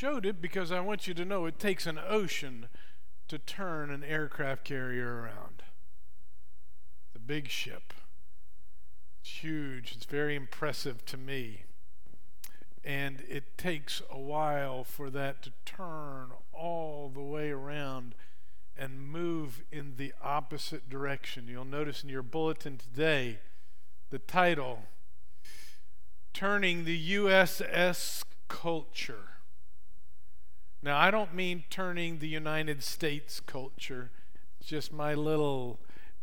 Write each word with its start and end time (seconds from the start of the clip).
showed 0.00 0.24
it 0.24 0.40
because 0.40 0.72
I 0.72 0.80
want 0.80 1.06
you 1.06 1.12
to 1.12 1.26
know 1.26 1.44
it 1.44 1.58
takes 1.58 1.86
an 1.86 1.98
ocean 1.98 2.68
to 3.28 3.38
turn 3.38 3.90
an 3.90 4.02
aircraft 4.02 4.64
carrier 4.64 5.20
around. 5.20 5.62
The 7.12 7.18
big 7.18 7.48
ship. 7.48 7.92
It's 9.20 9.30
huge. 9.30 9.92
It's 9.94 10.06
very 10.06 10.34
impressive 10.36 11.04
to 11.04 11.18
me. 11.18 11.64
And 12.82 13.22
it 13.28 13.58
takes 13.58 14.00
a 14.10 14.18
while 14.18 14.84
for 14.84 15.10
that 15.10 15.42
to 15.42 15.52
turn 15.66 16.30
all 16.50 17.10
the 17.12 17.20
way 17.20 17.50
around 17.50 18.14
and 18.78 19.06
move 19.06 19.62
in 19.70 19.96
the 19.98 20.14
opposite 20.24 20.88
direction. 20.88 21.46
You'll 21.46 21.66
notice 21.66 22.02
in 22.02 22.08
your 22.08 22.22
bulletin 22.22 22.78
today 22.78 23.40
the 24.08 24.18
title 24.18 24.84
Turning 26.32 26.86
the 26.86 27.16
USS 27.16 28.22
Culture. 28.48 29.39
Now, 30.82 30.98
I 30.98 31.10
don't 31.10 31.34
mean 31.34 31.64
turning 31.68 32.18
the 32.18 32.28
United 32.28 32.82
States 32.82 33.40
culture, 33.40 34.10
it's 34.58 34.68
just 34.68 34.92
my 34.92 35.14
little 35.14 35.78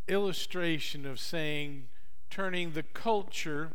illustration 0.08 1.06
of 1.06 1.20
saying 1.20 1.88
turning 2.30 2.72
the 2.72 2.84
culture, 2.84 3.74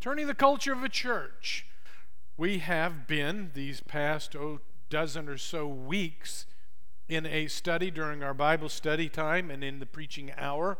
turning 0.00 0.26
the 0.26 0.34
culture 0.34 0.72
of 0.72 0.82
a 0.82 0.88
church. 0.88 1.66
We 2.36 2.58
have 2.58 3.06
been 3.06 3.50
these 3.54 3.80
past 3.80 4.34
oh, 4.34 4.60
dozen 4.88 5.28
or 5.28 5.38
so 5.38 5.66
weeks 5.66 6.46
in 7.08 7.26
a 7.26 7.46
study 7.48 7.90
during 7.90 8.22
our 8.22 8.34
Bible 8.34 8.68
study 8.68 9.08
time 9.08 9.50
and 9.50 9.64
in 9.64 9.78
the 9.78 9.86
preaching 9.86 10.32
hour 10.36 10.78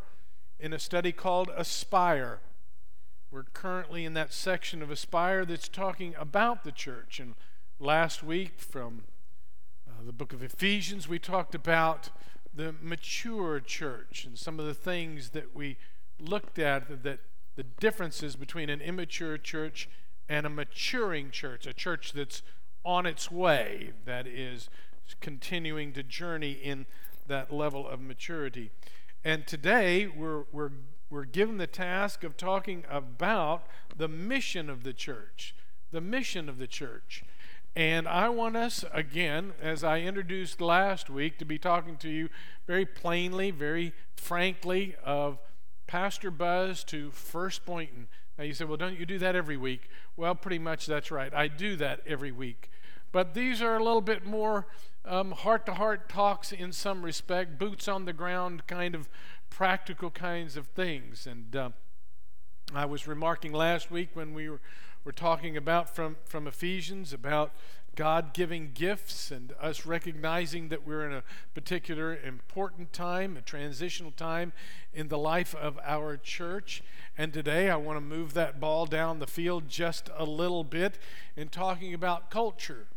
in 0.59 0.73
a 0.73 0.79
study 0.79 1.11
called 1.11 1.49
Aspire. 1.57 2.39
We're 3.31 3.43
currently 3.53 4.05
in 4.05 4.13
that 4.13 4.33
section 4.33 4.81
of 4.81 4.91
Aspire 4.91 5.45
that's 5.45 5.67
talking 5.67 6.13
about 6.17 6.63
the 6.63 6.71
church. 6.71 7.19
And 7.19 7.35
last 7.79 8.23
week 8.23 8.59
from 8.59 9.03
the 10.05 10.13
book 10.13 10.33
of 10.33 10.41
Ephesians, 10.41 11.07
we 11.07 11.19
talked 11.19 11.53
about 11.53 12.09
the 12.53 12.73
mature 12.81 13.59
church 13.59 14.25
and 14.25 14.37
some 14.37 14.59
of 14.59 14.65
the 14.65 14.73
things 14.73 15.29
that 15.29 15.55
we 15.55 15.77
looked 16.19 16.59
at 16.59 17.03
that 17.03 17.19
the 17.55 17.63
differences 17.63 18.35
between 18.35 18.69
an 18.69 18.81
immature 18.81 19.37
church 19.37 19.89
and 20.29 20.45
a 20.45 20.49
maturing 20.49 21.29
church, 21.29 21.67
a 21.67 21.73
church 21.73 22.13
that's 22.13 22.41
on 22.83 23.05
its 23.05 23.29
way, 23.29 23.91
that 24.05 24.25
is 24.25 24.69
continuing 25.19 25.91
to 25.93 26.01
journey 26.01 26.53
in 26.53 26.85
that 27.27 27.53
level 27.53 27.87
of 27.87 27.99
maturity. 27.99 28.71
And 29.23 29.45
today 29.45 30.07
we're, 30.07 30.45
we're, 30.51 30.71
we're 31.09 31.25
given 31.25 31.57
the 31.57 31.67
task 31.67 32.23
of 32.23 32.37
talking 32.37 32.85
about 32.89 33.67
the 33.95 34.07
mission 34.07 34.69
of 34.69 34.83
the 34.83 34.93
church. 34.93 35.53
The 35.91 36.01
mission 36.01 36.47
of 36.47 36.57
the 36.57 36.67
church. 36.67 37.23
And 37.75 38.05
I 38.05 38.27
want 38.27 38.57
us, 38.57 38.83
again, 38.91 39.53
as 39.61 39.81
I 39.81 40.01
introduced 40.01 40.59
last 40.59 41.09
week, 41.09 41.37
to 41.37 41.45
be 41.45 41.57
talking 41.57 41.95
to 41.97 42.09
you 42.09 42.29
very 42.67 42.85
plainly, 42.85 43.49
very 43.49 43.93
frankly, 44.15 44.95
of 45.05 45.39
Pastor 45.87 46.31
Buzz 46.31 46.83
to 46.85 47.11
First 47.11 47.65
Boynton. 47.65 48.07
Now 48.37 48.43
you 48.43 48.53
say, 48.53 48.65
well, 48.65 48.75
don't 48.75 48.99
you 48.99 49.05
do 49.05 49.17
that 49.19 49.35
every 49.37 49.55
week? 49.55 49.89
Well, 50.17 50.35
pretty 50.35 50.59
much 50.59 50.85
that's 50.85 51.11
right. 51.11 51.33
I 51.33 51.47
do 51.47 51.77
that 51.77 52.01
every 52.05 52.31
week. 52.31 52.69
But 53.13 53.33
these 53.33 53.61
are 53.61 53.75
a 53.75 53.83
little 53.83 54.01
bit 54.01 54.25
more 54.25 54.67
heart 55.05 55.65
to 55.65 55.75
heart 55.75 56.09
talks 56.09 56.51
in 56.51 56.73
some 56.73 57.03
respect, 57.03 57.57
boots 57.57 57.87
on 57.87 58.03
the 58.03 58.13
ground 58.13 58.67
kind 58.67 58.95
of 58.95 59.07
practical 59.49 60.09
kinds 60.09 60.57
of 60.57 60.67
things. 60.67 61.25
And 61.25 61.55
uh, 61.55 61.69
I 62.77 62.85
was 62.85 63.05
remarking 63.05 63.51
last 63.51 63.91
week 63.91 64.09
when 64.13 64.33
we 64.33 64.49
were, 64.49 64.61
were 65.03 65.11
talking 65.11 65.57
about 65.57 65.93
from, 65.93 66.15
from 66.25 66.47
Ephesians 66.47 67.11
about 67.11 67.51
God 67.95 68.33
giving 68.33 68.71
gifts 68.73 69.31
and 69.31 69.53
us 69.59 69.85
recognizing 69.85 70.69
that 70.69 70.87
we're 70.87 71.05
in 71.05 71.11
a 71.11 71.23
particular 71.53 72.15
important 72.15 72.93
time, 72.93 73.35
a 73.35 73.41
transitional 73.41 74.11
time 74.11 74.53
in 74.93 75.09
the 75.09 75.17
life 75.17 75.53
of 75.53 75.77
our 75.83 76.15
church. 76.15 76.81
And 77.17 77.33
today 77.33 77.69
I 77.69 77.75
want 77.75 77.97
to 77.97 78.01
move 78.01 78.33
that 78.35 78.61
ball 78.61 78.85
down 78.85 79.19
the 79.19 79.27
field 79.27 79.67
just 79.67 80.09
a 80.15 80.23
little 80.23 80.63
bit 80.63 80.97
in 81.35 81.49
talking 81.49 81.93
about 81.93 82.29
culture. 82.29 82.87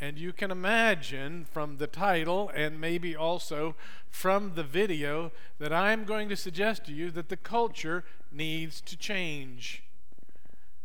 And 0.00 0.18
you 0.18 0.32
can 0.32 0.50
imagine 0.50 1.46
from 1.52 1.76
the 1.76 1.86
title 1.86 2.50
and 2.54 2.80
maybe 2.80 3.14
also 3.14 3.76
from 4.08 4.54
the 4.54 4.64
video 4.64 5.30
that 5.58 5.72
I'm 5.72 6.04
going 6.04 6.28
to 6.30 6.36
suggest 6.36 6.86
to 6.86 6.92
you 6.92 7.10
that 7.12 7.28
the 7.28 7.36
culture 7.36 8.02
needs 8.32 8.80
to 8.82 8.96
change. 8.96 9.82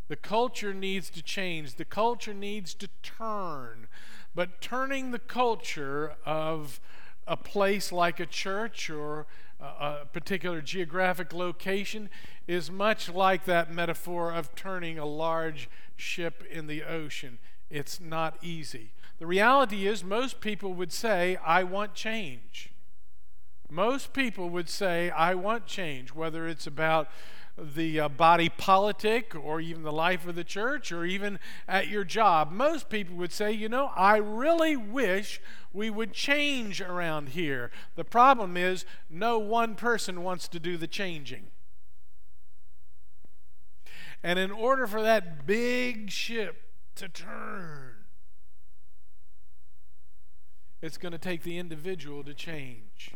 The 0.07 0.15
culture 0.15 0.73
needs 0.73 1.09
to 1.11 1.21
change. 1.23 1.75
The 1.75 1.85
culture 1.85 2.33
needs 2.33 2.73
to 2.75 2.87
turn. 3.01 3.87
But 4.35 4.61
turning 4.61 5.11
the 5.11 5.19
culture 5.19 6.15
of 6.25 6.79
a 7.27 7.37
place 7.37 7.91
like 7.91 8.19
a 8.19 8.25
church 8.25 8.89
or 8.89 9.25
a 9.59 10.05
particular 10.11 10.61
geographic 10.61 11.33
location 11.33 12.09
is 12.47 12.69
much 12.69 13.09
like 13.09 13.45
that 13.45 13.71
metaphor 13.71 14.31
of 14.31 14.53
turning 14.53 14.99
a 14.99 15.05
large 15.05 15.69
ship 15.95 16.43
in 16.51 16.67
the 16.67 16.83
ocean. 16.83 17.39
It's 17.69 17.99
not 17.99 18.37
easy. 18.43 18.91
The 19.17 19.25
reality 19.25 19.87
is, 19.87 20.03
most 20.03 20.41
people 20.41 20.73
would 20.73 20.91
say, 20.91 21.37
I 21.37 21.63
want 21.63 21.95
change. 21.95 22.69
Most 23.69 24.13
people 24.13 24.49
would 24.49 24.69
say, 24.69 25.09
I 25.09 25.35
want 25.35 25.65
change, 25.65 26.13
whether 26.13 26.47
it's 26.47 26.67
about 26.67 27.09
the 27.57 27.99
uh, 28.01 28.09
body 28.09 28.49
politic 28.49 29.33
or 29.33 29.61
even 29.61 29.83
the 29.83 29.91
life 29.91 30.27
of 30.27 30.35
the 30.35 30.43
church 30.43 30.91
or 30.91 31.05
even 31.05 31.39
at 31.67 31.87
your 31.87 32.03
job. 32.03 32.51
Most 32.51 32.89
people 32.89 33.15
would 33.15 33.31
say, 33.31 33.51
you 33.51 33.69
know, 33.69 33.91
I 33.95 34.17
really 34.17 34.75
wish 34.75 35.41
we 35.73 35.89
would 35.89 36.13
change 36.13 36.81
around 36.81 37.29
here. 37.29 37.71
The 37.95 38.03
problem 38.03 38.57
is, 38.57 38.85
no 39.09 39.39
one 39.39 39.75
person 39.75 40.21
wants 40.21 40.47
to 40.49 40.59
do 40.59 40.77
the 40.77 40.87
changing. 40.87 41.47
And 44.21 44.37
in 44.39 44.51
order 44.51 44.87
for 44.87 45.01
that 45.01 45.45
big 45.45 46.09
ship 46.09 46.63
to 46.95 47.07
turn, 47.07 47.93
it's 50.81 50.97
going 50.97 51.13
to 51.13 51.17
take 51.17 51.43
the 51.43 51.57
individual 51.57 52.23
to 52.23 52.33
change. 52.33 53.11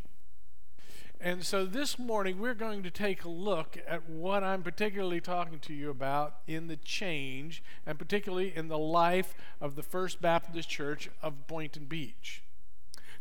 And 1.22 1.46
so 1.46 1.66
this 1.66 2.00
morning, 2.00 2.40
we're 2.40 2.54
going 2.54 2.82
to 2.84 2.90
take 2.90 3.26
a 3.26 3.30
look 3.30 3.78
at 3.86 4.10
what 4.10 4.42
I'm 4.42 4.64
particularly 4.64 5.20
talking 5.20 5.60
to 5.60 5.74
you 5.74 5.90
about 5.90 6.38
in 6.48 6.68
the 6.68 6.78
change, 6.78 7.62
and 7.86 8.00
particularly 8.00 8.56
in 8.56 8.70
the 8.70 8.78
life 8.78 9.36
of 9.60 9.76
the 9.76 9.84
First 9.84 10.22
Baptist 10.22 10.70
Church 10.70 11.10
of 11.22 11.46
Boynton 11.46 11.88
Beach. 11.88 12.42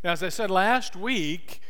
Now, 0.05 0.13
as 0.13 0.23
I 0.23 0.29
said 0.29 0.49
last 0.49 0.95
week, 0.95 1.61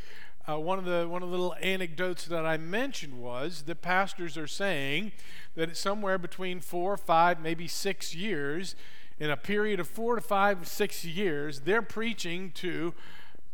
uh, 0.46 0.58
one 0.58 0.78
of 0.78 0.84
the 0.84 1.08
one 1.08 1.22
of 1.22 1.30
the 1.30 1.34
little 1.34 1.56
anecdotes 1.62 2.26
that 2.26 2.44
I 2.44 2.58
mentioned 2.58 3.14
was 3.18 3.62
that 3.62 3.80
pastors 3.80 4.36
are 4.36 4.46
saying 4.46 5.12
that 5.54 5.70
it's 5.70 5.80
somewhere 5.80 6.18
between 6.18 6.60
four, 6.60 6.98
five, 6.98 7.40
maybe 7.40 7.66
six 7.66 8.14
years, 8.14 8.76
in 9.18 9.30
a 9.30 9.36
period 9.38 9.80
of 9.80 9.88
four 9.88 10.14
to 10.14 10.20
five, 10.20 10.68
six 10.68 11.06
years, 11.06 11.60
they're 11.60 11.80
preaching 11.80 12.50
to 12.56 12.92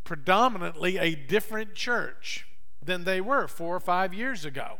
predominantly 0.03 0.99
a 0.99 1.15
different 1.15 1.77
church 1.77 2.49
than 2.85 3.05
they 3.05 3.21
were 3.21 3.49
four 3.49 3.77
or 3.77 3.81
five 3.81 4.13
years 4.13 4.45
ago. 4.45 4.79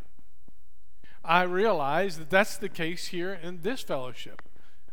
I 1.25 1.43
realize 1.43 2.19
that 2.19 2.31
that's 2.31 2.57
the 2.57 2.69
case 2.69 3.07
here 3.07 3.33
in 3.33 3.63
this 3.63 3.81
fellowship. 3.81 4.43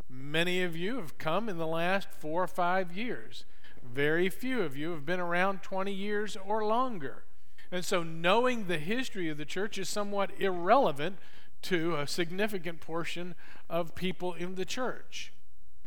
Many 0.10 0.62
of 0.64 0.78
you 0.78 0.98
have 0.98 1.18
come 1.18 1.50
in 1.50 1.58
the 1.58 1.68
last 1.68 2.08
four 2.20 2.44
or 2.44 2.48
five 2.48 2.96
years. 2.96 3.46
Very 3.84 4.30
few 4.30 4.62
of 4.62 4.78
you 4.78 4.92
have 4.92 5.06
been 5.06 5.20
around 5.20 5.62
20 5.62 5.92
years 5.92 6.38
or 6.46 6.66
longer. 6.66 7.24
And 7.72 7.84
so, 7.84 8.04
knowing 8.04 8.68
the 8.68 8.78
history 8.78 9.30
of 9.30 9.38
the 9.38 9.46
church 9.46 9.78
is 9.78 9.90
somewhat 9.90 10.32
irrelevant 10.40 11.18
to 11.64 11.96
a 11.96 12.08
significant 12.08 12.82
portion 12.82 13.36
of 13.70 13.96
people 13.96 14.34
in 14.34 14.56
the 14.56 14.66
church. 14.66 15.34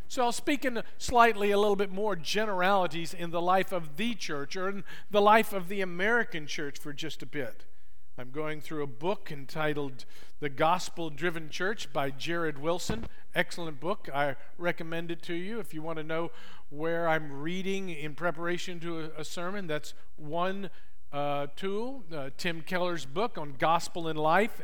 So 0.09 0.23
I'll 0.23 0.33
speak 0.33 0.65
in 0.65 0.83
slightly 0.99 1.51
a 1.51 1.59
little 1.59 1.77
bit 1.77 1.91
more 1.91 2.17
generalities 2.17 3.15
in 3.15 3.31
the 3.31 3.43
life 3.43 3.73
of 3.73 3.97
the 3.97 4.15
church 4.15 4.57
or 4.57 4.69
in 4.69 4.85
the 5.11 5.23
life 5.23 5.53
of 5.53 5.69
the 5.69 5.81
American 5.81 6.47
church 6.47 6.79
for 6.79 6.93
just 6.93 7.23
a 7.23 7.27
bit. 7.27 7.65
I'm 8.17 8.31
going 8.31 8.61
through 8.61 8.85
a 8.85 8.87
book 8.87 9.31
entitled 9.33 10.05
The 10.39 10.49
Gospel 10.49 11.11
Driven 11.11 11.51
Church 11.51 11.93
by 11.93 12.11
Jared 12.11 12.59
Wilson. 12.59 13.07
Excellent 13.35 13.81
book. 13.81 14.09
I 14.15 14.37
recommend 14.57 15.11
it 15.11 15.21
to 15.23 15.35
you 15.35 15.59
if 15.59 15.75
you 15.75 15.83
want 15.83 15.99
to 15.99 16.05
know 16.05 16.31
where 16.71 17.09
I'm 17.09 17.41
reading 17.41 17.89
in 17.89 18.15
preparation 18.15 18.79
to 18.81 19.11
a, 19.19 19.25
sermon. 19.25 19.67
That's 19.67 19.95
one 20.17 20.71
uh, 21.13 21.49
tool. 21.57 22.05
Uh, 22.15 22.31
Tim 22.37 22.61
Keller's 22.61 23.05
book 23.05 23.37
on 23.37 23.55
gospel 23.59 24.07
and 24.07 24.19
life 24.19 24.61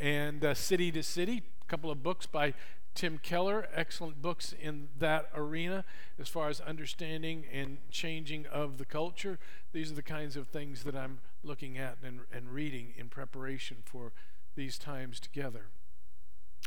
and 0.00 0.44
uh, 0.44 0.54
city 0.54 0.90
to 0.90 1.04
city. 1.04 1.44
A 1.62 1.64
couple 1.66 1.92
of 1.92 2.02
books 2.02 2.26
by 2.26 2.52
Tim 2.94 3.18
Keller, 3.18 3.68
excellent 3.74 4.20
books 4.20 4.54
in 4.60 4.88
that 4.98 5.30
arena 5.34 5.84
as 6.18 6.28
far 6.28 6.48
as 6.48 6.60
understanding 6.60 7.44
and 7.52 7.78
changing 7.90 8.46
of 8.46 8.78
the 8.78 8.84
culture. 8.84 9.38
These 9.72 9.92
are 9.92 9.94
the 9.94 10.02
kinds 10.02 10.36
of 10.36 10.48
things 10.48 10.82
that 10.84 10.96
I'm 10.96 11.20
looking 11.44 11.78
at 11.78 11.98
and, 12.04 12.20
and 12.32 12.48
reading 12.48 12.94
in 12.96 13.08
preparation 13.08 13.78
for 13.84 14.12
these 14.56 14.78
times 14.78 15.20
together. 15.20 15.66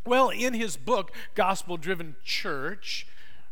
Well, 0.06 0.29
in 0.29 0.53
his 0.53 0.77
book, 0.77 1.12
Gospel 1.35 1.77
Driven 1.77 2.15
Church, 2.23 3.06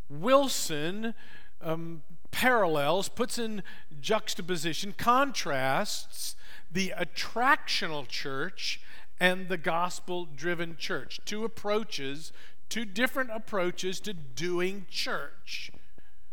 Wilson 0.09 1.13
um, 1.61 2.03
parallels, 2.31 3.09
puts 3.09 3.37
in 3.37 3.61
juxtaposition, 3.99 4.93
contrasts 4.97 6.35
the 6.71 6.93
attractional 6.97 8.07
church 8.07 8.81
and 9.19 9.49
the 9.49 9.57
gospel 9.57 10.25
driven 10.25 10.77
church. 10.77 11.19
Two 11.25 11.43
approaches, 11.43 12.31
two 12.69 12.85
different 12.85 13.31
approaches 13.33 13.99
to 14.01 14.13
doing 14.13 14.85
church 14.89 15.71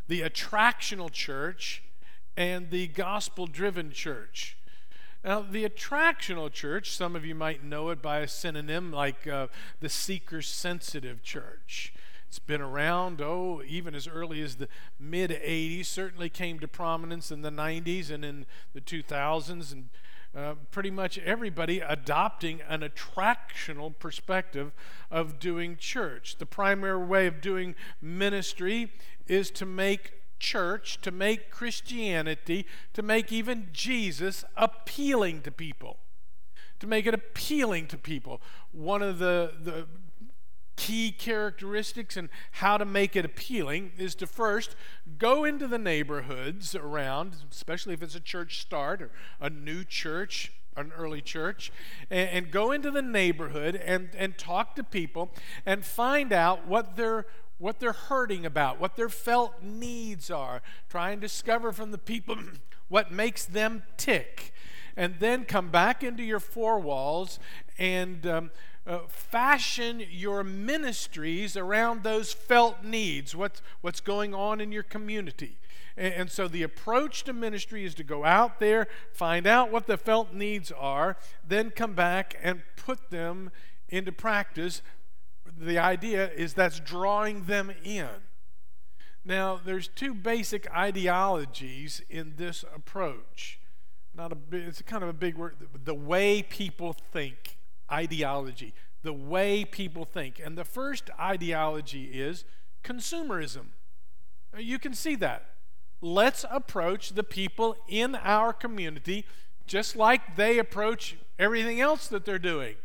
the 0.09 0.21
attractional 0.21 1.11
church 1.11 1.83
and 2.37 2.71
the 2.71 2.87
gospel 2.89 3.47
driven 3.47 3.91
church. 3.91 4.57
Now, 5.25 5.41
the 5.41 5.69
attractional 5.69 6.53
church, 6.53 6.93
some 6.93 7.17
of 7.17 7.25
you 7.25 7.35
might 7.35 7.65
know 7.65 7.89
it 7.91 8.01
by 8.01 8.19
a 8.19 8.29
synonym 8.29 8.93
like 8.93 9.27
uh, 9.27 9.49
the 9.81 9.89
seeker 9.89 10.43
sensitive 10.43 11.23
church. 11.23 11.93
It's 12.29 12.39
been 12.39 12.61
around, 12.61 13.21
oh, 13.21 13.63
even 13.67 13.95
as 13.95 14.07
early 14.07 14.41
as 14.43 14.57
the 14.57 14.69
mid 15.01 15.31
80s, 15.31 15.87
certainly 15.87 16.29
came 16.29 16.61
to 16.61 16.69
prominence 16.69 17.31
in 17.31 17.43
the 17.43 17.51
90s 17.51 18.11
and 18.11 18.25
in 18.25 18.47
the 18.73 18.81
2000s, 18.81 19.73
and 19.73 19.89
uh, 20.37 20.55
pretty 20.71 20.91
much 20.91 21.19
everybody 21.19 21.81
adopting 21.81 22.61
an 22.69 22.83
attractional 22.83 23.99
perspective 23.99 24.73
of 25.11 25.39
doing 25.39 25.77
church. 25.77 26.37
The 26.39 26.47
primary 26.47 27.05
way 27.05 27.27
of 27.27 27.41
doing 27.41 27.75
ministry 28.03 28.93
is 29.27 29.51
to 29.53 29.65
make 29.65 30.13
church, 30.39 31.01
to 31.01 31.11
make 31.11 31.51
Christianity, 31.51 32.67
to 32.93 33.03
make 33.03 33.33
even 33.33 33.69
Jesus 33.73 34.45
appealing 34.57 35.41
to 35.43 35.51
people. 35.51 35.97
To 36.81 36.87
make 36.87 37.07
it 37.07 37.15
appealing 37.15 37.87
to 37.89 37.97
people. 37.97 38.43
One 38.73 39.03
of 39.03 39.19
the, 39.19 39.53
the 39.63 39.87
key 40.77 41.11
characteristics 41.11 42.17
and 42.17 42.29
how 42.53 42.77
to 42.77 42.85
make 42.85 43.17
it 43.17 43.25
appealing 43.25 43.93
is 43.99 44.15
to 44.15 44.27
first 44.27 44.77
go 45.19 45.45
into 45.45 45.67
the 45.67 45.79
neighborhoods 45.79 46.75
around, 46.75 47.37
especially 47.51 47.95
if 47.95 48.03
it's 48.03 48.15
a 48.15 48.21
church 48.21 48.61
start 48.61 49.03
or 49.03 49.11
a 49.41 49.51
new 49.51 49.83
church, 49.85 50.53
an 50.77 50.93
early 50.97 51.23
church, 51.23 51.73
and, 52.11 52.29
and 52.29 52.51
go 52.51 52.71
into 52.71 52.91
the 52.91 53.03
neighborhood 53.03 53.75
and, 53.75 54.11
and 54.17 54.37
talk 54.37 54.77
to 54.77 54.85
people 54.85 55.31
and 55.65 55.85
find 55.85 56.33
out 56.33 56.67
what 56.67 56.97
they're 56.97 57.27
what 57.59 57.81
they're 57.81 57.93
hurting 57.93 58.45
about, 58.45 58.79
what 58.79 58.97
their 58.97 59.09
felt 59.09 59.63
needs 59.63 60.31
are, 60.31 60.61
try 60.91 61.11
and 61.11 61.21
discover 61.21 61.73
from 61.73 61.91
the 61.91 61.97
people 61.97 62.37
what 62.89 63.11
makes 63.11 63.47
them 63.47 63.83
tick, 63.97 64.53
and 64.95 65.15
then 65.21 65.45
come 65.45 65.71
back 65.71 66.03
into 66.03 66.23
your 66.23 66.39
four 66.41 66.79
walls 66.79 67.39
and 67.79 68.27
um, 68.27 68.51
uh, 68.87 69.01
fashion 69.09 70.03
your 70.11 70.45
ministries 70.45 71.57
around 71.57 72.03
those 72.03 72.33
felt 72.33 72.85
needs, 72.85 73.35
what's, 73.35 73.61
what's 73.81 74.01
going 74.01 74.35
on 74.35 74.61
in 74.61 74.71
your 74.71 74.83
community. 74.83 75.59
And, 75.97 76.15
and 76.15 76.31
so 76.31 76.47
the 76.47 76.63
approach 76.63 77.25
to 77.25 77.33
ministry 77.33 77.85
is 77.85 77.95
to 77.97 78.05
go 78.05 78.25
out 78.25 78.61
there, 78.61 78.87
find 79.13 79.47
out 79.47 79.73
what 79.73 79.87
the 79.87 79.97
felt 79.97 80.33
needs 80.33 80.71
are, 80.71 81.17
then 81.47 81.71
come 81.71 81.95
back 81.95 82.37
and 82.43 82.63
put 82.77 83.11
them 83.11 83.51
into 83.89 84.13
practice. 84.13 84.83
The 85.59 85.79
idea 85.79 86.31
is 86.31 86.55
that's 86.55 86.81
drawing 86.81 87.45
them 87.45 87.73
in. 87.85 88.09
Now, 89.25 89.59
there's 89.65 89.89
two 89.89 90.15
basic 90.15 90.71
ideologies 90.73 92.01
in 92.09 92.35
this 92.37 92.65
approach. 92.75 93.59
Not 94.15 94.33
a 94.33 94.37
it's 94.53 94.81
kind 94.83 95.03
of 95.03 95.09
a 95.09 95.13
big 95.13 95.37
word. 95.37 95.57
The 95.85 95.95
way 95.95 96.43
people 96.43 96.93
think 96.93 97.56
ideology, 97.91 98.75
the 99.03 99.13
way 99.13 99.65
people 99.65 100.05
think. 100.05 100.41
And 100.43 100.57
the 100.57 100.65
first 100.65 101.11
ideology 101.19 102.05
is 102.05 102.45
consumerism. 102.85 103.67
You 104.57 104.79
can 104.79 104.95
see 104.95 105.17
that. 105.17 105.47
Let's 106.01 106.45
approach 106.51 107.11
the 107.11 107.25
people 107.25 107.77
in 107.89 108.15
our 108.17 108.53
community 108.53 109.25
just 109.67 109.97
like 109.97 110.37
they 110.37 110.59
approach 110.59 111.17
everything 111.39 111.81
else 111.81 112.07
that 112.09 112.25
they're 112.25 112.39
doing. 112.39 112.77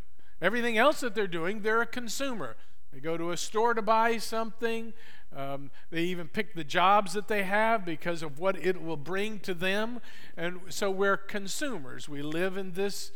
Everything 0.42 0.77
else 0.77 1.01
that 1.01 1.13
they're 1.13 1.27
doing, 1.27 1.62
they're 1.62 1.81
a 1.81 1.86
consumer. 1.88 2.56
They 2.92 3.00
go 3.00 3.18
to 3.18 3.31
a 3.31 3.38
store 3.38 3.74
to 3.74 3.81
buy 3.81 4.18
something. 4.18 4.94
Um, 5.36 5.71
they 5.92 6.01
even 6.03 6.27
pick 6.27 6.56
the 6.56 6.63
jobs 6.63 7.13
that 7.13 7.27
they 7.27 7.44
have 7.44 7.86
because 7.86 8.21
of 8.21 8.39
what 8.39 8.57
it 8.57 8.81
will 8.81 8.98
bring 8.98 9.39
to 9.42 9.53
them. 9.53 10.01
And 10.36 10.59
so 10.69 10.92
we're 10.92 11.15
consumers. 11.15 12.09
We 12.09 12.21
live 12.21 12.57
in 12.57 12.74
this 12.74 13.12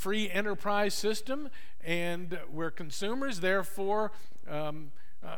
free 0.00 0.30
enterprise 0.30 0.94
system, 0.94 1.50
and 1.84 2.38
we're 2.50 2.70
consumers. 2.70 3.40
Therefore, 3.40 4.12
um, 4.48 4.92
uh, 5.22 5.36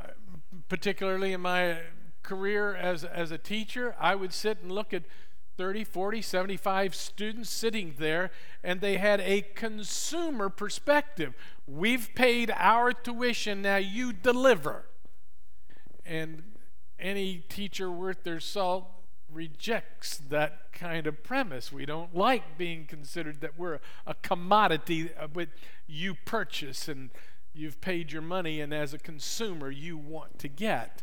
particularly 0.68 1.32
in 1.32 1.40
my 1.40 1.78
career 2.22 2.72
as, 2.72 3.02
as 3.02 3.32
a 3.32 3.38
teacher, 3.38 3.96
I 3.98 4.14
would 4.14 4.32
sit 4.32 4.58
and 4.62 4.70
look 4.70 4.94
at 4.94 5.02
30, 5.56 5.82
40, 5.82 6.22
75 6.22 6.94
students 6.94 7.50
sitting 7.50 7.94
there, 7.98 8.30
and 8.62 8.80
they 8.80 8.98
had 8.98 9.20
a 9.22 9.42
consumer 9.42 10.48
perspective. 10.48 11.34
We've 11.66 12.08
paid 12.14 12.52
our 12.54 12.92
tuition, 12.92 13.62
now 13.62 13.78
you 13.78 14.12
deliver. 14.12 14.84
And 16.06 16.44
any 17.00 17.38
teacher 17.48 17.90
worth 17.90 18.22
their 18.22 18.38
salt 18.38 18.86
rejects 19.32 20.18
that 20.28 20.72
kind 20.72 21.06
of 21.06 21.22
premise. 21.22 21.72
We 21.72 21.86
don't 21.86 22.14
like 22.14 22.58
being 22.58 22.86
considered 22.86 23.40
that 23.40 23.58
we're 23.58 23.80
a 24.06 24.14
commodity 24.14 25.10
uh, 25.18 25.28
that 25.34 25.48
you 25.86 26.14
purchase 26.24 26.88
and 26.88 27.10
you've 27.54 27.80
paid 27.80 28.12
your 28.12 28.22
money, 28.22 28.60
and 28.60 28.72
as 28.72 28.94
a 28.94 28.98
consumer, 28.98 29.70
you 29.70 29.96
want 29.98 30.38
to 30.38 30.48
get. 30.48 31.02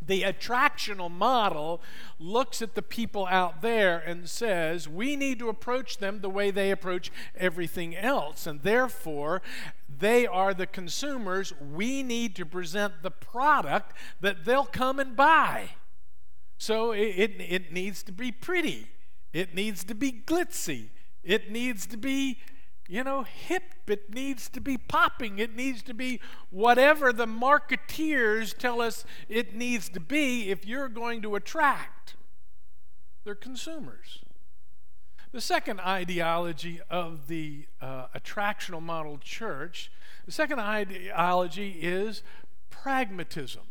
The 0.00 0.22
attractional 0.22 1.10
model 1.10 1.82
looks 2.18 2.62
at 2.62 2.74
the 2.74 2.82
people 2.82 3.26
out 3.26 3.60
there 3.60 3.98
and 3.98 4.28
says, 4.28 4.88
we 4.88 5.16
need 5.16 5.40
to 5.40 5.48
approach 5.48 5.98
them 5.98 6.20
the 6.20 6.30
way 6.30 6.50
they 6.50 6.70
approach 6.70 7.10
everything 7.36 7.96
else. 7.96 8.46
And 8.46 8.62
therefore, 8.62 9.42
they 9.88 10.26
are 10.26 10.54
the 10.54 10.66
consumers. 10.66 11.52
We 11.60 12.02
need 12.02 12.36
to 12.36 12.46
present 12.46 13.02
the 13.02 13.10
product 13.10 13.92
that 14.20 14.44
they'll 14.44 14.64
come 14.64 15.00
and 15.00 15.16
buy. 15.16 15.70
So 16.58 16.90
it, 16.90 17.14
it, 17.16 17.32
it 17.38 17.72
needs 17.72 18.02
to 18.02 18.12
be 18.12 18.32
pretty. 18.32 18.88
It 19.32 19.54
needs 19.54 19.84
to 19.84 19.94
be 19.94 20.12
glitzy. 20.12 20.88
It 21.22 21.50
needs 21.50 21.86
to 21.86 21.96
be, 21.96 22.38
you 22.88 23.04
know, 23.04 23.22
hip. 23.22 23.62
It 23.86 24.12
needs 24.12 24.48
to 24.50 24.60
be 24.60 24.76
popping. 24.76 25.38
It 25.38 25.54
needs 25.54 25.82
to 25.84 25.94
be 25.94 26.20
whatever 26.50 27.12
the 27.12 27.26
marketeers 27.26 28.56
tell 28.56 28.80
us 28.80 29.04
it 29.28 29.54
needs 29.54 29.88
to 29.90 30.00
be 30.00 30.50
if 30.50 30.66
you're 30.66 30.88
going 30.88 31.22
to 31.22 31.36
attract 31.36 32.16
their 33.24 33.36
consumers. 33.36 34.18
The 35.30 35.40
second 35.40 35.80
ideology 35.80 36.80
of 36.90 37.28
the 37.28 37.66
uh, 37.80 38.06
attractional 38.16 38.82
model 38.82 39.18
church, 39.18 39.92
the 40.26 40.32
second 40.32 40.58
ideology 40.58 41.78
is 41.82 42.22
pragmatism 42.70 43.62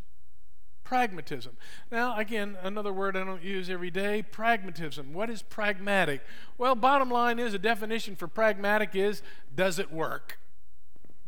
pragmatism. 0.87 1.57
Now, 1.91 2.17
again, 2.17 2.57
another 2.63 2.93
word 2.93 3.17
I 3.17 3.25
don't 3.25 3.43
use 3.43 3.69
every 3.69 3.91
day 3.91 4.21
pragmatism. 4.21 5.11
What 5.11 5.29
is 5.29 5.41
pragmatic? 5.41 6.21
Well, 6.57 6.75
bottom 6.75 7.11
line 7.11 7.39
is 7.39 7.53
a 7.53 7.59
definition 7.59 8.15
for 8.15 8.29
pragmatic 8.29 8.95
is 8.95 9.21
does 9.53 9.79
it 9.79 9.91
work? 9.91 10.39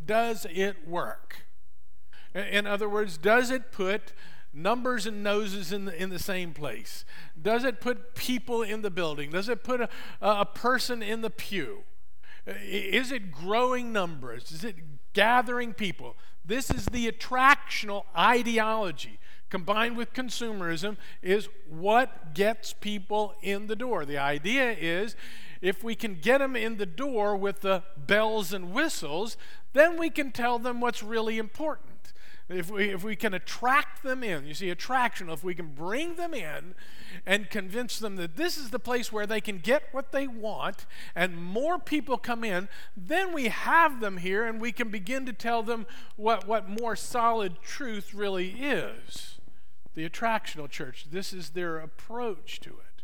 Does 0.03 0.47
it 0.49 0.87
work? 0.87 1.45
In 2.33 2.67
other 2.67 2.87
words, 2.87 3.17
does 3.17 3.51
it 3.51 3.73
put 3.73 4.13
numbers 4.53 5.05
and 5.05 5.23
noses 5.23 5.73
in 5.73 5.83
the, 5.85 6.01
in 6.01 6.09
the 6.09 6.19
same 6.19 6.53
place? 6.53 7.03
Does 7.39 7.65
it 7.65 7.81
put 7.81 8.15
people 8.15 8.61
in 8.61 8.81
the 8.81 8.89
building? 8.89 9.31
Does 9.31 9.49
it 9.49 9.61
put 9.61 9.81
a, 9.81 9.89
a 10.21 10.45
person 10.45 11.03
in 11.03 11.19
the 11.19 11.29
pew? 11.29 11.79
Is 12.47 13.11
it 13.11 13.29
growing 13.29 13.91
numbers? 13.91 14.53
Is 14.53 14.63
it 14.63 14.77
gathering 15.11 15.73
people? 15.73 16.15
This 16.45 16.69
is 16.69 16.85
the 16.85 17.11
attractional 17.11 18.05
ideology 18.17 19.19
combined 19.49 19.97
with 19.97 20.13
consumerism 20.13 20.97
is 21.21 21.49
what 21.67 22.33
gets 22.33 22.73
people 22.73 23.33
in 23.41 23.67
the 23.67 23.75
door. 23.75 24.05
The 24.05 24.17
idea 24.17 24.71
is 24.71 25.15
if 25.61 25.83
we 25.83 25.95
can 25.95 26.15
get 26.15 26.37
them 26.37 26.55
in 26.55 26.77
the 26.77 26.85
door 26.85 27.35
with 27.35 27.61
the 27.61 27.83
bells 27.97 28.53
and 28.53 28.73
whistles, 28.73 29.37
then 29.73 29.97
we 29.97 30.09
can 30.09 30.31
tell 30.31 30.59
them 30.59 30.79
what's 30.79 31.03
really 31.03 31.37
important. 31.37 32.13
If 32.47 32.71
we, 32.71 32.89
if 32.89 33.03
we 33.03 33.15
can 33.15 33.35
attract 33.35 34.01
them 34.01 34.23
in, 34.23 34.47
you 34.47 34.55
see, 34.55 34.71
attraction, 34.71 35.29
if 35.29 35.43
we 35.43 35.53
can 35.53 35.67
bring 35.67 36.15
them 36.15 36.33
in 36.33 36.73
and 37.23 37.47
convince 37.47 37.99
them 37.99 38.15
that 38.15 38.37
this 38.37 38.57
is 38.57 38.71
the 38.71 38.79
place 38.79 39.11
where 39.11 39.27
they 39.27 39.39
can 39.39 39.59
get 39.59 39.83
what 39.91 40.11
they 40.11 40.25
want 40.25 40.87
and 41.13 41.37
more 41.37 41.77
people 41.77 42.17
come 42.17 42.43
in, 42.43 42.67
then 42.97 43.33
we 43.33 43.49
have 43.49 43.99
them 43.99 44.17
here 44.17 44.47
and 44.47 44.59
we 44.59 44.71
can 44.71 44.89
begin 44.89 45.27
to 45.27 45.33
tell 45.33 45.61
them 45.61 45.85
what, 46.15 46.47
what 46.47 46.67
more 46.67 46.95
solid 46.95 47.61
truth 47.61 48.15
really 48.15 48.49
is 48.49 49.38
the 49.99 50.09
attractional 50.09 50.69
church. 50.69 51.07
This 51.11 51.33
is 51.33 51.49
their 51.49 51.77
approach 51.77 52.61
to 52.61 52.69
it. 52.69 53.03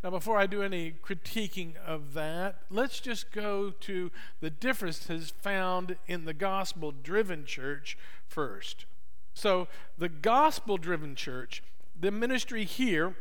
Now, 0.00 0.10
before 0.10 0.38
I 0.38 0.46
do 0.46 0.62
any 0.62 0.92
critiquing 0.92 1.74
of 1.84 2.14
that, 2.14 2.60
let's 2.70 3.00
just 3.00 3.32
go 3.32 3.70
to 3.80 4.12
the 4.40 4.48
differences 4.48 5.32
found 5.42 5.96
in 6.06 6.24
the 6.24 6.32
gospel 6.32 6.92
driven 6.92 7.44
church 7.44 7.98
first. 8.28 8.86
So, 9.34 9.66
the 9.98 10.08
gospel 10.08 10.76
driven 10.76 11.16
church, 11.16 11.64
the 11.98 12.12
ministry 12.12 12.64
here 12.64 13.16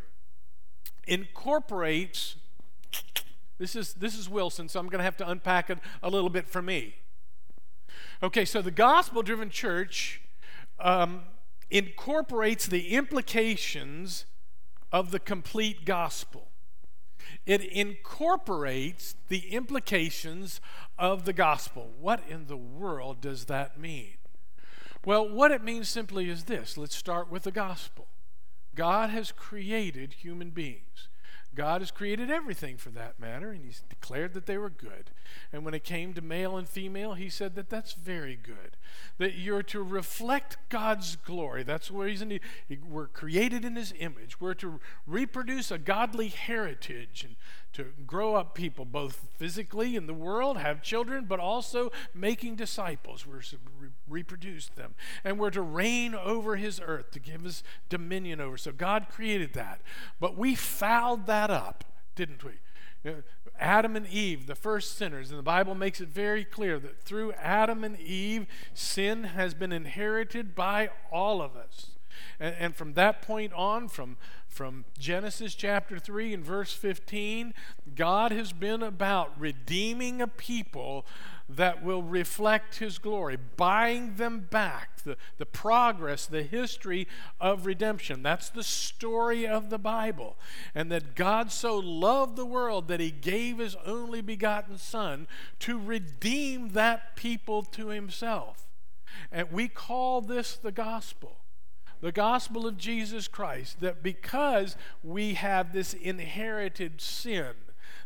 incorporates 1.08 2.36
this 3.58 3.76
is 3.76 3.94
this 3.94 4.16
is 4.16 4.30
Wilson, 4.30 4.70
so 4.70 4.80
I'm 4.80 4.88
going 4.88 5.00
to 5.00 5.06
have 5.06 5.18
to 5.18 5.30
unpack 5.30 5.70
it 5.72 5.80
a 6.04 6.10
little 6.10 6.30
bit 6.30 6.48
for 6.48 6.62
me. 6.62 6.96
Okay, 8.22 8.46
so 8.46 8.62
the 8.62 8.72
gospel-driven 8.72 9.50
church 9.50 10.22
um, 10.80 11.22
incorporates 11.74 12.68
the 12.68 12.90
implications 12.90 14.26
of 14.92 15.10
the 15.10 15.20
complete 15.20 15.86
gospel. 15.86 16.50
It 17.48 17.64
incorporates 17.64 19.16
the 19.28 19.52
implications 19.52 20.62
of 21.00 21.26
the 21.26 21.34
gospel. 21.34 21.90
What 22.00 22.22
in 22.30 22.46
the 22.46 22.58
world 22.58 23.22
does 23.22 23.46
that 23.46 23.80
mean? 23.80 24.18
Well, 25.04 25.28
what 25.28 25.52
it 25.52 25.64
means 25.64 25.90
simply 25.90 26.30
is 26.30 26.44
this 26.44 26.78
let's 26.78 26.96
start 26.96 27.32
with 27.32 27.44
the 27.44 27.52
gospel. 27.52 28.08
God 28.76 29.10
has 29.10 29.32
created 29.32 30.14
human 30.14 30.52
beings. 30.52 31.10
God 31.56 31.82
has 31.82 31.92
created 31.92 32.32
everything 32.32 32.78
for 32.78 32.90
that 32.92 33.20
matter, 33.20 33.52
and 33.52 33.64
He's 33.64 33.84
declared 33.88 34.34
that 34.34 34.46
they 34.46 34.58
were 34.58 34.70
good. 34.70 35.12
And 35.52 35.64
when 35.64 35.74
it 35.74 35.84
came 35.84 36.14
to 36.14 36.22
male 36.22 36.58
and 36.58 36.68
female, 36.68 37.14
He 37.14 37.30
said 37.30 37.56
that 37.56 37.70
that's 37.70 37.94
very 37.94 38.36
good. 38.42 38.78
That 39.18 39.36
you're 39.36 39.64
to 39.64 39.84
reflect 39.84 40.58
God's 40.70 41.16
glory. 41.16 41.64
That's 41.64 41.90
the 41.90 41.96
reason 41.96 42.30
he, 42.30 42.78
we're 42.88 43.08
created 43.08 43.66
in 43.66 43.76
His 43.76 43.94
image. 44.00 44.42
We're 44.42 44.54
to 44.56 44.80
reproduce 45.06 45.70
a 45.70 45.78
godly 45.78 46.30
heritage 46.30 47.24
and 47.26 47.36
to 47.74 47.88
grow 48.06 48.36
up 48.36 48.54
people, 48.56 48.86
both 48.86 49.28
physically 49.36 49.96
in 49.96 50.08
the 50.08 50.14
world, 50.14 50.58
have 50.58 50.82
children, 50.82 51.26
but 51.26 51.40
also 51.40 51.92
making 52.14 52.56
disciples. 52.56 53.26
We're 53.26 53.42
to 53.42 53.58
re- 53.80 53.90
reproduce 54.08 54.70
them. 54.70 54.96
And 55.24 55.40
we're 55.40 55.50
to 55.52 55.62
reign 55.62 56.16
over 56.16 56.56
his 56.56 56.80
earth, 56.84 57.12
to 57.12 57.20
give 57.20 57.46
us 57.46 57.64
dominion 57.90 58.40
over. 58.40 58.58
So 58.58 58.72
God 58.72 59.08
created 59.10 59.54
that. 59.54 59.82
But 60.20 60.38
we 60.38 60.56
fouled 60.56 61.26
that 61.28 61.50
up, 61.50 61.84
didn't 62.16 62.44
we? 62.44 62.54
Adam 63.60 63.96
and 63.96 64.08
Eve, 64.08 64.48
the 64.48 64.56
first 64.56 64.98
sinners, 64.98 65.30
and 65.30 65.38
the 65.38 65.44
Bible 65.44 65.76
makes 65.76 66.00
it 66.00 66.08
very 66.08 66.46
clear 66.46 66.80
that 66.80 67.02
through 67.02 67.34
Adam 67.34 67.84
and 67.84 68.00
Eve, 68.00 68.46
sin 68.74 69.26
has 69.26 69.54
been 69.54 69.72
inherited 69.72 70.56
by 70.56 70.90
all 71.12 71.42
of 71.42 71.56
us. 71.56 71.92
And, 72.40 72.56
and 72.60 72.76
from 72.76 72.94
that 72.94 73.22
point 73.22 73.54
on, 73.54 73.88
from, 73.88 74.18
from 74.48 74.86
Genesis 74.98 75.56
chapter 75.56 76.00
3 76.00 76.34
and 76.34 76.44
verse 76.44 76.74
15, 76.74 77.54
God 77.96 78.32
has 78.32 78.54
been 78.54 78.84
about 78.84 79.40
redeeming 79.40 80.22
a 80.22 80.28
people 80.28 81.06
that 81.50 81.84
will 81.84 82.04
reflect 82.04 82.78
His 82.78 82.98
glory, 82.98 83.38
buying 83.58 84.16
them 84.16 84.48
back, 84.50 85.04
the, 85.04 85.18
the 85.38 85.46
progress, 85.46 86.26
the 86.26 86.44
history 86.44 87.08
of 87.40 87.66
redemption. 87.66 88.24
That's 88.24 88.50
the 88.50 88.64
story 88.64 89.46
of 89.46 89.70
the 89.70 89.78
Bible. 89.78 90.38
And 90.74 90.92
that 90.92 91.16
God 91.16 91.52
so 91.52 91.78
loved 91.78 92.36
the 92.36 92.46
world 92.46 92.88
that 92.88 93.00
He 93.00 93.12
gave 93.12 93.58
His 93.58 93.76
only 93.86 94.22
begotten 94.22 94.78
Son 94.78 95.28
to 95.60 95.80
redeem 95.80 96.70
that 96.70 97.16
people 97.16 97.64
to 97.64 97.90
Himself. 97.90 98.68
And 99.32 99.52
we 99.52 99.68
call 99.68 100.22
this 100.22 100.56
the 100.56 100.72
gospel 100.72 101.38
the 102.04 102.12
gospel 102.12 102.68
of 102.68 102.78
Jesus 102.78 103.30
Christ 103.30 103.80
that 103.80 104.04
because 104.04 104.76
we 105.04 105.36
have 105.36 105.72
this 105.72 105.94
inherited 105.94 107.00
sin, 107.00 107.54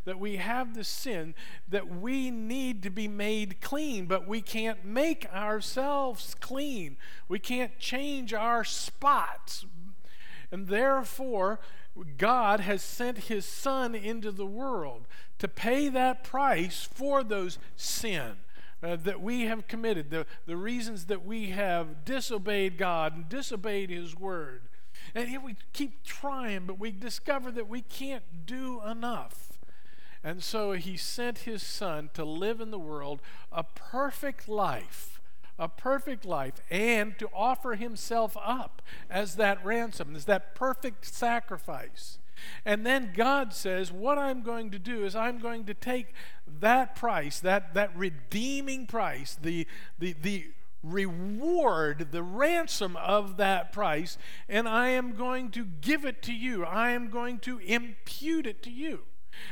that 0.05 0.19
we 0.19 0.35
have 0.35 0.75
the 0.75 0.83
sin 0.83 1.33
that 1.67 1.89
we 1.89 2.29
need 2.29 2.83
to 2.83 2.91
be 2.91 3.07
made 3.07 3.59
clean, 3.59 4.05
but 4.05 4.27
we 4.27 4.39
can't 4.39 4.85
make 4.85 5.25
ourselves 5.33 6.35
clean. 6.39 6.95
We 7.27 7.39
can't 7.39 7.79
change 7.79 8.35
our 8.35 8.63
spots. 8.63 9.65
And 10.51 10.67
therefore, 10.67 11.59
God 12.19 12.59
has 12.59 12.83
sent 12.83 13.17
his 13.17 13.47
Son 13.47 13.95
into 13.95 14.31
the 14.31 14.45
world 14.45 15.07
to 15.39 15.47
pay 15.47 15.89
that 15.89 16.23
price 16.23 16.87
for 16.93 17.23
those 17.23 17.57
sins 17.75 18.37
uh, 18.83 18.95
that 18.95 19.21
we 19.21 19.41
have 19.41 19.67
committed, 19.67 20.09
the, 20.09 20.25
the 20.45 20.57
reasons 20.57 21.05
that 21.05 21.25
we 21.25 21.49
have 21.49 22.05
disobeyed 22.05 22.77
God 22.77 23.15
and 23.15 23.29
disobeyed 23.29 23.89
His 23.89 24.15
Word. 24.15 24.61
And 25.15 25.29
here 25.29 25.39
we 25.39 25.55
keep 25.73 26.03
trying, 26.03 26.65
but 26.65 26.79
we 26.79 26.91
discover 26.91 27.51
that 27.51 27.67
we 27.67 27.81
can't 27.81 28.45
do 28.45 28.81
enough. 28.85 29.59
And 30.23 30.43
so 30.43 30.73
He 30.73 30.97
sent 30.97 31.39
His 31.39 31.63
Son 31.63 32.09
to 32.13 32.23
live 32.23 32.61
in 32.61 32.71
the 32.71 32.79
world 32.79 33.21
a 33.51 33.63
perfect 33.63 34.47
life, 34.47 35.21
a 35.57 35.67
perfect 35.67 36.25
life, 36.25 36.61
and 36.69 37.17
to 37.17 37.29
offer 37.33 37.75
Himself 37.75 38.37
up 38.39 38.81
as 39.09 39.35
that 39.35 39.63
ransom, 39.65 40.15
as 40.15 40.25
that 40.25 40.53
perfect 40.53 41.05
sacrifice. 41.05 42.19
And 42.65 42.85
then 42.85 43.13
God 43.15 43.53
says, 43.53 43.91
What 43.91 44.17
I'm 44.17 44.41
going 44.41 44.71
to 44.71 44.79
do 44.79 45.05
is 45.05 45.15
I'm 45.15 45.39
going 45.39 45.65
to 45.65 45.73
take 45.73 46.13
that 46.59 46.95
price, 46.95 47.39
that, 47.39 47.73
that 47.73 47.95
redeeming 47.95 48.87
price, 48.87 49.37
the, 49.41 49.67
the, 49.99 50.15
the 50.21 50.45
reward, 50.83 52.07
the 52.11 52.23
ransom 52.23 52.95
of 52.97 53.37
that 53.37 53.71
price, 53.71 54.17
and 54.47 54.67
I 54.67 54.89
am 54.89 55.15
going 55.15 55.51
to 55.51 55.65
give 55.65 56.05
it 56.05 56.21
to 56.23 56.33
you. 56.33 56.65
I 56.65 56.91
am 56.91 57.09
going 57.09 57.39
to 57.39 57.59
impute 57.59 58.47
it 58.47 58.61
to 58.63 58.71
you. 58.71 59.01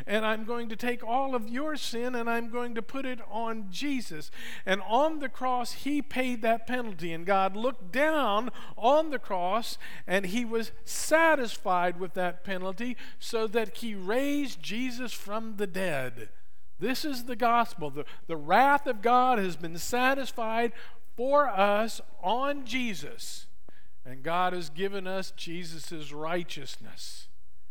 And 0.05 0.25
I'm 0.25 0.45
going 0.45 0.69
to 0.69 0.75
take 0.75 1.03
all 1.03 1.35
of 1.35 1.49
your 1.49 1.75
sin 1.75 2.15
and 2.15 2.29
I'm 2.29 2.49
going 2.49 2.75
to 2.75 2.81
put 2.81 3.05
it 3.05 3.19
on 3.29 3.67
Jesus. 3.69 4.31
And 4.65 4.81
on 4.87 5.19
the 5.19 5.29
cross, 5.29 5.73
he 5.73 6.01
paid 6.01 6.41
that 6.41 6.67
penalty. 6.67 7.13
And 7.13 7.25
God 7.25 7.55
looked 7.55 7.91
down 7.91 8.49
on 8.77 9.09
the 9.09 9.19
cross 9.19 9.77
and 10.07 10.27
he 10.27 10.45
was 10.45 10.71
satisfied 10.83 11.99
with 11.99 12.13
that 12.13 12.43
penalty 12.43 12.97
so 13.19 13.47
that 13.47 13.77
he 13.77 13.95
raised 13.95 14.61
Jesus 14.61 15.13
from 15.13 15.57
the 15.57 15.67
dead. 15.67 16.29
This 16.79 17.05
is 17.05 17.23
the 17.23 17.35
gospel. 17.35 17.89
The, 17.89 18.05
the 18.27 18.37
wrath 18.37 18.85
of 18.85 19.01
God 19.01 19.39
has 19.39 19.55
been 19.55 19.77
satisfied 19.77 20.73
for 21.15 21.47
us 21.47 22.01
on 22.21 22.65
Jesus. 22.65 23.45
And 24.05 24.21
God 24.21 24.53
has 24.53 24.69
given 24.69 25.07
us 25.07 25.31
Jesus' 25.31 26.11
righteousness. 26.11 27.27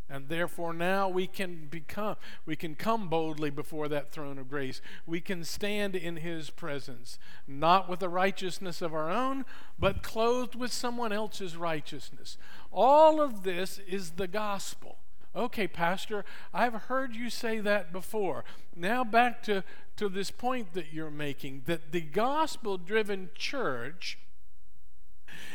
And 0.08 0.28
therefore 0.28 0.74
now 0.74 1.08
we 1.08 1.26
can 1.26 1.66
become 1.70 2.16
we 2.44 2.56
can 2.56 2.74
come 2.74 3.08
boldly 3.08 3.50
before 3.50 3.88
that 3.88 4.12
throne 4.12 4.38
of 4.38 4.50
grace. 4.50 4.82
We 5.06 5.20
can 5.20 5.44
stand 5.44 5.96
in 5.96 6.16
his 6.16 6.50
presence, 6.50 7.18
not 7.48 7.88
with 7.88 8.00
the 8.00 8.08
righteousness 8.10 8.82
of 8.82 8.94
our 8.94 9.10
own, 9.10 9.44
but 9.78 10.02
clothed 10.02 10.54
with 10.54 10.72
someone 10.72 11.12
else's 11.12 11.56
righteousness. 11.56 12.36
All 12.70 13.20
of 13.20 13.44
this 13.44 13.78
is 13.88 14.12
the 14.12 14.28
gospel. 14.28 14.98
Okay, 15.36 15.66
Pastor, 15.66 16.24
I've 16.52 16.74
heard 16.74 17.16
you 17.16 17.28
say 17.28 17.58
that 17.60 17.92
before. 17.92 18.44
Now, 18.76 19.02
back 19.02 19.42
to, 19.44 19.64
to 19.96 20.08
this 20.08 20.30
point 20.30 20.74
that 20.74 20.92
you're 20.92 21.10
making 21.10 21.62
that 21.66 21.90
the 21.90 22.02
gospel 22.02 22.78
driven 22.78 23.30
church 23.34 24.18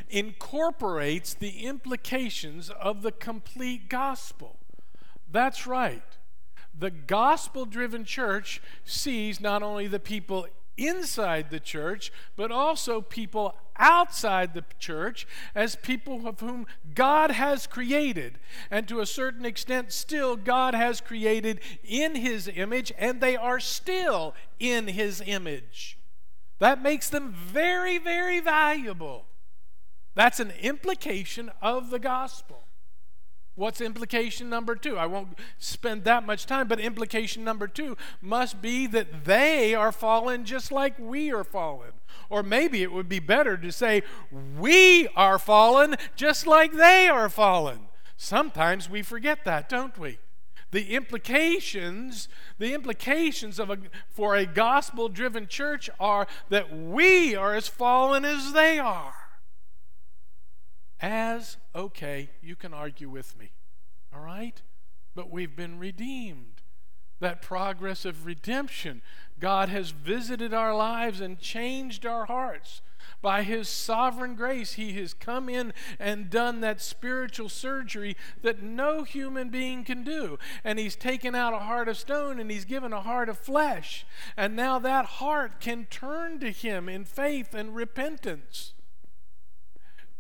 incorporates 0.10 1.34
the 1.34 1.66
implications 1.66 2.70
of 2.70 3.02
the 3.02 3.12
complete 3.12 3.90
gospel. 3.90 4.58
That's 5.32 5.68
right. 5.68 6.04
The 6.78 6.92
gospel 6.92 7.66
driven 7.66 8.06
church 8.06 8.62
sees 8.86 9.40
not 9.40 9.62
only 9.62 9.88
the 9.88 10.00
people 10.00 10.48
inside 10.78 11.50
the 11.50 11.60
church, 11.60 12.12
but 12.36 12.52
also 12.52 13.02
people 13.02 13.56
outside 13.76 14.54
the 14.54 14.64
church 14.78 15.28
as 15.54 15.76
people 15.76 16.28
of 16.28 16.40
whom 16.40 16.66
God 16.94 17.32
has 17.32 17.68
created. 17.68 18.40
And 18.72 18.88
to 18.88 19.00
a 19.02 19.06
certain 19.06 19.46
extent, 19.46 19.92
still, 19.92 20.36
God 20.36 20.74
has 20.74 21.02
created 21.02 21.60
in 21.84 22.16
His 22.16 22.48
image, 22.48 22.92
and 22.98 23.20
they 23.20 23.36
are 23.36 23.60
still 23.60 24.34
in 24.60 24.88
His 24.88 25.22
image. 25.26 25.98
That 26.60 26.82
makes 26.82 27.10
them 27.10 27.34
very, 27.34 27.98
very 27.98 28.40
valuable. 28.40 29.26
That's 30.20 30.42
an 30.42 30.52
implication 30.60 31.50
of 31.62 31.92
the 31.92 31.98
gospel. 31.98 32.64
What's 33.56 33.80
implication 33.80 34.50
number 34.50 34.76
two? 34.76 34.98
I 34.98 35.06
won't 35.06 35.40
spend 35.60 36.04
that 36.04 36.26
much 36.26 36.46
time, 36.46 36.68
but 36.68 36.78
implication 36.78 37.46
number 37.46 37.70
two 37.70 37.96
must 38.22 38.62
be 38.62 38.86
that 38.88 39.24
they 39.24 39.74
are 39.74 39.94
fallen 39.94 40.44
just 40.44 40.74
like 40.74 41.00
we 41.00 41.32
are 41.32 41.46
fallen. 41.46 41.92
Or 42.30 42.44
maybe 42.44 42.84
it 42.84 42.92
would 42.92 43.08
be 43.08 43.20
better 43.20 43.56
to 43.56 43.72
say, 43.72 44.04
we 44.60 45.08
are 45.16 45.40
fallen 45.40 45.96
just 46.18 46.46
like 46.46 46.74
they 46.74 47.08
are 47.08 47.30
fallen. 47.30 47.88
Sometimes 48.18 48.90
we 48.90 49.02
forget 49.02 49.46
that, 49.46 49.70
don't 49.70 49.98
we? 49.98 50.18
The 50.72 50.96
implications, 50.96 52.28
the 52.58 52.74
implications 52.74 53.58
of 53.58 53.70
a, 53.70 53.78
for 54.10 54.36
a 54.36 54.46
gospel 54.46 55.08
driven 55.08 55.48
church 55.48 55.90
are 55.98 56.28
that 56.50 56.78
we 56.78 57.38
are 57.38 57.56
as 57.56 57.70
fallen 57.70 58.26
as 58.26 58.52
they 58.52 58.80
are 58.80 59.14
as 61.02 61.58
okay, 61.76 62.30
you 62.42 62.56
can 62.56 62.74
argue 62.74 63.10
with 63.10 63.38
me. 63.38 63.52
All 64.14 64.22
right? 64.22 64.62
But 65.16 65.32
we've 65.32 65.56
been 65.56 65.80
redeemed. 65.80 66.62
That 67.20 67.42
progress 67.42 68.06
of 68.06 68.26
redemption. 68.26 69.02
God 69.40 69.68
has 69.70 69.92
visited 69.92 70.54
our 70.54 70.74
lives 70.76 71.20
and 71.20 71.40
changed 71.40 72.06
our 72.06 72.26
hearts. 72.26 72.82
By 73.22 73.44
His 73.44 73.68
sovereign 73.68 74.36
grace, 74.36 74.74
He 74.74 74.94
has 74.94 75.14
come 75.14 75.50
in 75.50 75.74
and 76.00 76.30
done 76.30 76.62
that 76.62 76.82
spiritual 76.82 77.50
surgery 77.50 78.16
that 78.42 78.62
no 78.62 79.04
human 79.04 79.50
being 79.50 79.84
can 79.84 80.04
do. 80.04 80.40
And 80.64 80.80
He's 80.80 80.96
taken 80.96 81.36
out 81.36 81.54
a 81.54 81.60
heart 81.60 81.90
of 81.90 81.98
stone 81.98 82.40
and 82.40 82.50
He's 82.50 82.66
given 82.66 82.94
a 82.94 83.02
heart 83.02 83.28
of 83.28 83.38
flesh. 83.38 84.06
And 84.38 84.56
now 84.56 84.80
that 84.80 85.06
heart 85.06 85.60
can 85.60 85.86
turn 85.86 86.40
to 86.40 86.52
Him 86.52 86.88
in 86.88 87.04
faith 87.04 87.54
and 87.54 87.76
repentance. 87.76 88.74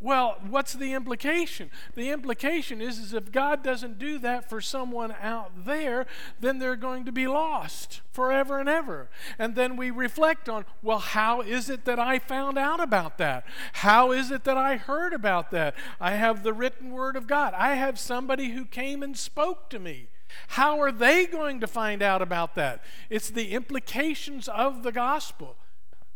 Well, 0.02 0.38
what's 0.48 0.72
the 0.74 0.94
implication? 0.94 1.70
The 1.94 2.10
implication 2.10 2.82
is, 2.82 2.98
is 3.00 3.14
if 3.14 3.34
God 3.34 3.62
doesn't 3.64 4.00
do 4.00 4.18
that 4.20 4.50
for 4.50 4.62
someone 4.62 5.14
out 5.22 5.66
there, 5.66 6.06
then 6.40 6.60
they're 6.60 6.78
going 6.78 7.04
to 7.04 7.12
be 7.12 7.28
lost 7.28 8.00
forever 8.14 8.60
and 8.60 8.70
ever. 8.70 9.10
And 9.38 9.56
then 9.56 9.76
we 9.76 9.92
reflect 9.92 10.48
on, 10.48 10.64
well, 10.82 11.00
how 11.00 11.42
is 11.42 11.70
it 11.70 11.84
that 11.84 12.00
I 12.00 12.18
found 12.18 12.58
out 12.58 12.80
about 12.80 13.18
that? 13.18 13.46
How 13.74 14.14
is 14.14 14.32
it 14.32 14.46
that 14.46 14.58
I 14.58 14.78
heard 14.78 15.12
about 15.12 15.52
that? 15.52 15.76
I 16.00 16.12
have 16.12 16.44
the 16.44 16.54
written 16.54 16.92
word 16.92 17.18
of 17.18 17.28
God. 17.28 17.54
I 17.54 17.76
have 17.76 18.00
somebody 18.00 18.52
who 18.52 18.64
came 18.64 19.04
and 19.04 19.18
spoke 19.18 19.70
to 19.72 19.80
me. 19.80 20.08
How 20.50 20.80
are 20.80 20.94
they 20.94 21.26
going 21.26 21.60
to 21.60 21.68
find 21.68 22.02
out 22.02 22.22
about 22.22 22.56
that? 22.56 22.84
It's 23.10 23.30
the 23.30 23.52
implications 23.52 24.48
of 24.48 24.84
the 24.84 24.94
gospel. 24.94 25.58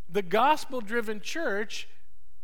The 0.09 0.21
gospel 0.21 0.79
driven 0.79 1.19
church 1.19 1.89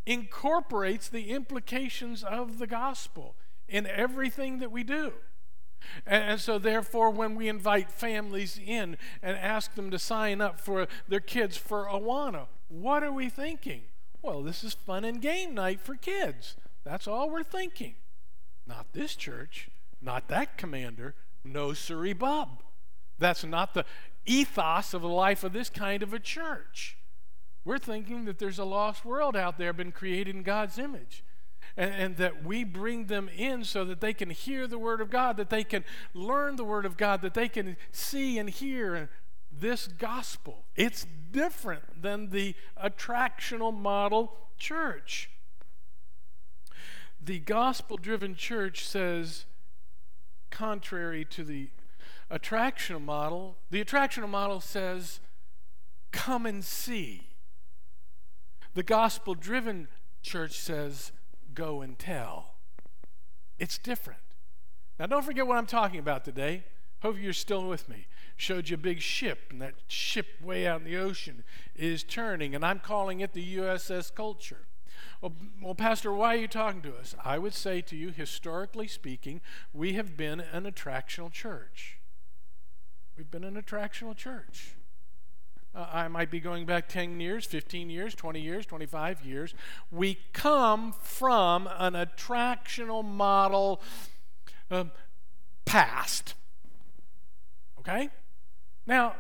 incorporates 0.10 1.08
the 1.08 1.30
implications 1.30 2.24
of 2.24 2.58
the 2.58 2.66
gospel 2.66 3.36
in 3.68 3.86
everything 3.86 4.58
that 4.58 4.72
we 4.72 4.84
do. 4.84 5.14
And, 6.06 6.42
so, 6.42 6.58
therefore, 6.58 7.12
when 7.12 7.36
we 7.36 7.48
invite 7.48 7.92
families 7.92 8.60
in 8.64 8.98
and 9.22 9.38
ask 9.38 9.76
them 9.76 9.92
to 9.92 10.00
sign 10.00 10.42
up 10.42 10.60
for 10.60 10.88
their 11.08 11.20
kids 11.20 11.56
for 11.56 11.86
Awana, 11.86 12.48
what 12.68 13.04
are 13.04 13.14
we 13.14 13.30
thinking? 13.30 13.84
Well, 14.22 14.42
this 14.42 14.64
is 14.64 14.74
fun 14.74 15.06
and 15.06 15.22
game 15.22 15.54
night 15.54 15.80
for 15.80 15.96
kids. 15.96 16.58
That's 16.84 17.08
all 17.08 17.30
we're 17.30 17.44
thinking. 17.44 17.94
Not 18.66 18.92
this 18.94 19.16
church, 19.16 19.70
not 20.02 20.28
that 20.28 20.58
commander, 20.58 21.14
no 21.44 21.74
siree 21.74 22.14
Bob. 22.14 22.64
That's 23.20 23.44
not 23.44 23.74
the 23.74 23.86
ethos 24.26 24.94
of 24.94 25.04
the 25.04 25.08
life 25.08 25.44
of 25.44 25.54
this 25.54 25.70
kind 25.70 26.02
of 26.02 26.14
a 26.14 26.20
church. 26.20 26.98
We're 27.66 27.78
thinking 27.78 28.26
that 28.26 28.40
there's 28.40 28.60
a 28.60 28.66
lost 28.66 29.06
world 29.06 29.36
out 29.36 29.58
there 29.58 29.74
been 29.74 29.92
created 29.92 30.36
in 30.36 30.44
God's 30.44 30.78
image. 30.78 31.24
And, 31.78 31.94
and, 31.94 32.18
that 32.18 32.44
we 32.44 32.64
bring 32.64 33.06
them 33.06 33.30
in 33.30 33.64
so 33.64 33.86
that 33.86 34.02
they 34.02 34.14
can 34.14 34.32
hear 34.32 34.66
the 34.66 34.80
Word 34.80 35.02
of 35.02 35.10
God, 35.10 35.38
that 35.38 35.50
they 35.50 35.64
can 35.64 35.86
learn 36.14 36.56
the 36.56 36.64
Word 36.64 36.86
of 36.86 36.98
God, 36.98 37.22
that 37.22 37.36
they 37.36 37.48
can 37.48 37.78
see 37.92 38.40
and 38.40 38.50
hear 38.50 39.10
this 39.52 39.88
gospel. 39.88 40.66
It's 40.76 41.06
different 41.32 42.02
than 42.02 42.30
the 42.30 42.56
attractional 42.82 43.74
model 43.74 44.36
church. 44.58 45.30
The 47.22 47.40
gospel 47.40 47.98
driven 47.98 48.36
church 48.36 48.86
says, 48.86 49.46
contrary 50.50 51.26
to 51.26 51.44
the 51.44 51.70
attractional 52.32 53.02
model, 53.02 53.58
the 53.70 53.84
attractional 53.84 54.30
model 54.30 54.62
says, 54.62 55.20
come 56.12 56.46
and 56.46 56.64
see. 56.64 57.29
The 58.74 58.84
gospel 58.84 59.36
driven 59.36 59.88
church 60.22 60.58
says, 60.60 61.12
go 61.54 61.82
and 61.82 61.98
tell. 61.98 62.56
It's 63.58 63.78
different. 63.78 64.22
Now, 65.00 65.06
don't 65.06 65.26
forget 65.26 65.48
what 65.48 65.58
I'm 65.58 65.66
talking 65.66 66.00
about 66.00 66.26
today. 66.26 66.64
Hope 67.02 67.18
you're 67.20 67.34
still 67.34 67.68
with 67.68 67.88
me. 67.88 68.08
Showed 68.36 68.70
you 68.70 68.76
a 68.76 68.78
big 68.78 69.02
ship, 69.02 69.40
and 69.50 69.62
that 69.62 69.76
ship 69.88 70.28
way 70.42 70.68
out 70.68 70.82
in 70.82 70.86
the 70.86 70.98
ocean 70.98 71.44
is 71.76 72.04
turning, 72.04 72.54
and 72.54 72.66
I'm 72.66 72.80
calling 72.80 73.22
it 73.22 73.34
the 73.34 73.58
USS 73.58 74.14
Culture. 74.14 74.68
Well, 75.22 75.34
well, 75.62 75.76
Pastor, 75.76 76.14
why 76.14 76.36
are 76.36 76.40
you 76.40 76.48
talking 76.48 76.82
to 76.82 76.96
us? 76.96 77.16
I 77.24 77.38
would 77.38 77.54
say 77.54 77.82
to 77.82 77.96
you, 77.96 78.10
historically 78.10 78.88
speaking, 78.88 79.42
we 79.74 79.94
have 79.94 80.18
been 80.18 80.40
an 80.40 80.64
attractional 80.64 81.32
church. 81.32 82.00
We've 83.18 83.32
been 83.32 83.44
an 83.44 83.62
attractional 83.62 84.16
church. 84.16 84.76
Uh, 85.76 85.86
I 85.92 86.08
might 86.08 86.32
be 86.32 86.40
going 86.40 86.66
back 86.66 86.90
10 86.90 87.20
years, 87.20 87.46
15 87.46 87.90
years, 87.90 88.16
20 88.16 88.42
years, 88.42 88.66
25 88.66 89.24
years. 89.24 89.54
We 89.92 90.18
come 90.34 90.94
from 90.94 91.70
an 91.78 91.94
attractional 91.94 93.06
model 93.06 93.82
uh, 94.72 94.86
past. 95.66 96.34
Okay? 97.80 98.10
Now, 98.88 99.16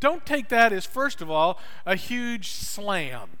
don't 0.00 0.24
take 0.24 0.48
that 0.48 0.72
as, 0.72 0.86
first 0.86 1.20
of 1.20 1.30
all, 1.30 1.58
a 1.84 1.96
huge 1.96 2.50
slam. 2.50 3.38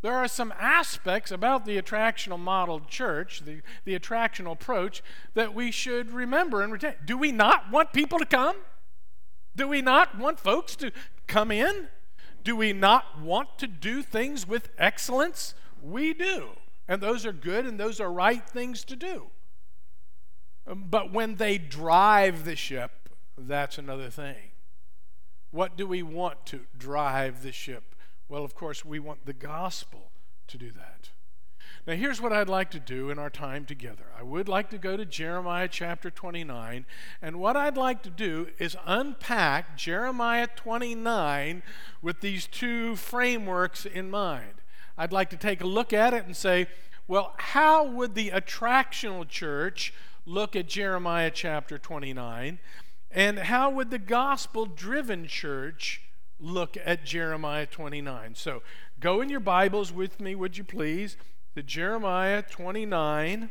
There 0.00 0.14
are 0.14 0.28
some 0.28 0.54
aspects 0.58 1.30
about 1.30 1.66
the 1.66 1.80
attractional 1.80 2.38
model 2.38 2.80
church, 2.88 3.42
the, 3.44 3.62
the 3.84 3.98
attractional 3.98 4.52
approach, 4.52 5.02
that 5.34 5.54
we 5.54 5.72
should 5.72 6.12
remember 6.12 6.62
and 6.62 6.72
retain. 6.72 6.94
Do 7.04 7.18
we 7.18 7.32
not 7.32 7.70
want 7.70 7.92
people 7.92 8.18
to 8.18 8.26
come? 8.26 8.56
Do 9.56 9.66
we 9.66 9.82
not 9.82 10.16
want 10.16 10.38
folks 10.38 10.76
to 10.76 10.92
come 11.28 11.50
in? 11.50 11.88
Do 12.42 12.56
we 12.56 12.72
not 12.72 13.20
want 13.20 13.58
to 13.58 13.66
do 13.66 14.02
things 14.02 14.48
with 14.48 14.70
excellence? 14.78 15.54
We 15.82 16.14
do. 16.14 16.48
And 16.88 17.02
those 17.02 17.26
are 17.26 17.32
good 17.32 17.66
and 17.66 17.78
those 17.78 18.00
are 18.00 18.10
right 18.10 18.44
things 18.48 18.84
to 18.86 18.96
do. 18.96 19.26
Um, 20.66 20.86
but 20.88 21.12
when 21.12 21.36
they 21.36 21.58
drive 21.58 22.44
the 22.44 22.56
ship, 22.56 23.10
that's 23.36 23.78
another 23.78 24.10
thing. 24.10 24.52
What 25.50 25.76
do 25.76 25.86
we 25.86 26.02
want 26.02 26.44
to 26.46 26.60
drive 26.76 27.42
the 27.42 27.52
ship? 27.52 27.94
Well, 28.28 28.44
of 28.44 28.54
course, 28.54 28.84
we 28.84 28.98
want 28.98 29.24
the 29.24 29.32
gospel 29.32 30.10
to 30.48 30.58
do 30.58 30.70
that. 30.72 31.10
Now, 31.86 31.94
here's 31.94 32.20
what 32.20 32.32
I'd 32.32 32.48
like 32.48 32.70
to 32.72 32.80
do 32.80 33.10
in 33.10 33.18
our 33.18 33.30
time 33.30 33.64
together. 33.64 34.04
I 34.18 34.22
would 34.22 34.48
like 34.48 34.70
to 34.70 34.78
go 34.78 34.96
to 34.96 35.04
Jeremiah 35.04 35.68
chapter 35.68 36.10
29, 36.10 36.84
and 37.22 37.36
what 37.40 37.56
I'd 37.56 37.76
like 37.76 38.02
to 38.02 38.10
do 38.10 38.48
is 38.58 38.76
unpack 38.84 39.76
Jeremiah 39.76 40.48
29 40.54 41.62
with 42.02 42.20
these 42.20 42.46
two 42.46 42.96
frameworks 42.96 43.86
in 43.86 44.10
mind. 44.10 44.62
I'd 44.96 45.12
like 45.12 45.30
to 45.30 45.36
take 45.36 45.60
a 45.60 45.66
look 45.66 45.92
at 45.92 46.12
it 46.12 46.26
and 46.26 46.36
say, 46.36 46.66
well, 47.06 47.34
how 47.38 47.84
would 47.84 48.14
the 48.14 48.30
attractional 48.30 49.26
church 49.26 49.94
look 50.26 50.54
at 50.54 50.68
Jeremiah 50.68 51.30
chapter 51.32 51.78
29? 51.78 52.58
And 53.10 53.38
how 53.38 53.70
would 53.70 53.90
the 53.90 53.98
gospel 53.98 54.66
driven 54.66 55.26
church 55.26 56.02
look 56.38 56.76
at 56.84 57.04
Jeremiah 57.06 57.66
29? 57.66 58.34
So 58.34 58.62
go 59.00 59.22
in 59.22 59.30
your 59.30 59.40
Bibles 59.40 59.92
with 59.92 60.20
me, 60.20 60.34
would 60.34 60.58
you 60.58 60.64
please? 60.64 61.16
To 61.58 61.62
Jeremiah 61.64 62.40
29. 62.40 63.50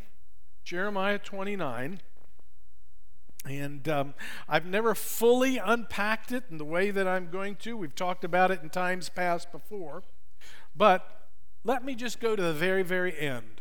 Jeremiah 0.64 1.20
29. 1.20 2.00
And 3.46 3.90
um, 3.90 4.14
I've 4.48 4.66
never 4.66 4.96
fully 4.96 5.58
unpacked 5.58 6.32
it 6.32 6.46
in 6.50 6.58
the 6.58 6.64
way 6.64 6.90
that 6.90 7.06
I'm 7.06 7.30
going 7.30 7.58
to. 7.58 7.76
We've 7.76 7.94
talked 7.94 8.24
about 8.24 8.50
it 8.50 8.62
in 8.64 8.70
times 8.70 9.10
past 9.10 9.52
before. 9.52 10.04
But 10.74 11.28
let 11.66 11.84
me 11.84 11.96
just 11.96 12.22
go 12.22 12.38
to 12.38 12.42
the 12.42 12.54
very, 12.54 12.82
very 12.82 13.18
end 13.20 13.60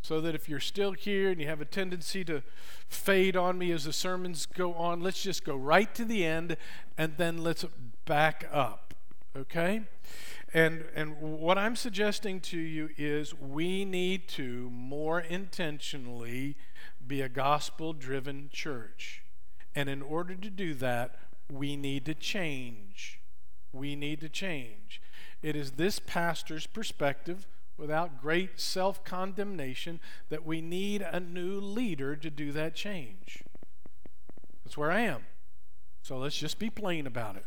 so 0.00 0.18
that 0.22 0.34
if 0.34 0.48
you're 0.48 0.60
still 0.60 0.92
here 0.92 1.30
and 1.30 1.38
you 1.38 1.46
have 1.46 1.60
a 1.60 1.66
tendency 1.66 2.24
to 2.24 2.42
fade 2.88 3.36
on 3.36 3.58
me 3.58 3.70
as 3.70 3.84
the 3.84 3.92
sermons 3.92 4.46
go 4.46 4.72
on, 4.72 5.02
let's 5.02 5.22
just 5.22 5.44
go 5.44 5.56
right 5.56 5.94
to 5.94 6.06
the 6.06 6.24
end 6.24 6.56
and 6.96 7.18
then 7.18 7.36
let's 7.36 7.66
back 8.06 8.48
up. 8.50 8.94
Okay? 9.36 9.82
And, 10.54 10.84
and 10.94 11.20
what 11.20 11.58
I'm 11.58 11.74
suggesting 11.74 12.38
to 12.42 12.56
you 12.56 12.90
is 12.96 13.34
we 13.34 13.84
need 13.84 14.28
to 14.28 14.70
more 14.70 15.20
intentionally 15.20 16.56
be 17.04 17.20
a 17.20 17.28
gospel 17.28 17.92
driven 17.92 18.50
church. 18.52 19.24
And 19.74 19.88
in 19.88 20.00
order 20.00 20.36
to 20.36 20.50
do 20.50 20.72
that, 20.74 21.16
we 21.50 21.76
need 21.76 22.04
to 22.06 22.14
change. 22.14 23.20
We 23.72 23.96
need 23.96 24.20
to 24.20 24.28
change. 24.28 25.02
It 25.42 25.56
is 25.56 25.72
this 25.72 25.98
pastor's 25.98 26.68
perspective, 26.68 27.48
without 27.76 28.22
great 28.22 28.60
self 28.60 29.02
condemnation, 29.02 29.98
that 30.28 30.46
we 30.46 30.60
need 30.60 31.02
a 31.02 31.18
new 31.18 31.58
leader 31.58 32.14
to 32.14 32.30
do 32.30 32.52
that 32.52 32.76
change. 32.76 33.42
That's 34.64 34.78
where 34.78 34.92
I 34.92 35.00
am. 35.00 35.24
So 36.02 36.16
let's 36.16 36.38
just 36.38 36.60
be 36.60 36.70
plain 36.70 37.08
about 37.08 37.34
it. 37.34 37.46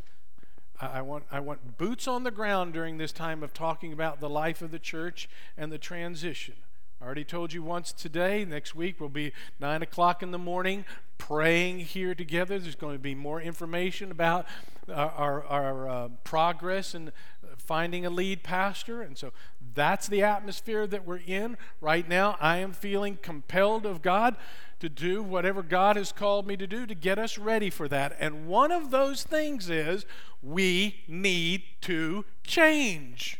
I 0.79 1.01
want, 1.01 1.23
I 1.31 1.39
want 1.39 1.77
boots 1.77 2.07
on 2.07 2.23
the 2.23 2.31
ground 2.31 2.73
during 2.73 2.97
this 2.97 3.11
time 3.11 3.41
of 3.41 3.53
talking 3.53 3.91
about 3.91 4.19
the 4.19 4.29
life 4.29 4.61
of 4.61 4.71
the 4.71 4.79
church 4.79 5.27
and 5.57 5.71
the 5.71 5.79
transition. 5.79 6.53
I 7.01 7.05
already 7.05 7.23
told 7.23 7.53
you 7.53 7.63
once 7.63 7.91
today. 7.91 8.45
Next 8.45 8.75
week 8.75 8.99
will 8.99 9.09
be 9.09 9.31
9 9.59 9.81
o'clock 9.81 10.21
in 10.21 10.31
the 10.31 10.37
morning 10.37 10.85
praying 11.17 11.79
here 11.79 12.13
together. 12.13 12.59
There's 12.59 12.75
going 12.75 12.95
to 12.95 13.01
be 13.01 13.15
more 13.15 13.41
information 13.41 14.11
about 14.11 14.45
our, 14.87 15.11
our, 15.11 15.45
our 15.45 15.89
uh, 15.89 16.09
progress 16.23 16.93
and 16.93 17.11
finding 17.57 18.05
a 18.05 18.09
lead 18.09 18.43
pastor. 18.43 19.01
And 19.01 19.17
so 19.17 19.31
that's 19.73 20.07
the 20.07 20.23
atmosphere 20.23 20.87
that 20.87 21.05
we're 21.05 21.21
in 21.25 21.57
right 21.81 22.07
now. 22.07 22.37
I 22.39 22.57
am 22.57 22.73
feeling 22.73 23.17
compelled 23.21 23.85
of 23.85 24.01
God 24.01 24.35
to 24.79 24.89
do 24.89 25.23
whatever 25.23 25.63
God 25.63 25.95
has 25.95 26.11
called 26.11 26.45
me 26.45 26.55
to 26.57 26.67
do 26.67 26.85
to 26.85 26.93
get 26.93 27.17
us 27.17 27.37
ready 27.37 27.69
for 27.69 27.87
that. 27.87 28.15
And 28.19 28.47
one 28.47 28.71
of 28.71 28.91
those 28.91 29.23
things 29.23 29.69
is 29.69 30.05
we 30.43 31.03
need 31.07 31.63
to 31.81 32.25
change. 32.43 33.39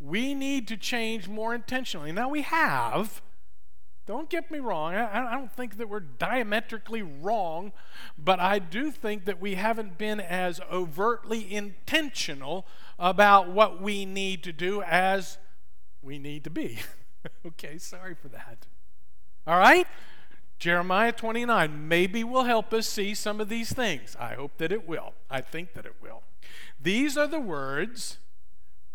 we 0.00 0.34
need 0.34 0.68
to 0.68 0.76
change 0.76 1.28
more 1.28 1.54
intentionally. 1.54 2.12
Now, 2.12 2.28
we 2.28 2.42
have. 2.42 3.22
Don't 4.06 4.30
get 4.30 4.50
me 4.52 4.60
wrong. 4.60 4.94
I, 4.94 5.32
I, 5.32 5.34
don't 5.34 5.50
think 5.50 5.78
that 5.78 5.88
we're 5.88 5.98
diametrically 6.00 7.02
wrong, 7.02 7.72
but 8.16 8.38
I 8.38 8.60
do 8.60 8.92
think 8.92 9.24
that 9.24 9.40
we 9.40 9.56
haven't 9.56 9.98
been 9.98 10.20
as 10.20 10.60
overtly 10.70 11.52
intentional 11.52 12.66
about 13.00 13.50
what 13.50 13.82
we 13.82 14.04
need 14.04 14.44
to 14.44 14.52
do 14.52 14.80
as 14.82 15.38
we 16.02 16.20
need 16.20 16.44
to 16.44 16.50
be. 16.50 16.78
okay, 17.46 17.78
sorry 17.78 18.14
for 18.14 18.28
that. 18.28 18.66
All 19.44 19.58
right? 19.58 19.88
Jeremiah 20.58 21.12
29 21.12 21.88
maybe 21.88 22.22
will 22.22 22.44
help 22.44 22.72
us 22.72 22.86
see 22.86 23.12
some 23.12 23.40
of 23.40 23.48
these 23.48 23.72
things. 23.72 24.16
I 24.18 24.34
hope 24.34 24.56
that 24.58 24.70
it 24.70 24.88
will. 24.88 25.14
I 25.28 25.40
think 25.40 25.74
that 25.74 25.84
it 25.84 25.96
will. 26.00 26.22
These 26.80 27.16
are 27.16 27.26
the 27.26 27.40
words 27.40 28.18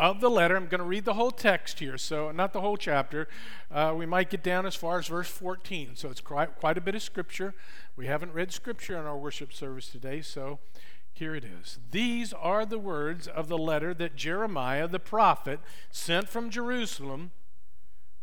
of 0.02 0.20
the 0.20 0.32
letter. 0.32 0.58
I'm 0.58 0.66
going 0.66 0.80
to 0.80 0.86
read 0.86 1.06
the 1.06 1.14
whole 1.14 1.30
text 1.30 1.78
here, 1.78 1.96
so 1.96 2.32
not 2.32 2.54
the 2.54 2.62
whole 2.62 2.76
chapter. 2.76 3.28
Uh, 3.70 3.94
we 3.96 4.08
might 4.08 4.32
get 4.32 4.42
down 4.42 4.66
as 4.66 4.76
far 4.76 4.98
as 4.98 5.06
verse 5.06 5.30
14, 5.30 5.92
so 5.94 6.10
it's 6.10 6.20
quite, 6.20 6.56
quite 6.56 6.76
a 6.76 6.82
bit 6.82 6.96
of 6.96 7.04
scripture. 7.04 7.54
We 7.96 8.08
haven't 8.08 8.34
read 8.34 8.52
scripture 8.52 9.00
in 9.00 9.06
our 9.06 9.16
worship 9.16 9.54
service 9.54 9.90
today, 9.90 10.24
so 10.24 10.58
here 11.14 11.36
it 11.36 11.44
is. 11.44 11.78
These 11.92 12.34
are 12.34 12.66
the 12.66 12.80
words 12.80 13.28
of 13.28 13.48
the 13.48 13.60
letter 13.60 13.94
that 13.94 14.16
Jeremiah 14.16 14.88
the 14.88 14.98
prophet 14.98 15.60
sent 15.92 16.28
from 16.28 16.50
Jerusalem 16.50 17.30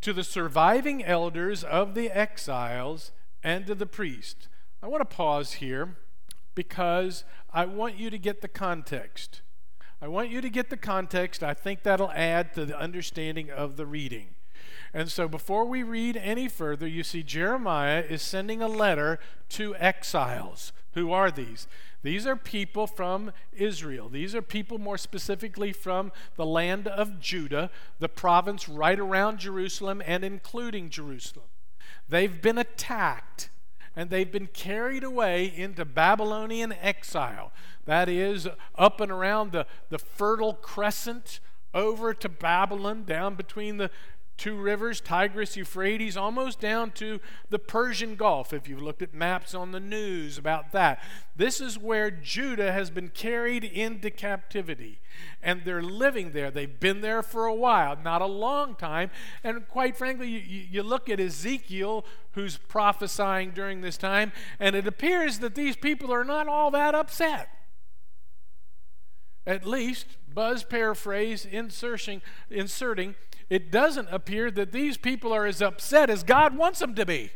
to 0.00 0.12
the 0.12 0.24
surviving 0.24 1.04
elders 1.04 1.62
of 1.62 1.94
the 1.94 2.10
exiles 2.10 3.12
and 3.44 3.68
to 3.68 3.76
the 3.76 3.86
priest. 3.86 4.48
I 4.82 4.88
want 4.88 5.08
to 5.08 5.16
pause 5.16 5.54
here 5.54 5.96
because 6.56 7.22
I 7.52 7.66
want 7.66 7.96
you 7.98 8.10
to 8.10 8.18
get 8.18 8.40
the 8.40 8.48
context. 8.48 9.42
I 10.00 10.08
want 10.08 10.30
you 10.30 10.40
to 10.40 10.50
get 10.50 10.70
the 10.70 10.76
context. 10.76 11.42
I 11.42 11.54
think 11.54 11.82
that'll 11.82 12.12
add 12.12 12.54
to 12.54 12.64
the 12.64 12.78
understanding 12.78 13.50
of 13.50 13.76
the 13.76 13.86
reading. 13.86 14.28
And 14.94 15.10
so 15.10 15.28
before 15.28 15.64
we 15.64 15.82
read 15.82 16.16
any 16.16 16.48
further, 16.48 16.86
you 16.86 17.02
see 17.02 17.22
Jeremiah 17.22 18.04
is 18.08 18.22
sending 18.22 18.62
a 18.62 18.68
letter 18.68 19.18
to 19.50 19.74
exiles. 19.76 20.72
Who 20.94 21.12
are 21.12 21.30
these? 21.30 21.66
These 22.02 22.26
are 22.26 22.36
people 22.36 22.86
from 22.86 23.32
Israel. 23.52 24.08
These 24.08 24.34
are 24.34 24.42
people 24.42 24.78
more 24.78 24.98
specifically 24.98 25.72
from 25.72 26.12
the 26.36 26.46
land 26.46 26.86
of 26.86 27.20
Judah, 27.20 27.70
the 27.98 28.08
province 28.08 28.68
right 28.68 28.98
around 28.98 29.38
Jerusalem 29.40 30.00
and 30.06 30.24
including 30.24 30.90
Jerusalem. 30.90 31.46
They've 32.08 32.40
been 32.40 32.58
attacked 32.58 33.50
and 33.98 34.10
they've 34.10 34.30
been 34.30 34.46
carried 34.46 35.02
away 35.02 35.52
into 35.56 35.84
Babylonian 35.84 36.72
exile. 36.72 37.50
That 37.84 38.08
is, 38.08 38.46
up 38.76 39.00
and 39.00 39.10
around 39.10 39.50
the, 39.50 39.66
the 39.90 39.98
Fertile 39.98 40.52
Crescent, 40.54 41.40
over 41.74 42.14
to 42.14 42.28
Babylon, 42.28 43.02
down 43.02 43.34
between 43.34 43.76
the 43.78 43.90
two 44.38 44.56
rivers, 44.56 45.00
Tigris, 45.00 45.56
Euphrates, 45.56 46.16
almost 46.16 46.60
down 46.60 46.92
to 46.92 47.20
the 47.50 47.58
Persian 47.58 48.14
Gulf, 48.14 48.52
if 48.52 48.68
you've 48.68 48.80
looked 48.80 49.02
at 49.02 49.12
maps 49.12 49.54
on 49.54 49.72
the 49.72 49.80
news 49.80 50.38
about 50.38 50.72
that. 50.72 51.02
This 51.36 51.60
is 51.60 51.78
where 51.78 52.10
Judah 52.10 52.72
has 52.72 52.88
been 52.88 53.08
carried 53.08 53.64
into 53.64 54.10
captivity. 54.10 55.00
And 55.42 55.62
they're 55.64 55.82
living 55.82 56.32
there. 56.32 56.50
They've 56.50 56.80
been 56.80 57.00
there 57.00 57.22
for 57.22 57.46
a 57.46 57.54
while, 57.54 57.96
not 58.02 58.22
a 58.22 58.26
long 58.26 58.76
time. 58.76 59.10
And 59.42 59.68
quite 59.68 59.96
frankly, 59.96 60.28
you, 60.28 60.66
you 60.70 60.82
look 60.82 61.10
at 61.10 61.20
Ezekiel, 61.20 62.04
who's 62.32 62.56
prophesying 62.56 63.50
during 63.50 63.80
this 63.80 63.98
time, 63.98 64.32
and 64.60 64.76
it 64.76 64.86
appears 64.86 65.40
that 65.40 65.54
these 65.54 65.76
people 65.76 66.12
are 66.12 66.24
not 66.24 66.46
all 66.46 66.70
that 66.70 66.94
upset 66.94 67.50
at 69.48 69.64
least, 69.64 70.18
Buzz 70.32 70.62
paraphrase, 70.62 71.46
inserting, 71.46 72.20
inserting 72.50 73.14
it 73.50 73.70
doesn't 73.70 74.08
appear 74.10 74.50
that 74.50 74.72
these 74.72 74.96
people 74.96 75.32
are 75.32 75.46
as 75.46 75.62
upset 75.62 76.10
as 76.10 76.22
God 76.22 76.56
wants 76.56 76.80
them 76.80 76.94
to 76.94 77.06
be. 77.06 77.30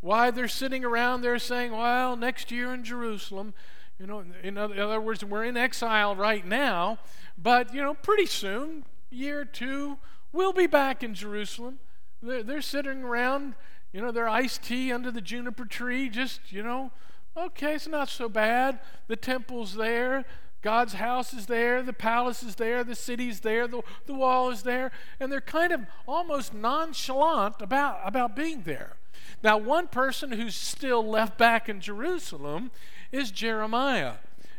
Why 0.00 0.32
they're 0.32 0.48
sitting 0.48 0.84
around 0.84 1.22
there 1.22 1.38
saying, 1.38 1.72
well, 1.72 2.16
next 2.16 2.50
year 2.50 2.74
in 2.74 2.82
Jerusalem, 2.82 3.54
you 3.98 4.06
know, 4.06 4.24
in 4.42 4.58
other, 4.58 5.00
words, 5.00 5.24
we're 5.24 5.44
in 5.44 5.56
exile 5.56 6.16
right 6.16 6.44
now, 6.44 6.98
but, 7.38 7.72
you 7.72 7.80
know, 7.80 7.94
pretty 7.94 8.26
soon, 8.26 8.84
year 9.10 9.44
two, 9.44 9.98
we'll 10.32 10.52
be 10.52 10.66
back 10.66 11.04
in 11.04 11.14
Jerusalem. 11.14 11.78
They're, 12.20 12.42
they're 12.42 12.62
sitting 12.62 13.04
around, 13.04 13.54
you 13.92 14.00
know, 14.00 14.10
their 14.10 14.28
iced 14.28 14.64
tea 14.64 14.92
under 14.92 15.12
the 15.12 15.20
juniper 15.20 15.64
tree, 15.64 16.08
just, 16.08 16.50
you 16.50 16.64
know, 16.64 16.90
okay, 17.36 17.74
it's 17.74 17.86
not 17.86 18.08
so 18.08 18.28
bad. 18.28 18.80
The 19.06 19.16
temple's 19.16 19.74
there. 19.74 20.24
God's 20.62 20.94
house 20.94 21.34
is 21.34 21.46
there, 21.46 21.82
the 21.82 21.92
palace 21.92 22.42
is 22.42 22.54
there, 22.54 22.84
the 22.84 22.94
city's 22.94 23.40
there, 23.40 23.66
the, 23.66 23.82
the 24.06 24.14
wall 24.14 24.48
is 24.50 24.62
there, 24.62 24.92
and 25.18 25.30
they're 25.30 25.40
kind 25.40 25.72
of 25.72 25.86
almost 26.06 26.54
nonchalant 26.54 27.56
about, 27.60 28.00
about 28.04 28.36
being 28.36 28.62
there. 28.62 28.96
Now, 29.42 29.58
one 29.58 29.88
person 29.88 30.32
who's 30.32 30.54
still 30.54 31.04
left 31.04 31.36
back 31.36 31.68
in 31.68 31.80
Jerusalem 31.80 32.70
is 33.10 33.32
Jeremiah. 33.32 34.14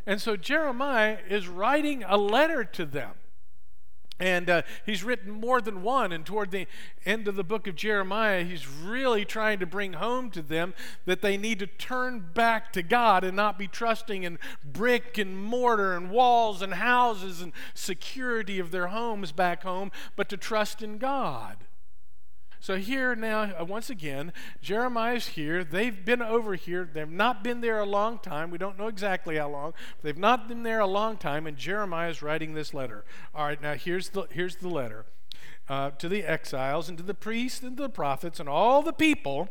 And 0.06 0.20
so 0.20 0.36
Jeremiah 0.36 1.18
is 1.28 1.48
writing 1.48 2.04
a 2.06 2.18
letter 2.18 2.64
to 2.64 2.84
them. 2.84 3.12
And 4.20 4.48
uh, 4.48 4.62
he's 4.86 5.02
written 5.02 5.30
more 5.32 5.60
than 5.60 5.82
one. 5.82 6.12
And 6.12 6.24
toward 6.24 6.50
the 6.50 6.66
end 7.04 7.26
of 7.26 7.34
the 7.34 7.42
book 7.42 7.66
of 7.66 7.74
Jeremiah, 7.74 8.44
he's 8.44 8.68
really 8.68 9.24
trying 9.24 9.58
to 9.58 9.66
bring 9.66 9.94
home 9.94 10.30
to 10.30 10.42
them 10.42 10.72
that 11.04 11.20
they 11.20 11.36
need 11.36 11.58
to 11.58 11.66
turn 11.66 12.30
back 12.32 12.72
to 12.74 12.82
God 12.82 13.24
and 13.24 13.36
not 13.36 13.58
be 13.58 13.66
trusting 13.66 14.22
in 14.22 14.38
brick 14.64 15.18
and 15.18 15.36
mortar 15.36 15.96
and 15.96 16.10
walls 16.10 16.62
and 16.62 16.74
houses 16.74 17.40
and 17.40 17.52
security 17.74 18.60
of 18.60 18.70
their 18.70 18.88
homes 18.88 19.32
back 19.32 19.64
home, 19.64 19.90
but 20.14 20.28
to 20.28 20.36
trust 20.36 20.80
in 20.80 20.98
God. 20.98 21.58
So 22.64 22.76
here 22.76 23.14
now, 23.14 23.52
uh, 23.60 23.66
once 23.66 23.90
again, 23.90 24.32
Jeremiah's 24.62 25.26
here. 25.26 25.64
They've 25.64 26.02
been 26.02 26.22
over 26.22 26.54
here. 26.54 26.88
They've 26.90 27.06
not 27.06 27.44
been 27.44 27.60
there 27.60 27.78
a 27.78 27.84
long 27.84 28.18
time. 28.18 28.50
We 28.50 28.56
don't 28.56 28.78
know 28.78 28.86
exactly 28.86 29.36
how 29.36 29.50
long. 29.50 29.74
they've 30.00 30.16
not 30.16 30.48
been 30.48 30.62
there 30.62 30.80
a 30.80 30.86
long 30.86 31.18
time, 31.18 31.46
and 31.46 31.58
Jeremiah's 31.58 32.22
writing 32.22 32.54
this 32.54 32.72
letter. 32.72 33.04
All 33.34 33.44
right, 33.44 33.60
now 33.60 33.74
here's 33.74 34.08
the, 34.08 34.28
here's 34.30 34.56
the 34.56 34.70
letter 34.70 35.04
uh, 35.68 35.90
to 35.90 36.08
the 36.08 36.24
exiles 36.24 36.88
and 36.88 36.96
to 36.96 37.04
the 37.04 37.12
priests 37.12 37.62
and 37.62 37.76
to 37.76 37.82
the 37.82 37.90
prophets 37.90 38.40
and 38.40 38.48
all 38.48 38.80
the 38.80 38.94
people 38.94 39.50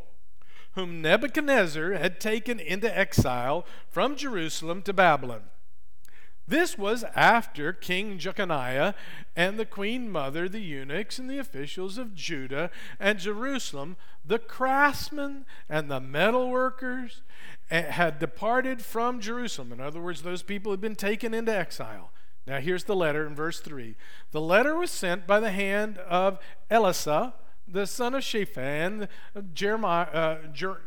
whom 0.71 0.99
Nebuchadnezzar 0.99 1.91
had 1.91 2.19
taken 2.19 2.59
into 2.59 2.97
exile 2.97 3.63
from 3.87 4.15
Jerusalem 4.15 4.81
to 4.81 4.91
Babylon. 4.91 5.43
This 6.47 6.77
was 6.77 7.05
after 7.15 7.71
King 7.71 8.17
Jeconiah 8.17 8.93
and 9.35 9.57
the 9.57 9.65
queen 9.65 10.11
mother, 10.11 10.49
the 10.49 10.59
eunuchs, 10.59 11.17
and 11.17 11.29
the 11.29 11.37
officials 11.37 11.97
of 11.97 12.13
Judah 12.13 12.69
and 12.99 13.17
Jerusalem, 13.17 13.95
the 14.25 14.39
craftsmen 14.39 15.45
and 15.69 15.89
the 15.89 16.01
metalworkers, 16.01 17.21
eh, 17.71 17.83
had 17.83 18.19
departed 18.19 18.81
from 18.81 19.21
Jerusalem. 19.21 19.71
In 19.71 19.79
other 19.79 20.01
words, 20.01 20.23
those 20.23 20.43
people 20.43 20.71
had 20.71 20.81
been 20.81 20.95
taken 20.95 21.33
into 21.33 21.55
exile. 21.55 22.11
Now, 22.45 22.59
here's 22.59 22.83
the 22.83 22.95
letter 22.95 23.25
in 23.25 23.35
verse 23.35 23.61
3. 23.61 23.95
The 24.31 24.41
letter 24.41 24.75
was 24.75 24.91
sent 24.91 25.25
by 25.25 25.39
the 25.39 25.51
hand 25.51 25.97
of 25.99 26.39
Elasah, 26.69 27.33
the 27.65 27.87
son 27.87 28.13
of 28.13 28.23
Shaphan, 28.23 29.07
Jeremiah, 29.53 30.07
uh, 30.07 30.47
Jer- 30.51 30.81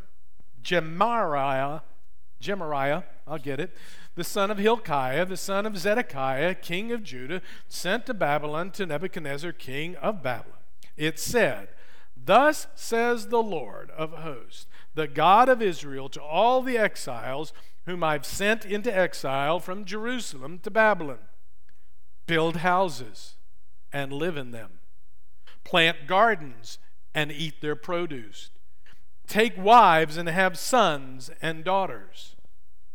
Gemariah, 0.62 1.80
Gemariah, 2.46 3.02
I'll 3.26 3.38
get 3.38 3.60
it 3.60 3.76
the 4.16 4.24
son 4.24 4.50
of 4.50 4.58
Hilkiah, 4.58 5.26
the 5.26 5.36
son 5.36 5.66
of 5.66 5.76
Zedekiah, 5.76 6.54
king 6.54 6.90
of 6.90 7.04
Judah, 7.04 7.42
sent 7.68 8.06
to 8.06 8.14
Babylon 8.14 8.70
to 8.72 8.86
Nebuchadnezzar, 8.86 9.52
king 9.52 9.94
of 9.96 10.22
Babylon. 10.22 10.58
It 10.96 11.20
said, 11.20 11.68
Thus 12.16 12.66
says 12.74 13.28
the 13.28 13.42
Lord 13.42 13.90
of 13.90 14.12
hosts, 14.12 14.66
the 14.94 15.06
God 15.06 15.50
of 15.50 15.60
Israel, 15.60 16.08
to 16.08 16.22
all 16.22 16.62
the 16.62 16.78
exiles 16.78 17.52
whom 17.84 18.02
I've 18.02 18.24
sent 18.24 18.64
into 18.64 18.94
exile 18.94 19.60
from 19.60 19.84
Jerusalem 19.84 20.60
to 20.60 20.70
Babylon. 20.70 21.18
Build 22.26 22.56
houses 22.56 23.34
and 23.92 24.12
live 24.12 24.38
in 24.38 24.50
them, 24.50 24.80
plant 25.62 26.06
gardens 26.06 26.78
and 27.14 27.30
eat 27.30 27.60
their 27.60 27.76
produce, 27.76 28.50
take 29.26 29.62
wives 29.62 30.16
and 30.16 30.28
have 30.28 30.58
sons 30.58 31.30
and 31.42 31.64
daughters 31.64 32.35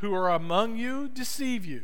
who 0.00 0.14
are 0.14 0.30
among 0.30 0.76
you 0.76 1.08
deceive 1.08 1.64
you, 1.64 1.82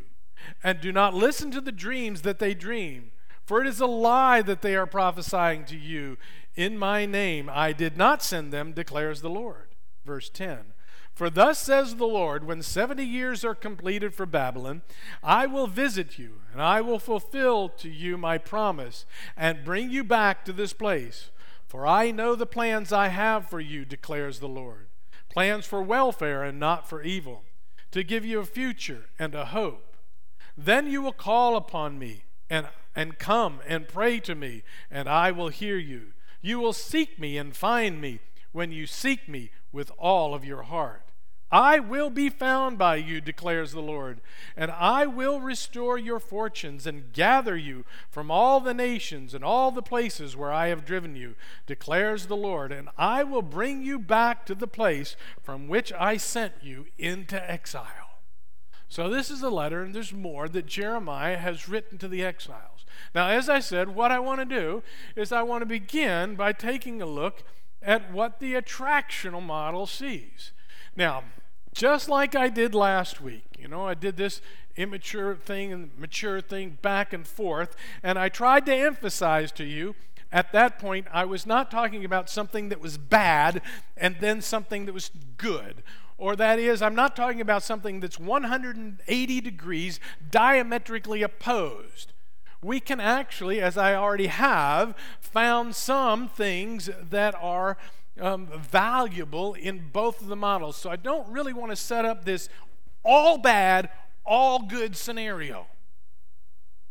and 0.63 0.81
do 0.81 0.93
not 0.93 1.15
listen 1.15 1.51
to 1.51 1.61
the 1.61 1.73
dreams 1.73 2.23
that 2.23 2.39
they 2.39 2.55
dream, 2.55 3.13
For 3.45 3.61
it 3.61 3.69
is 3.69 3.81
a 3.81 3.87
lie 3.87 4.43
that 4.43 4.61
they 4.61 4.75
are 4.75 4.87
prophesying 4.87 5.65
to 5.67 5.77
you 5.77 6.19
in 6.57 6.77
my 6.77 7.07
name. 7.07 7.49
I 7.53 7.73
did 7.73 7.97
not 7.97 8.23
send 8.23 8.53
them, 8.53 8.73
declares 8.73 9.21
the 9.21 9.31
Lord. 9.31 9.69
Verse 10.05 10.29
10. 10.29 10.73
For 11.15 11.31
thus 11.31 11.59
says 11.59 11.95
the 11.95 12.07
Lord, 12.07 12.45
when 12.45 12.61
70 12.61 13.05
years 13.05 13.45
are 13.45 13.55
completed 13.55 14.15
for 14.15 14.27
Babylon, 14.27 14.83
I 15.23 15.47
will 15.47 15.69
visit 15.69 16.19
you, 16.19 16.41
and 16.53 16.61
I 16.61 16.81
will 16.81 16.99
fulfill 16.99 17.69
to 17.71 17.89
you 17.89 18.19
my 18.19 18.37
promise, 18.37 19.07
and 19.37 19.65
bring 19.65 19.91
you 19.91 20.03
back 20.03 20.45
to 20.45 20.53
this 20.53 20.73
place. 20.73 21.31
For 21.67 21.87
I 21.87 22.11
know 22.11 22.35
the 22.35 22.47
plans 22.47 22.93
I 22.93 23.09
have 23.09 23.49
for 23.49 23.61
you, 23.61 23.85
declares 23.85 24.41
the 24.41 24.49
Lord 24.49 24.89
plans 25.37 25.67
for 25.67 25.83
welfare 25.83 26.43
and 26.43 26.59
not 26.59 26.89
for 26.89 27.03
evil, 27.03 27.43
to 27.97 28.05
give 28.05 28.27
you 28.27 28.41
a 28.41 28.45
future 28.45 29.07
and 29.19 29.35
a 29.35 29.47
hope. 29.47 29.97
Then 30.55 30.87
you 30.87 31.01
will 31.01 31.15
call 31.15 31.57
upon 31.57 31.99
me 31.99 32.25
and, 32.51 32.69
and 32.95 33.19
come 33.19 33.61
and 33.67 33.89
pray 33.89 34.21
to 34.21 34.35
me, 34.35 34.65
and 34.91 35.09
I 35.09 35.31
will 35.31 35.49
hear 35.49 35.79
you. 35.79 36.09
You 36.43 36.59
will 36.59 36.75
seek 36.75 37.19
me 37.19 37.39
and 37.39 37.57
find 37.57 37.99
me 37.99 38.21
when 38.53 38.71
you 38.71 38.87
seek 38.87 39.31
me 39.31 39.51
with 39.73 39.91
all 39.97 40.35
of 40.35 40.45
your 40.45 40.65
heart. 40.65 41.06
I 41.51 41.79
will 41.79 42.11
be 42.11 42.29
found 42.29 42.77
by 42.77 42.97
you, 42.97 43.21
declares 43.21 43.71
the 43.71 43.81
Lord, 43.81 44.21
and 44.57 44.71
I 44.71 45.07
will 45.07 45.41
restore 45.41 45.97
your 45.97 46.19
fortunes 46.19 46.89
and 46.89 47.13
gather 47.13 47.57
you 47.57 47.85
from 48.11 48.33
all 48.33 48.59
the 48.59 48.75
nations 48.75 49.33
and 49.33 49.45
all 49.45 49.71
the 49.71 49.83
places 49.83 50.37
where 50.37 50.53
I 50.53 50.69
have 50.69 50.85
driven 50.85 51.15
you, 51.15 51.37
declares 51.65 52.27
the 52.27 52.37
Lord, 52.37 52.73
and 52.73 52.89
I 52.99 53.23
will 53.23 53.43
bring 53.43 53.83
you 53.83 53.99
back 53.99 54.45
to 54.47 54.57
the 54.57 54.67
place 54.67 55.15
from 55.41 55.69
which 55.69 55.93
I 55.93 56.17
sent 56.17 56.55
you 56.63 56.87
into 56.99 57.51
exile. 57.51 58.19
So, 58.89 59.09
this 59.09 59.31
is 59.31 59.43
a 59.43 59.51
letter, 59.51 59.83
and 59.83 59.95
there's 59.95 60.13
more 60.13 60.49
that 60.49 60.67
Jeremiah 60.67 61.39
has 61.39 61.69
written 61.69 61.99
to 61.99 62.09
the 62.09 62.25
exiles. 62.25 62.85
Now, 63.15 63.29
as 63.29 63.49
I 63.49 63.61
said, 63.61 63.95
what 63.95 64.11
I 64.11 64.19
want 64.19 64.41
to 64.41 64.45
do 64.45 64.83
is 65.15 65.33
I 65.33 65.43
want 65.43 65.63
to 65.63 65.67
begin 65.67 66.35
by 66.35 66.53
taking 66.53 67.01
a 67.01 67.07
look 67.07 67.43
at 67.83 68.13
what 68.13 68.41
the 68.41 68.55
attractional 68.55 69.43
model 69.43 69.87
sees. 69.87 70.53
Now, 70.97 71.25
just 71.75 72.09
like 72.09 72.35
I 72.35 72.49
did 72.49 72.75
last 72.75 73.21
week, 73.21 73.45
you 73.59 73.69
know, 73.69 73.87
I 73.87 73.95
did 73.95 74.17
this 74.17 74.41
immature 74.77 75.35
thing 75.35 75.73
and 75.73 75.91
mature 75.99 76.41
thing 76.41 76.79
back 76.83 77.13
and 77.13 77.27
forth, 77.27 77.77
and 78.03 78.19
I 78.19 78.29
tried 78.29 78.67
to 78.67 78.75
emphasize 78.75 79.53
to 79.53 79.65
you 79.65 79.95
at 80.33 80.53
that 80.53 80.79
point 80.79 81.07
I 81.13 81.25
was 81.25 81.47
not 81.47 81.71
talking 81.71 82.05
about 82.05 82.29
something 82.29 82.69
that 82.69 82.81
was 82.81 82.99
bad 82.99 83.63
and 83.97 84.17
then 84.21 84.41
something 84.41 84.87
that 84.87 84.93
was 84.93 85.11
good. 85.37 85.83
Or 86.19 86.35
that 86.37 86.59
is, 86.59 86.81
I'm 86.81 86.95
not 86.95 87.15
talking 87.15 87.41
about 87.41 87.63
something 87.63 88.01
that's 88.01 88.19
180 88.19 89.41
degrees 89.41 90.01
diametrically 90.31 91.23
opposed. 91.23 92.13
We 92.63 92.81
can 92.81 93.01
actually, 93.01 93.61
as 93.61 93.77
I 93.77 93.95
already 93.95 94.29
have, 94.29 94.95
found 95.21 95.77
some 95.77 96.29
things 96.29 96.89
that 97.11 97.35
are 97.41 97.77
um, 98.21 98.47
valuable 98.47 99.55
in 99.55 99.91
both 99.93 100.21
of 100.21 100.29
the 100.29 100.37
models. 100.37 100.77
So 100.77 100.91
I 100.91 100.97
don't 100.97 101.29
really 101.29 101.53
want 101.53 101.73
to 101.73 101.77
set 101.77 102.05
up 102.05 102.25
this 102.25 102.49
all 103.05 103.39
bad, 103.39 103.91
all 104.25 104.63
good 104.63 104.97
scenario. 104.97 105.67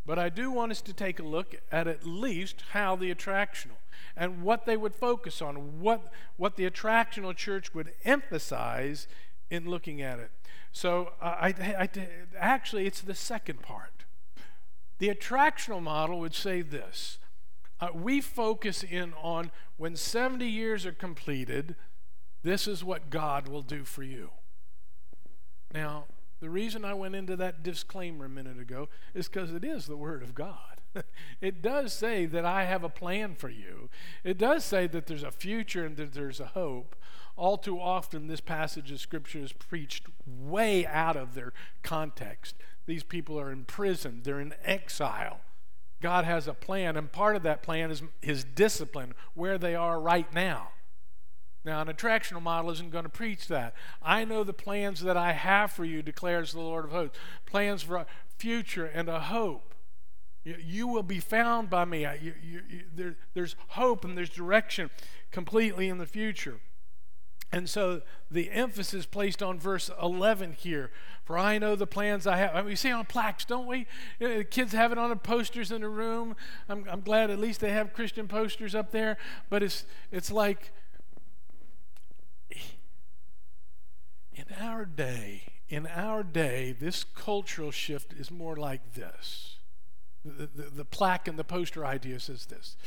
But 0.06 0.20
I 0.20 0.30
do 0.30 0.52
want 0.52 0.72
us 0.72 0.82
to 0.84 0.94
take 0.94 1.20
a 1.20 1.24
look 1.24 1.56
at 1.72 1.88
at 1.88 2.06
least 2.06 2.64
how 2.72 2.96
the 2.96 3.14
attractional 3.14 3.78
and 4.16 4.44
what 4.44 4.66
they 4.66 4.78
would 4.78 4.94
focus 4.94 5.42
on, 5.42 5.82
what, 5.82 6.12
what 6.38 6.56
the 6.56 6.70
attractional 6.70 7.36
church 7.36 7.74
would 7.74 7.92
emphasize 8.04 9.08
in 9.50 9.68
looking 9.70 10.02
at 10.02 10.20
it. 10.20 10.32
So 10.72 11.14
uh, 11.22 11.36
I, 11.40 11.48
I, 11.80 11.90
actually, 12.38 12.86
it's 12.86 13.02
the 13.02 13.16
second 13.16 13.62
part. 13.62 14.06
The 15.00 15.10
attractional 15.10 15.82
model 15.82 16.20
would 16.20 16.36
say 16.36 16.62
this 16.62 17.18
uh, 17.86 17.90
we 17.94 18.22
focus 18.22 18.84
in 18.84 19.14
on 19.22 19.52
when 19.78 19.96
70 19.96 20.48
years 20.48 20.86
are 20.86 20.92
completed, 20.92 21.76
this 22.44 22.68
is 22.68 22.84
what 22.84 23.10
God 23.10 23.48
will 23.48 23.62
do 23.62 23.84
for 23.84 24.04
you. 24.04 24.32
Now, 25.74 26.06
the 26.40 26.50
reason 26.50 26.84
I 26.84 26.94
went 26.94 27.16
into 27.16 27.36
that 27.36 27.64
disclaimer 27.64 28.26
a 28.26 28.30
minute 28.30 28.60
ago 28.60 28.90
is 29.14 29.28
because 29.28 29.54
it 29.54 29.64
is 29.64 29.86
the 29.86 29.98
Word 29.98 30.24
of 30.24 30.34
God. 30.34 30.82
it 31.42 31.62
does 31.62 31.94
say 31.94 32.26
that 32.26 32.46
I 32.46 32.64
have 32.66 32.84
a 32.84 32.90
plan 32.90 33.36
for 33.36 33.50
you. 33.50 33.90
It 34.24 34.38
does 34.38 34.66
say 34.66 34.88
that 34.88 35.06
there's 35.06 35.24
a 35.24 35.32
future 35.32 35.86
and 35.86 35.98
that 35.98 36.14
there's 36.14 36.40
a 36.40 36.48
hope. 36.48 36.96
All 37.36 37.58
too 37.58 37.80
often, 37.80 38.28
this 38.28 38.42
passage 38.42 38.92
of 38.92 39.00
Scripture 39.00 39.40
is 39.40 39.52
preached 39.52 40.08
way 40.26 40.86
out 40.88 41.18
of 41.18 41.36
their 41.36 41.54
context. 41.84 42.56
These 42.86 43.04
people 43.04 43.40
are 43.40 43.52
in 43.52 43.66
prison, 43.66 44.22
they're 44.24 44.40
in 44.40 44.54
exile. 44.64 45.42
God 46.02 46.26
has 46.26 46.48
a 46.48 46.54
plan, 46.54 46.98
and 46.98 47.12
part 47.12 47.36
of 47.36 47.44
that 47.44 47.64
plan 47.64 47.92
is 47.92 48.04
His 48.22 48.44
discipline, 48.44 49.14
where 49.34 49.58
they 49.58 49.76
are 49.76 50.00
right 50.00 50.32
now. 50.34 50.70
Now, 51.64 51.82
an 51.82 51.88
attractional 51.88 52.44
model 52.44 52.70
isn't 52.72 52.92
going 52.92 53.06
to 53.06 53.10
preach 53.10 53.48
that. 53.48 53.74
I 54.02 54.24
know 54.24 54.44
the 54.44 54.54
plans 54.54 55.02
that 55.02 55.18
I 55.18 55.32
have 55.32 55.72
for 55.72 55.84
you, 55.84 56.04
declares 56.04 56.52
the 56.52 56.60
Lord 56.60 56.86
of 56.86 56.92
hosts 56.92 57.18
plans 57.48 57.82
for 57.82 57.96
a 57.96 58.06
future 58.38 58.86
and 58.86 59.10
a 59.10 59.20
hope. 59.20 59.74
You, 60.44 60.58
you 60.64 60.88
will 60.88 61.04
be 61.04 61.20
found 61.20 61.72
by 61.72 61.86
me. 61.86 62.02
You, 62.22 62.34
you, 62.44 62.62
there, 62.94 63.16
there's 63.34 63.56
hope 63.70 64.06
and 64.06 64.16
there's 64.16 64.30
direction 64.30 64.92
completely 65.32 65.90
in 65.90 65.98
the 65.98 66.06
future. 66.06 66.60
And 67.52 67.70
so 67.70 68.02
the 68.30 68.52
emphasis 68.52 69.06
placed 69.06 69.42
on 69.42 69.60
verse 69.60 69.90
11 70.02 70.54
here. 70.54 70.92
For 71.26 71.40
I 71.40 71.58
know 71.58 71.76
the 71.76 71.88
plans 71.88 72.28
I 72.28 72.38
have. 72.38 72.56
I 72.56 72.60
mean, 72.60 72.66
we 72.68 72.76
see 72.76 72.92
on 72.92 73.06
plaques, 73.06 73.46
don't 73.46 73.66
we? 73.66 73.88
You 74.20 74.28
know, 74.28 74.38
the 74.38 74.44
kids 74.44 74.74
have 74.74 74.92
it 74.92 75.00
on 75.00 75.10
the 75.10 75.16
posters 75.16 75.72
in 75.72 75.82
the 75.82 75.90
room. 75.90 76.36
I'm, 76.70 76.86
I'm 76.90 77.02
glad 77.02 77.32
at 77.32 77.40
least 77.40 77.62
they 77.62 77.72
have 77.72 77.94
Christian 77.94 78.28
posters 78.28 78.76
up 78.76 78.92
there. 78.92 79.18
But 79.50 79.64
it's, 79.64 79.86
it's 80.12 80.32
like 80.32 80.72
in 84.36 84.46
our 84.62 84.86
day, 84.86 85.44
in 85.68 85.88
our 85.88 86.22
day, 86.22 86.76
this 86.80 87.04
cultural 87.04 87.72
shift 87.72 88.14
is 88.14 88.30
more 88.30 88.56
like 88.56 88.94
this. 88.94 89.58
The, 90.24 90.48
the, 90.56 90.70
the 90.70 90.86
plaque 90.86 91.28
and 91.28 91.40
the 91.40 91.44
poster 91.44 91.86
idea 91.86 92.20
says 92.20 92.46
this 92.46 92.78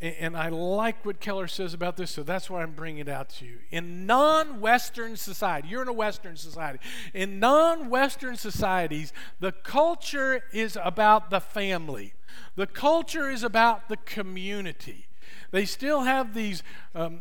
and 0.00 0.36
I 0.36 0.50
like 0.50 1.06
what 1.06 1.20
Keller 1.20 1.48
says 1.48 1.72
about 1.72 1.96
this, 1.96 2.10
so 2.10 2.22
that's 2.22 2.50
why 2.50 2.62
I'm 2.62 2.72
bringing 2.72 3.00
it 3.00 3.08
out 3.08 3.30
to 3.30 3.46
you. 3.46 3.58
In 3.70 4.04
non 4.04 4.60
Western 4.60 5.16
society, 5.16 5.68
you're 5.68 5.80
in 5.80 5.88
a 5.88 5.92
Western 5.92 6.36
society. 6.36 6.80
In 7.14 7.40
non 7.40 7.88
Western 7.88 8.36
societies, 8.36 9.14
the 9.40 9.52
culture 9.52 10.42
is 10.52 10.76
about 10.82 11.30
the 11.30 11.40
family, 11.40 12.12
the 12.56 12.66
culture 12.66 13.30
is 13.30 13.42
about 13.42 13.88
the 13.88 13.96
community. 13.96 15.08
They 15.50 15.64
still 15.64 16.02
have 16.02 16.34
these 16.34 16.62
um, 16.94 17.20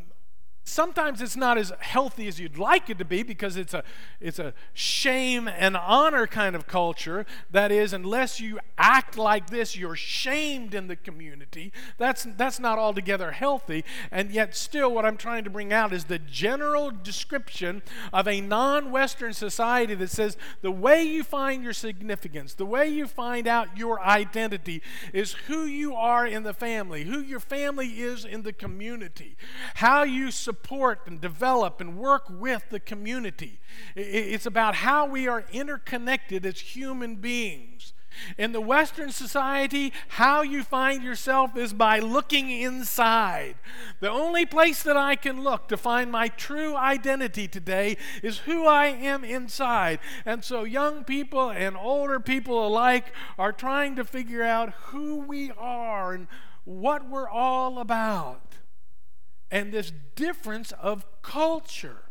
Sometimes 0.68 1.22
it's 1.22 1.36
not 1.36 1.60
as 1.60 1.72
healthy 1.80 2.28
as 2.28 2.40
you'd 2.40 2.58
like 2.58 2.90
it 2.90 2.98
to 2.98 3.06
be 3.06 3.22
because 3.22 3.56
it's 3.56 3.76
a, 3.76 3.84
it's 4.20 4.40
a 4.40 4.52
shame 4.74 5.48
and 5.48 5.78
honor 5.78 6.26
kind 6.26 6.56
of 6.56 6.66
culture. 6.66 7.24
That 7.52 7.72
is, 7.72 7.94
unless 7.94 8.42
you 8.42 8.60
act 8.76 9.16
like 9.16 9.52
this, 9.52 9.78
you're 9.78 9.96
shamed 9.96 10.74
in 10.74 10.88
the 10.88 10.96
community. 10.96 11.72
That's, 12.00 12.24
that's 12.36 12.60
not 12.60 12.80
altogether 12.80 13.32
healthy. 13.32 13.86
And 14.10 14.32
yet, 14.32 14.56
still, 14.56 14.92
what 14.92 15.06
I'm 15.06 15.18
trying 15.18 15.44
to 15.44 15.52
bring 15.52 15.72
out 15.72 15.94
is 15.94 16.06
the 16.06 16.18
general 16.18 16.90
description 16.90 17.84
of 18.12 18.28
a 18.28 18.42
non 18.42 18.90
Western 18.90 19.34
society 19.34 19.94
that 19.94 20.10
says 20.10 20.36
the 20.64 20.72
way 20.72 21.04
you 21.04 21.24
find 21.24 21.64
your 21.64 21.74
significance, 21.74 22.56
the 22.56 22.66
way 22.66 22.88
you 22.88 23.06
find 23.06 23.48
out 23.48 23.78
your 23.78 24.02
identity 24.02 24.82
is 25.14 25.34
who 25.48 25.66
you 25.66 25.94
are 25.94 26.26
in 26.26 26.42
the 26.42 26.56
family, 26.56 27.04
who 27.04 27.20
your 27.22 27.40
family 27.40 28.02
is 28.02 28.26
in 28.26 28.42
the 28.42 28.54
community, 28.54 29.38
how 29.76 30.02
you 30.02 30.32
support 30.32 30.55
support 30.56 31.02
and 31.06 31.20
develop 31.20 31.82
and 31.82 31.98
work 31.98 32.24
with 32.30 32.64
the 32.70 32.80
community. 32.80 33.60
It's 33.94 34.46
about 34.46 34.76
how 34.76 35.06
we 35.06 35.28
are 35.28 35.44
interconnected 35.52 36.46
as 36.46 36.60
human 36.62 37.16
beings. 37.16 37.92
In 38.38 38.54
the 38.54 38.62
Western 38.62 39.12
society, 39.12 39.92
how 40.08 40.42
you 40.42 40.64
find 40.64 41.04
yourself 41.04 41.58
is 41.58 41.74
by 41.74 42.00
looking 42.00 42.50
inside. 42.50 43.56
The 44.00 44.10
only 44.10 44.46
place 44.46 44.82
that 44.84 44.96
I 44.96 45.18
can 45.18 45.44
look 45.44 45.68
to 45.68 45.76
find 45.76 46.10
my 46.10 46.30
true 46.30 46.78
identity 46.78 47.50
today 47.50 47.98
is 48.24 48.38
who 48.48 48.66
I 48.66 48.86
am 48.86 49.26
inside. 49.26 50.00
And 50.26 50.46
so, 50.46 50.64
young 50.64 51.04
people 51.04 51.50
and 51.50 51.76
older 51.76 52.22
people 52.22 52.66
alike 52.66 53.08
are 53.38 53.52
trying 53.52 53.98
to 53.98 54.06
figure 54.06 54.44
out 54.44 54.70
who 54.86 55.18
we 55.18 55.52
are 55.58 56.14
and 56.14 56.28
what 56.64 57.10
we're 57.10 57.30
all 57.30 57.80
about 57.80 58.45
and 59.52 59.72
this 59.72 59.92
difference 60.16 60.72
of 60.74 61.06
culture. 61.22 62.04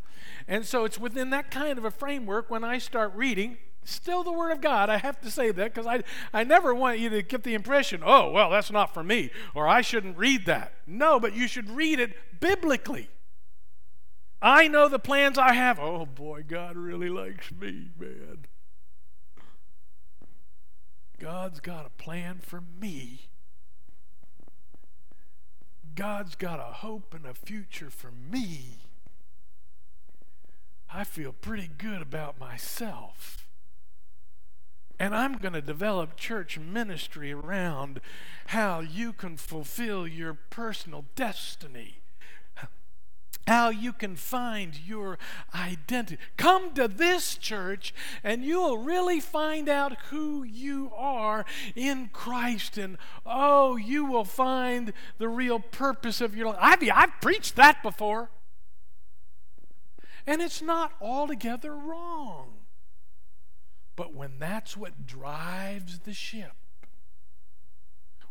And 0.47 0.65
so 0.65 0.85
it's 0.85 0.99
within 0.99 1.31
that 1.31 1.51
kind 1.51 1.79
of 1.79 1.85
a 1.85 1.91
framework 1.91 2.51
when 2.51 2.65
I 2.65 2.79
start 2.79 3.13
reading, 3.15 3.59
still 3.85 4.23
the 4.23 4.33
Word 4.33 4.51
of 4.51 4.61
God. 4.61 4.91
I 4.91 4.99
have 4.99 5.21
to 5.23 5.31
say 5.31 5.51
that 5.51 5.75
because 5.75 5.87
I, 5.87 6.03
I 6.33 6.45
never 6.45 6.75
want 6.75 6.99
you 6.99 7.11
to 7.11 7.23
get 7.23 7.43
the 7.43 7.55
impression, 7.55 8.03
oh, 8.05 8.31
well, 8.31 8.51
that's 8.51 8.71
not 8.71 8.93
for 8.93 9.03
me, 9.03 9.31
or 9.55 9.67
I 9.67 9.81
shouldn't 9.81 10.19
read 10.19 10.47
that. 10.47 10.75
No, 10.87 11.19
but 11.19 11.35
you 11.35 11.49
should 11.49 11.71
read 11.71 11.99
it 11.99 12.41
biblically. 12.41 13.09
I 14.43 14.69
know 14.69 14.89
the 14.89 14.99
plans 14.99 15.39
I 15.39 15.55
have. 15.55 15.79
Oh 15.79 16.05
boy, 16.05 16.45
God 16.47 16.77
really 16.77 17.09
likes 17.09 17.51
me, 17.51 17.89
man. 17.99 18.45
God's 21.19 21.61
got 21.61 21.87
a 21.87 22.03
plan 22.03 22.41
for 22.43 22.63
me 22.79 23.29
God's 25.95 26.35
got 26.35 26.59
a 26.61 26.75
hope 26.75 27.15
and 27.15 27.27
a 27.27 27.35
future 27.35 27.91
for 27.91 28.11
me, 28.11 28.79
I 30.93 31.05
feel 31.05 31.33
pretty 31.33 31.69
good 31.77 32.03
about 32.03 32.39
myself. 32.39 33.49
And 34.99 35.15
I'm 35.15 35.39
going 35.39 35.55
to 35.55 35.61
develop 35.61 36.17
church 36.17 36.59
ministry 36.59 37.33
around 37.33 38.01
how 38.47 38.81
you 38.81 39.13
can 39.13 39.37
fulfill 39.37 40.07
your 40.07 40.35
personal 40.35 41.05
destiny 41.17 42.04
how 43.47 43.71
you 43.71 43.93
can 43.93 44.17
find 44.17 44.79
your 44.87 45.19
identity. 45.55 46.19
Come 46.37 46.73
to 46.75 46.89
this 46.89 47.37
church 47.37 47.95
and 48.23 48.45
you'll 48.45 48.79
really 48.79 49.21
find 49.21 49.69
out 49.69 49.97
who 50.11 50.43
you 50.43 50.91
are 50.97 51.45
in 51.75 52.11
Christ. 52.13 52.79
And 52.79 52.97
oh, 53.27 53.77
you 53.77 54.05
will 54.05 54.25
find 54.25 54.93
the 55.19 55.29
real 55.29 55.61
purpose 55.61 56.21
of 56.21 56.35
your 56.37 56.47
life. 56.47 56.59
I've, 56.61 56.91
I've 56.95 57.21
preached 57.21 57.57
that 57.57 57.83
before. 57.83 58.31
And 60.27 60.41
it's 60.41 60.63
not 60.63 60.93
altogether 61.01 61.75
wrong. 61.75 62.55
But 63.97 64.15
when 64.15 64.39
that's 64.39 64.77
what 64.77 65.07
drives 65.07 66.01
the 66.01 66.15
ship, 66.15 66.53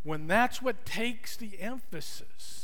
when 0.01 0.27
that's 0.27 0.61
what 0.61 0.85
takes 0.85 1.37
the 1.37 1.61
emphasis, 1.61 2.62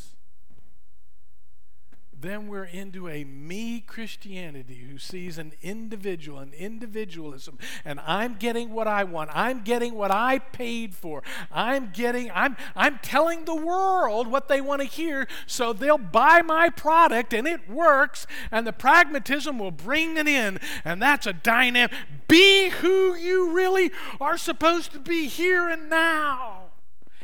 then 2.22 2.48
we're 2.48 2.66
into 2.66 3.08
a 3.08 3.24
me 3.24 3.80
Christianity 3.82 4.86
who 4.90 4.98
sees 4.98 5.38
an 5.38 5.54
individual, 5.62 6.40
an 6.40 6.54
individualism, 6.54 7.58
and 7.86 8.00
I'm 8.06 8.36
getting 8.36 8.72
what 8.72 8.88
I 8.88 9.04
want. 9.04 9.30
I'm 9.34 9.62
getting 9.62 9.96
what 9.96 10.12
I 10.12 10.40
paid 10.40 10.96
for. 10.96 11.24
I'm 11.52 11.92
getting, 11.94 12.32
I'm, 12.34 12.58
I'm 12.76 13.00
telling 13.02 13.46
the 13.46 13.56
world 13.56 14.28
what 14.28 14.48
they 14.48 14.62
want 14.62 14.82
to 14.82 14.88
hear, 14.88 15.28
so 15.48 15.72
they'll 15.74 15.98
buy 15.98 16.42
my 16.42 16.70
product 16.70 17.34
and 17.34 17.48
it 17.48 17.70
works, 17.70 18.28
and 18.52 18.68
the 18.68 18.74
pragmatism 18.74 19.58
will 19.58 19.72
bring 19.72 20.18
it 20.18 20.28
in, 20.28 20.60
and 20.84 21.02
that's 21.02 21.26
a 21.26 21.34
dynamic. 21.34 21.96
Be 22.28 22.70
who 22.70 23.16
you 23.16 23.52
really 23.52 23.92
are 24.20 24.38
supposed 24.38 24.92
to 24.92 25.00
be 25.00 25.28
here 25.28 25.70
and 25.70 25.90
now. 25.90 26.66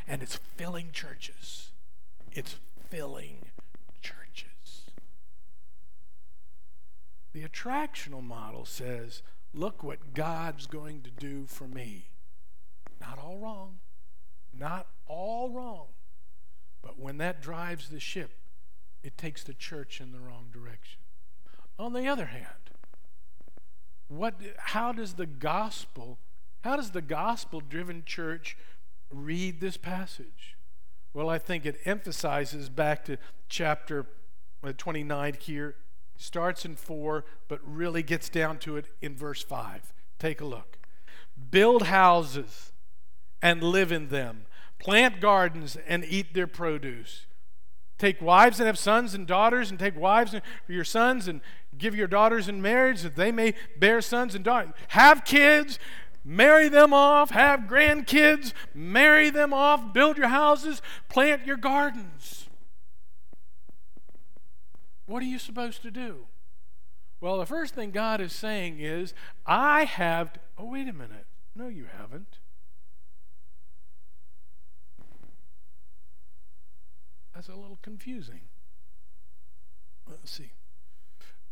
And 0.07 0.21
it's 0.21 0.39
filling 0.55 0.91
churches. 0.91 1.69
It's 2.31 2.55
filling 2.89 3.34
The 7.35 7.43
attractional 7.43 8.23
model 8.23 8.63
says, 8.63 9.21
look 9.53 9.83
what 9.83 10.13
God's 10.13 10.67
going 10.67 11.01
to 11.01 11.11
do 11.11 11.47
for 11.47 11.67
me. 11.67 12.05
Not 13.01 13.19
all 13.21 13.37
wrong. 13.37 13.79
Not 14.57 14.87
all 15.05 15.49
wrong. 15.49 15.87
But 16.81 16.97
when 16.97 17.17
that 17.17 17.41
drives 17.41 17.89
the 17.89 17.99
ship, 17.99 18.31
it 19.03 19.17
takes 19.17 19.43
the 19.43 19.53
church 19.53 19.99
in 19.99 20.13
the 20.13 20.21
wrong 20.21 20.45
direction. 20.53 21.01
On 21.77 21.91
the 21.91 22.07
other 22.07 22.27
hand, 22.27 22.69
what 24.07 24.35
how 24.57 24.93
does 24.93 25.15
the 25.15 25.25
gospel 25.25 26.19
how 26.63 26.77
does 26.77 26.91
the 26.91 27.01
gospel 27.01 27.59
driven 27.59 28.03
church 28.05 28.57
read 29.11 29.59
this 29.59 29.75
passage? 29.75 30.55
Well, 31.13 31.29
I 31.29 31.39
think 31.39 31.65
it 31.65 31.81
emphasizes 31.83 32.69
back 32.69 33.03
to 33.05 33.17
chapter 33.49 34.05
uh, 34.63 34.71
29 34.77 35.33
here 35.41 35.75
starts 36.17 36.65
in 36.65 36.75
4, 36.75 37.25
but 37.47 37.59
really 37.65 38.03
gets 38.03 38.29
down 38.29 38.57
to 38.59 38.77
it 38.77 38.87
in 39.01 39.15
verse 39.15 39.43
5. 39.43 39.93
Take 40.19 40.41
a 40.41 40.45
look. 40.45 40.77
Build 41.51 41.83
houses 41.83 42.71
and 43.41 43.61
live 43.61 43.91
in 43.91 44.07
them, 44.07 44.45
plant 44.79 45.19
gardens 45.19 45.77
and 45.87 46.05
eat 46.05 46.33
their 46.33 46.47
produce. 46.47 47.25
Take 47.97 48.21
wives 48.21 48.59
and 48.59 48.67
have 48.67 48.77
sons 48.77 49.13
and 49.13 49.25
daughters, 49.25 49.69
and 49.69 49.79
take 49.79 49.97
wives 49.97 50.31
for 50.65 50.71
your 50.71 50.83
sons 50.83 51.27
and 51.27 51.39
give 51.77 51.95
your 51.95 52.07
daughters 52.07 52.49
in 52.49 52.61
marriage 52.61 53.01
that 53.01 53.15
they 53.15 53.31
may 53.31 53.53
bear 53.77 54.01
sons 54.01 54.35
and 54.35 54.43
daughters. 54.43 54.73
Have 54.89 55.23
kids, 55.23 55.79
marry 56.23 56.67
them 56.67 56.93
off, 56.93 57.29
have 57.29 57.61
grandkids, 57.61 58.51
marry 58.73 59.29
them 59.29 59.53
off, 59.53 59.93
build 59.93 60.17
your 60.17 60.27
houses, 60.27 60.81
plant 61.07 61.45
your 61.45 61.57
gardens. 61.57 62.44
What 65.05 65.21
are 65.21 65.25
you 65.25 65.39
supposed 65.39 65.81
to 65.83 65.91
do? 65.91 66.27
Well, 67.21 67.37
the 67.37 67.45
first 67.45 67.73
thing 67.73 67.91
God 67.91 68.21
is 68.21 68.33
saying 68.33 68.79
is, 68.79 69.13
I 69.45 69.85
have. 69.85 70.33
To, 70.33 70.39
oh, 70.57 70.65
wait 70.65 70.87
a 70.87 70.93
minute. 70.93 71.25
No, 71.55 71.67
you 71.67 71.85
haven't. 71.97 72.39
That's 77.33 77.49
a 77.49 77.55
little 77.55 77.79
confusing. 77.81 78.41
Let's 80.09 80.31
see. 80.31 80.51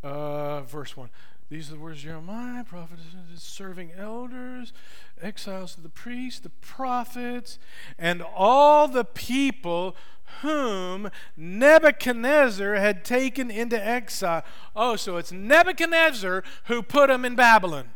Uh, 0.03 0.61
verse 0.61 0.95
1. 0.95 1.09
These 1.49 1.69
are 1.69 1.73
the 1.73 1.79
words 1.79 1.99
of 1.99 2.05
Jeremiah, 2.05 2.63
prophet, 2.63 2.97
serving 3.35 3.91
elders, 3.97 4.73
exiles 5.21 5.75
to 5.75 5.81
the 5.81 5.89
priests, 5.89 6.39
the 6.39 6.49
prophets, 6.49 7.59
and 7.97 8.21
all 8.21 8.87
the 8.87 9.05
people 9.05 9.95
whom 10.41 11.09
Nebuchadnezzar 11.37 12.75
had 12.75 13.03
taken 13.03 13.49
into 13.49 13.83
exile. 13.83 14.43
Oh, 14.75 14.95
so 14.95 15.17
it's 15.17 15.31
Nebuchadnezzar 15.31 16.43
who 16.65 16.81
put 16.81 17.09
him 17.09 17.25
in 17.25 17.35
Babylon. 17.35 17.89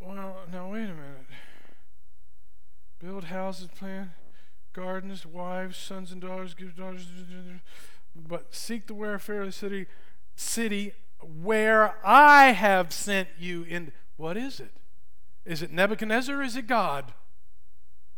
Well, 0.00 0.36
now 0.52 0.70
wait 0.72 0.84
a 0.84 0.94
minute. 0.94 1.26
Build 2.98 3.24
houses, 3.24 3.68
plant 3.76 4.10
gardens, 4.72 5.26
wives, 5.26 5.76
sons 5.76 6.12
and 6.12 6.20
daughters, 6.20 6.54
give 6.54 6.76
daughters, 6.76 7.06
but 8.14 8.54
seek 8.54 8.86
the 8.86 8.94
welfare 8.94 9.40
of 9.40 9.46
the 9.46 9.52
city, 9.52 9.86
city 10.36 10.92
where 11.20 11.94
I 12.04 12.52
have 12.52 12.92
sent 12.92 13.28
you 13.38 13.64
in. 13.64 13.92
What 14.16 14.36
is 14.36 14.60
it? 14.60 14.77
Is 15.48 15.62
it 15.62 15.72
Nebuchadnezzar 15.72 16.42
is 16.42 16.56
it 16.56 16.66
God? 16.66 17.12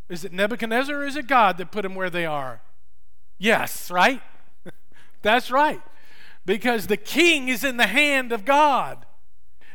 Is 0.09 0.25
it 0.25 0.33
Nebuchadnezzar 0.33 1.05
is 1.05 1.15
it 1.15 1.29
God 1.29 1.57
that 1.59 1.71
put 1.71 1.83
them 1.83 1.95
where 1.95 2.11
they 2.11 2.27
are? 2.27 2.61
Yes, 3.39 3.91
right? 3.91 4.21
That's 5.23 5.51
right. 5.51 5.81
Because 6.45 6.89
the 6.89 6.97
king 6.97 7.49
is 7.49 7.63
in 7.63 7.77
the 7.77 7.87
hand 7.87 8.33
of 8.33 8.45
God. 8.45 9.07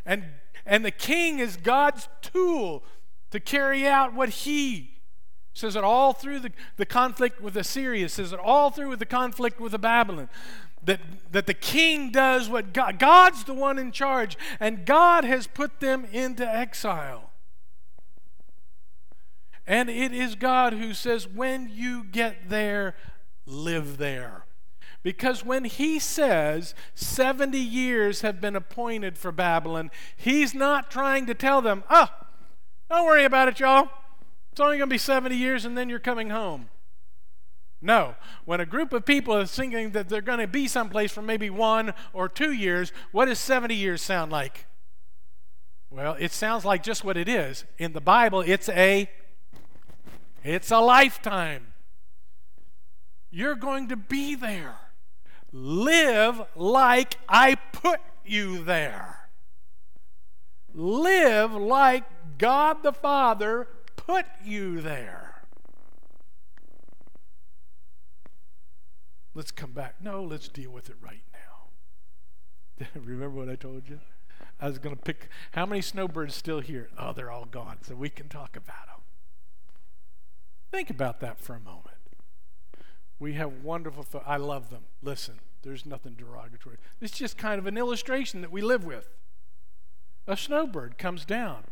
And, 0.06 0.26
and 0.66 0.84
the 0.84 0.91
king 0.91 1.39
is 1.39 1.56
God's 1.56 2.10
tool 2.22 2.84
to 3.32 3.39
carry 3.39 3.88
out 3.88 4.14
what 4.14 4.30
he 4.30 4.95
says 5.53 5.78
it 5.78 5.84
all 5.86 6.12
through 6.12 6.41
the, 6.41 6.51
the 6.76 6.86
conflict 6.86 7.39
with 7.39 7.56
Assyria, 7.56 8.10
says 8.10 8.34
it 8.34 8.39
all 8.39 8.72
through 8.72 8.89
with 8.89 8.99
the 8.99 9.06
conflict 9.06 9.62
with 9.62 9.72
the 9.72 9.80
Babylon. 9.80 10.28
That, 10.84 10.99
that 11.32 11.47
the 11.47 11.53
king 11.53 12.12
does 12.12 12.49
what 12.49 12.74
God, 12.74 12.99
God's 12.99 13.45
the 13.45 13.53
one 13.53 13.80
in 13.80 13.93
charge, 13.93 14.38
and 14.60 14.86
God 14.86 15.24
has 15.24 15.47
put 15.47 15.80
them 15.80 16.06
into 16.12 16.45
exile. 16.45 17.24
And 19.68 19.89
it 19.89 20.13
is 20.13 20.36
God 20.36 20.74
who 20.74 20.93
says, 20.93 21.28
when 21.28 21.70
you 21.74 22.03
get 22.03 22.49
there, 22.49 22.95
live 23.45 23.97
there. 23.97 24.45
Because 25.01 25.45
when 25.45 25.66
he 25.66 25.99
says 25.99 26.74
70 26.95 27.57
years 27.59 28.22
have 28.22 28.41
been 28.41 28.55
appointed 28.55 29.18
for 29.18 29.32
Babylon, 29.32 29.91
he's 30.16 30.53
not 30.53 30.89
trying 30.89 31.26
to 31.28 31.36
tell 31.36 31.61
them, 31.61 31.84
oh, 31.89 32.07
don't 32.89 33.05
worry 33.05 33.24
about 33.24 33.47
it, 33.47 33.59
y'all. 33.59 33.89
It's 34.51 34.59
only 34.59 34.78
going 34.78 34.89
to 34.89 34.93
be 34.93 34.97
70 34.97 35.36
years 35.36 35.66
and 35.66 35.78
then 35.78 35.89
you're 35.89 35.99
coming 35.99 36.30
home. 36.30 36.70
No. 37.82 38.16
When 38.45 38.59
a 38.59 38.66
group 38.66 38.93
of 38.93 39.05
people 39.05 39.38
is 39.38 39.51
thinking 39.51 39.91
that 39.91 40.09
they're 40.09 40.22
going 40.22 40.39
to 40.39 40.47
be 40.47 40.68
someplace 40.68 41.11
for 41.11 41.22
maybe 41.22 41.49
one 41.49 41.93
or 42.13 42.28
two 42.28 42.51
years, 42.51 42.91
what 43.11 43.26
does 43.26 43.38
70 43.38 43.76
years 43.76 44.01
sound 44.01 44.32
like? 44.32 44.66
Well, 45.91 46.16
it 46.20 46.32
sounds 46.32 46.66
like 46.66 46.82
just 46.82 47.03
what 47.03 47.16
it 47.16 47.30
is. 47.30 47.63
In 47.78 47.93
the 47.93 48.01
Bible, 48.01 48.41
it's 48.41 48.70
a 48.70 49.07
it's 50.46 50.70
a 50.70 50.80
lifetime. 50.80 51.74
You're 53.32 53.56
going 53.56 53.89
to 53.89 53.96
be 53.98 54.36
there. 54.36 54.76
Live 55.52 56.41
like 56.56 57.18
I 57.28 57.56
put 57.56 58.00
you 58.24 58.64
there. 58.64 59.30
Live 60.74 61.54
like 61.54 62.04
God 62.38 62.84
the 62.84 62.93
Father 62.93 63.68
put 63.96 64.26
you 64.43 64.82
there. 64.82 65.43
Let's 69.34 69.52
come 69.52 69.72
back. 69.72 69.96
No, 70.02 70.24
let's 70.24 70.48
deal 70.48 70.72
with 70.72 70.89
it 70.89 70.96
right 71.02 71.24
now. 71.34 72.88
Remember 72.96 73.32
what 73.32 73.50
I 73.50 73.56
told 73.56 73.89
you? 73.89 74.00
I 74.60 74.68
was 74.68 74.78
going 74.80 74.96
to 74.96 75.02
pick 75.02 75.30
how 75.52 75.66
many 75.66 75.82
snowbirds 75.82 76.36
still 76.36 76.60
here? 76.60 76.89
Oh, 76.98 77.14
they're 77.14 77.32
all 77.32 77.46
gone, 77.46 77.78
so 77.82 77.96
we 77.96 78.10
can 78.10 78.30
talk 78.30 78.56
about 78.56 78.86
them. 78.86 79.05
Think 80.76 80.89
about 80.89 81.21
that 81.21 81.39
for 81.39 81.53
a 81.53 81.59
moment. 81.61 81.95
We 83.17 83.36
have 83.36 83.63
wonderful, 83.63 84.03
th- 84.03 84.26
I 84.28 84.36
love 84.36 84.69
them. 84.69 84.84
Listen, 85.01 85.39
there's 85.63 85.86
nothing 85.86 86.15
derogatory. 86.15 86.76
It's 86.99 87.17
just 87.17 87.38
kind 87.38 87.59
of 87.59 87.65
an 87.65 87.78
illustration 87.78 88.41
that 88.41 88.51
we 88.51 88.61
live 88.61 88.84
with. 88.84 89.07
A 90.28 90.36
snowbird 90.36 90.97
comes 90.97 91.23
down. 91.23 91.63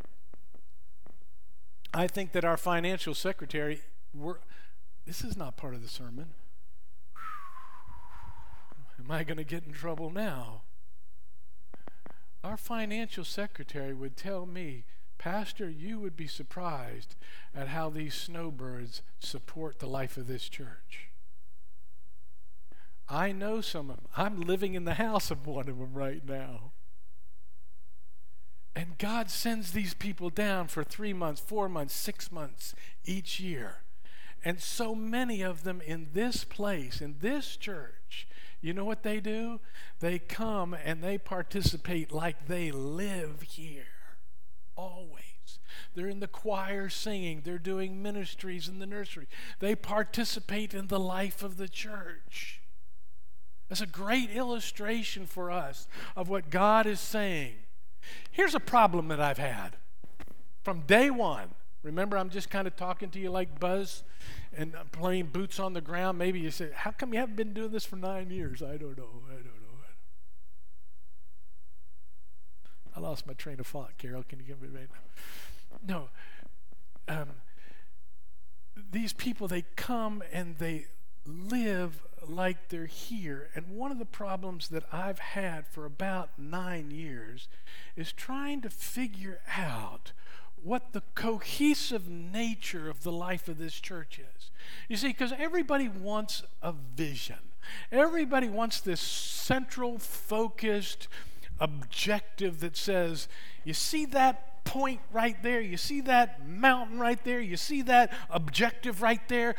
I 1.94 2.08
think 2.08 2.32
that 2.32 2.46
our 2.46 2.56
financial 2.56 3.14
secretary, 3.14 3.82
this 5.06 5.22
is 5.22 5.36
not 5.36 5.58
part 5.58 5.74
of 5.74 5.84
the 5.84 5.90
sermon. 5.90 6.30
Am 8.98 9.12
I 9.12 9.26
going 9.26 9.36
to 9.36 9.44
get 9.44 9.66
in 9.68 9.74
trouble 9.74 10.12
now? 10.12 10.62
Our 12.42 12.56
financial 12.56 13.26
secretary 13.26 13.94
would 13.94 14.16
tell 14.16 14.46
me, 14.46 14.86
Pastor, 15.24 15.70
you 15.70 16.02
would 16.02 16.18
be 16.18 16.28
surprised 16.28 17.16
at 17.56 17.70
how 17.70 17.90
these 17.90 18.14
snowbirds 18.14 19.02
support 19.20 19.80
the 19.80 19.88
life 19.88 20.18
of 20.18 20.28
this 20.28 20.50
church. 20.50 21.12
I 23.08 23.32
know 23.32 23.62
some 23.62 23.90
of 23.90 23.96
them. 23.96 24.08
I'm 24.18 24.42
living 24.42 24.74
in 24.74 24.84
the 24.84 24.96
house 24.96 25.32
of 25.32 25.48
one 25.48 25.70
of 25.70 25.78
them 25.78 25.94
right 25.94 26.28
now. 26.28 26.74
And 28.76 28.98
God 28.98 29.30
sends 29.30 29.72
these 29.72 29.94
people 29.94 30.30
down 30.30 30.68
for 30.68 30.84
three 30.84 31.14
months, 31.14 31.40
four 31.40 31.70
months, 31.70 31.94
six 31.94 32.30
months 32.30 32.76
each 33.06 33.40
year. 33.40 33.78
And 34.44 34.60
so 34.60 34.94
many 34.94 35.42
of 35.42 35.64
them 35.64 35.80
in 35.80 36.08
this 36.12 36.44
place, 36.44 37.00
in 37.00 37.16
this 37.22 37.56
church, 37.56 38.28
you 38.60 38.74
know 38.74 38.84
what 38.84 39.04
they 39.04 39.22
do? 39.22 39.62
They 40.02 40.20
come 40.20 40.74
and 40.74 41.02
they 41.02 41.18
participate 41.18 42.12
like 42.12 42.48
they 42.48 42.72
live 42.72 43.42
here, 43.44 43.86
always. 44.76 45.60
They're 45.96 46.08
in 46.08 46.20
the 46.20 46.28
choir 46.28 46.90
singing, 46.90 47.42
they're 47.44 47.58
doing 47.58 48.02
ministries 48.02 48.68
in 48.68 48.80
the 48.80 48.86
nursery. 48.86 49.28
They 49.60 49.76
participate 49.76 50.74
in 50.74 50.88
the 50.88 51.00
life 51.00 51.44
of 51.44 51.58
the 51.58 51.68
church. 51.68 52.62
That's 53.70 53.82
a 53.82 53.88
great 53.88 54.30
illustration 54.30 55.26
for 55.26 55.50
us 55.50 55.88
of 56.16 56.30
what 56.30 56.50
God 56.50 56.86
is 56.86 57.00
saying. 57.00 57.56
Here's 58.32 58.56
a 58.56 58.60
problem 58.60 59.08
that 59.08 59.20
I've 59.20 59.38
had 59.38 59.78
from 60.64 60.82
day 60.82 61.10
one. 61.10 61.50
Remember, 61.84 62.18
I'm 62.18 62.30
just 62.30 62.50
kind 62.50 62.68
of 62.68 62.76
talking 62.76 63.10
to 63.10 63.20
you 63.20 63.30
like 63.30 63.60
Buzz 63.60 64.04
and 64.56 64.74
playing 64.92 65.28
boots 65.28 65.60
on 65.60 65.74
the 65.74 65.82
ground. 65.82 66.18
Maybe 66.18 66.40
you 66.40 66.50
say, 66.50 66.70
How 66.74 66.92
come 66.92 67.14
you 67.14 67.20
haven't 67.20 67.36
been 67.36 67.54
doing 67.54 67.72
this 67.72 67.86
for 67.86 67.98
nine 67.98 68.30
years? 68.30 68.62
I 68.62 68.78
don't 68.78 68.98
know. 68.98 69.10
I 69.30 69.34
don't 69.34 69.46
know. 69.46 69.63
I 72.96 73.00
lost 73.00 73.26
my 73.26 73.34
train 73.34 73.60
of 73.60 73.68
thought, 73.68 73.98
Carol. 73.98 74.24
Can 74.28 74.40
you 74.40 74.46
give 74.46 74.62
me 74.62 74.70
right 74.70 74.88
now? 75.88 75.88
No. 75.88 76.10
Um, 77.08 77.30
these 78.92 79.14
people, 79.14 79.48
they 79.48 79.64
come 79.76 80.24
and 80.32 80.58
they 80.58 80.88
live 81.26 82.04
like 82.28 82.70
they're 82.70 82.86
here. 82.86 83.50
And 83.56 83.70
one 83.70 83.92
of 83.92 84.00
the 84.00 84.06
problems 84.06 84.70
that 84.70 84.84
I've 84.92 85.20
had 85.20 85.68
for 85.68 85.86
about 85.86 86.30
nine 86.38 86.92
years 86.92 87.48
is 87.96 88.12
trying 88.12 88.62
to 88.62 88.70
figure 88.70 89.40
out 89.58 90.12
what 90.62 90.94
the 90.94 91.04
cohesive 91.14 92.08
nature 92.08 92.90
of 92.90 93.04
the 93.04 93.12
life 93.12 93.48
of 93.50 93.58
this 93.58 93.80
church 93.80 94.20
is. 94.20 94.52
You 94.88 94.96
see, 94.96 95.10
because 95.10 95.34
everybody 95.38 95.90
wants 95.90 96.44
a 96.62 96.72
vision, 96.72 97.40
everybody 97.92 98.48
wants 98.48 98.80
this 98.80 99.02
central, 99.02 100.00
focused 100.00 101.08
objective 101.60 102.60
that 102.62 102.76
says, 102.76 103.28
you 103.64 103.74
see 103.74 104.06
that 104.08 104.66
point 104.66 105.02
right 105.12 105.42
there, 105.44 105.62
you 105.62 105.78
see 105.78 106.02
that 106.02 106.48
mountain 106.48 107.00
right 107.00 107.24
there, 107.24 107.40
you 107.40 107.58
see 107.58 107.82
that 107.84 108.14
objective 108.30 109.02
right 109.02 109.28
there. 109.28 109.56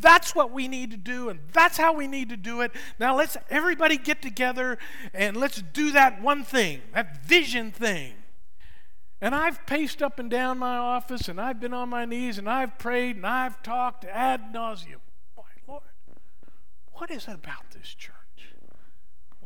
That's 0.00 0.34
what 0.34 0.52
we 0.52 0.68
need 0.68 0.90
to 0.92 0.96
do, 0.96 1.28
and 1.28 1.40
that's 1.52 1.76
how 1.76 1.92
we 1.92 2.06
need 2.06 2.28
to 2.28 2.36
do 2.36 2.60
it. 2.60 2.72
Now 2.98 3.16
let's 3.16 3.36
everybody 3.50 3.96
get 3.96 4.22
together 4.22 4.78
and 5.12 5.36
let's 5.36 5.62
do 5.62 5.92
that 5.92 6.22
one 6.22 6.44
thing, 6.44 6.82
that 6.94 7.24
vision 7.24 7.72
thing. 7.72 8.14
And 9.20 9.34
I've 9.34 9.66
paced 9.66 10.00
up 10.00 10.20
and 10.20 10.30
down 10.30 10.58
my 10.58 10.76
office, 10.76 11.28
and 11.28 11.40
I've 11.40 11.58
been 11.58 11.74
on 11.74 11.88
my 11.88 12.04
knees, 12.04 12.38
and 12.38 12.48
I've 12.48 12.78
prayed, 12.78 13.16
and 13.16 13.26
I've 13.26 13.60
talked 13.64 14.04
ad 14.04 14.52
nauseum. 14.54 15.00
Why, 15.34 15.44
Lord, 15.66 15.82
what 16.92 17.10
is 17.10 17.26
it 17.26 17.34
about 17.34 17.70
this 17.72 17.94
church? 17.94 18.14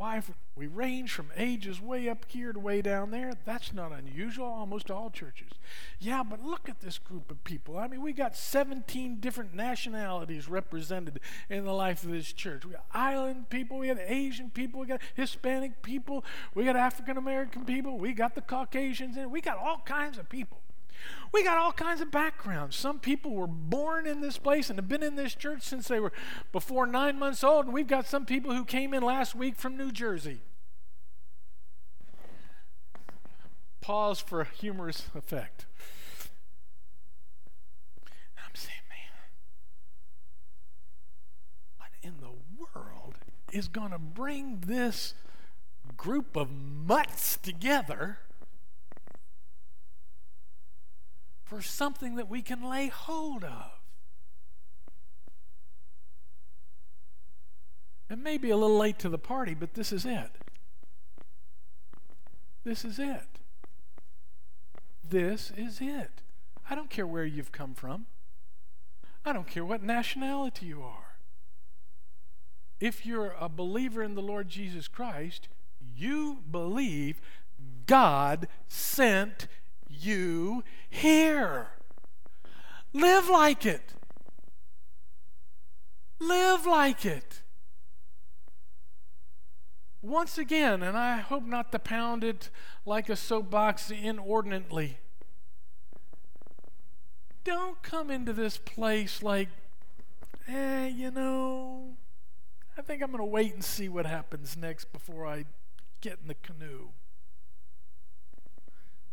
Why, 0.03 0.21
we 0.57 0.67
range 0.67 1.13
from 1.13 1.31
ages 1.37 1.81
way 1.81 2.09
up 2.09 2.25
here 2.27 2.53
to 2.53 2.59
way 2.59 2.83
down 2.83 3.13
there. 3.13 3.35
That's 3.45 3.73
not 3.73 3.93
unusual, 3.93 4.47
almost 4.47 4.91
all 4.91 5.11
churches. 5.11 5.53
Yeah, 6.01 6.25
but 6.29 6.45
look 6.45 6.69
at 6.69 6.81
this 6.81 6.99
group 6.99 7.31
of 7.31 7.45
people. 7.45 7.79
I 7.79 7.87
mean, 7.87 8.03
we 8.03 8.13
got 8.13 8.37
17 8.37 9.21
different 9.21 9.55
nationalities 9.55 10.49
represented 10.49 11.21
in 11.49 11.65
the 11.65 11.73
life 11.73 12.03
of 12.03 12.11
this 12.11 12.33
church. 12.33 12.65
We 12.65 12.73
got 12.73 12.85
island 12.93 13.49
people, 13.49 13.79
we 13.79 13.87
got 13.87 13.99
Asian 14.01 14.51
people, 14.51 14.81
we 14.81 14.89
got 14.89 15.01
Hispanic 15.15 15.83
people, 15.83 16.25
we 16.53 16.65
got 16.65 16.75
African 16.75 17.17
American 17.17 17.65
people, 17.65 17.97
we 17.97 18.13
got 18.13 18.35
the 18.35 18.41
Caucasians 18.41 19.17
in, 19.17 19.31
we 19.31 19.41
got 19.41 19.57
all 19.57 19.83
kinds 19.85 20.19
of 20.19 20.29
people. 20.29 20.63
We 21.33 21.43
got 21.43 21.57
all 21.57 21.73
kinds 21.73 22.01
of 22.01 22.11
backgrounds. 22.11 22.77
Some 22.77 22.99
people 22.99 23.33
were 23.33 23.47
born 23.47 24.07
in 24.07 24.21
this 24.21 24.37
place 24.37 24.69
and 24.69 24.79
have 24.79 24.89
been 24.89 25.03
in 25.03 25.17
this 25.17 25.35
church 25.35 25.63
since 25.63 25.89
they 25.89 25.99
were 25.99 26.13
before 26.53 26.87
nine 26.87 27.19
months 27.19 27.43
old, 27.43 27.65
and 27.65 27.75
we've 27.75 27.87
got 27.87 28.07
some 28.07 28.27
people 28.27 28.55
who 28.55 28.65
came 28.65 28.93
in 28.93 29.03
last 29.03 29.35
week 29.35 29.57
from 29.57 29.77
New 29.77 29.91
Jersey. 29.91 30.41
Pause 33.81 34.21
for 34.21 34.45
humorous 34.45 35.07
effect. 35.15 35.67
I'm 38.37 38.55
saying, 38.55 38.77
man, 38.89 39.11
what 41.79 41.91
in 42.03 42.21
the 42.21 42.35
world 42.77 43.17
is 43.53 43.69
going 43.69 43.91
to 43.91 43.99
bring 43.99 44.61
this 44.67 45.15
group 45.97 46.37
of 46.37 46.51
mutts 46.51 47.37
together? 47.37 48.19
For 51.53 51.61
something 51.61 52.15
that 52.15 52.31
we 52.31 52.41
can 52.41 52.67
lay 52.67 52.87
hold 52.87 53.45
of. 53.45 53.83
It 58.09 58.19
may 58.19 58.39
be 58.39 58.49
a 58.49 58.57
little 58.57 58.79
late 58.79 58.99
to 59.01 59.11
the 59.11 59.19
party, 59.19 59.53
but 59.53 59.75
this 59.75 59.93
is 59.93 60.07
it. 60.07 60.31
This 62.65 62.87
is 62.87 62.99
it. 62.99 63.41
This 65.07 65.53
is 65.55 65.83
it. 65.83 66.23
I 66.71 66.75
don't 66.75 66.89
care 66.89 67.07
where 67.07 67.27
you've 67.27 67.53
come 67.53 67.75
from. 67.75 68.07
I 69.23 69.35
don't 69.35 69.47
care 69.47 69.65
what 69.65 69.83
nationality 69.83 70.65
you 70.65 70.83
are. 70.83 71.19
If 72.81 73.05
you're 73.05 73.35
a 73.39 73.51
believer 73.51 74.03
in 74.03 74.15
the 74.15 74.23
Lord 74.23 74.49
Jesus 74.49 74.89
Christ, 74.89 75.49
you 75.95 76.39
believe 76.51 77.21
God 77.85 78.49
sent 78.69 79.49
you 79.93 80.65
here. 80.89 81.69
Live 82.93 83.29
like 83.29 83.65
it. 83.65 83.95
Live 86.21 86.67
like 86.67 87.05
it. 87.05 87.43
Once 90.03 90.37
again, 90.37 90.83
and 90.83 90.97
I 90.97 91.19
hope 91.19 91.45
not 91.45 91.71
to 91.73 91.79
pound 91.79 92.25
it 92.25 92.51
like 92.85 93.09
a 93.09 93.17
soapbox 93.17 93.91
inordinately, 93.91 94.99
don't 97.45 97.83
come 97.83 98.11
into 98.11 98.33
this 98.33 98.59
place 98.59 99.23
like, 99.23 99.49
eh, 100.49 100.89
you 100.89 101.11
know, 101.11 101.97
I 102.77 102.83
think 102.83 103.03
I'm 103.03 103.11
going 103.11 103.19
to 103.19 103.25
wait 103.25 103.55
and 103.55 103.65
see 103.65 103.89
what 103.89 104.07
happens 104.07 104.57
next 104.57 104.93
before 104.93 105.27
I 105.27 105.45
get 106.01 106.19
in 106.23 106.29
the 106.29 106.35
canoe. 106.35 106.89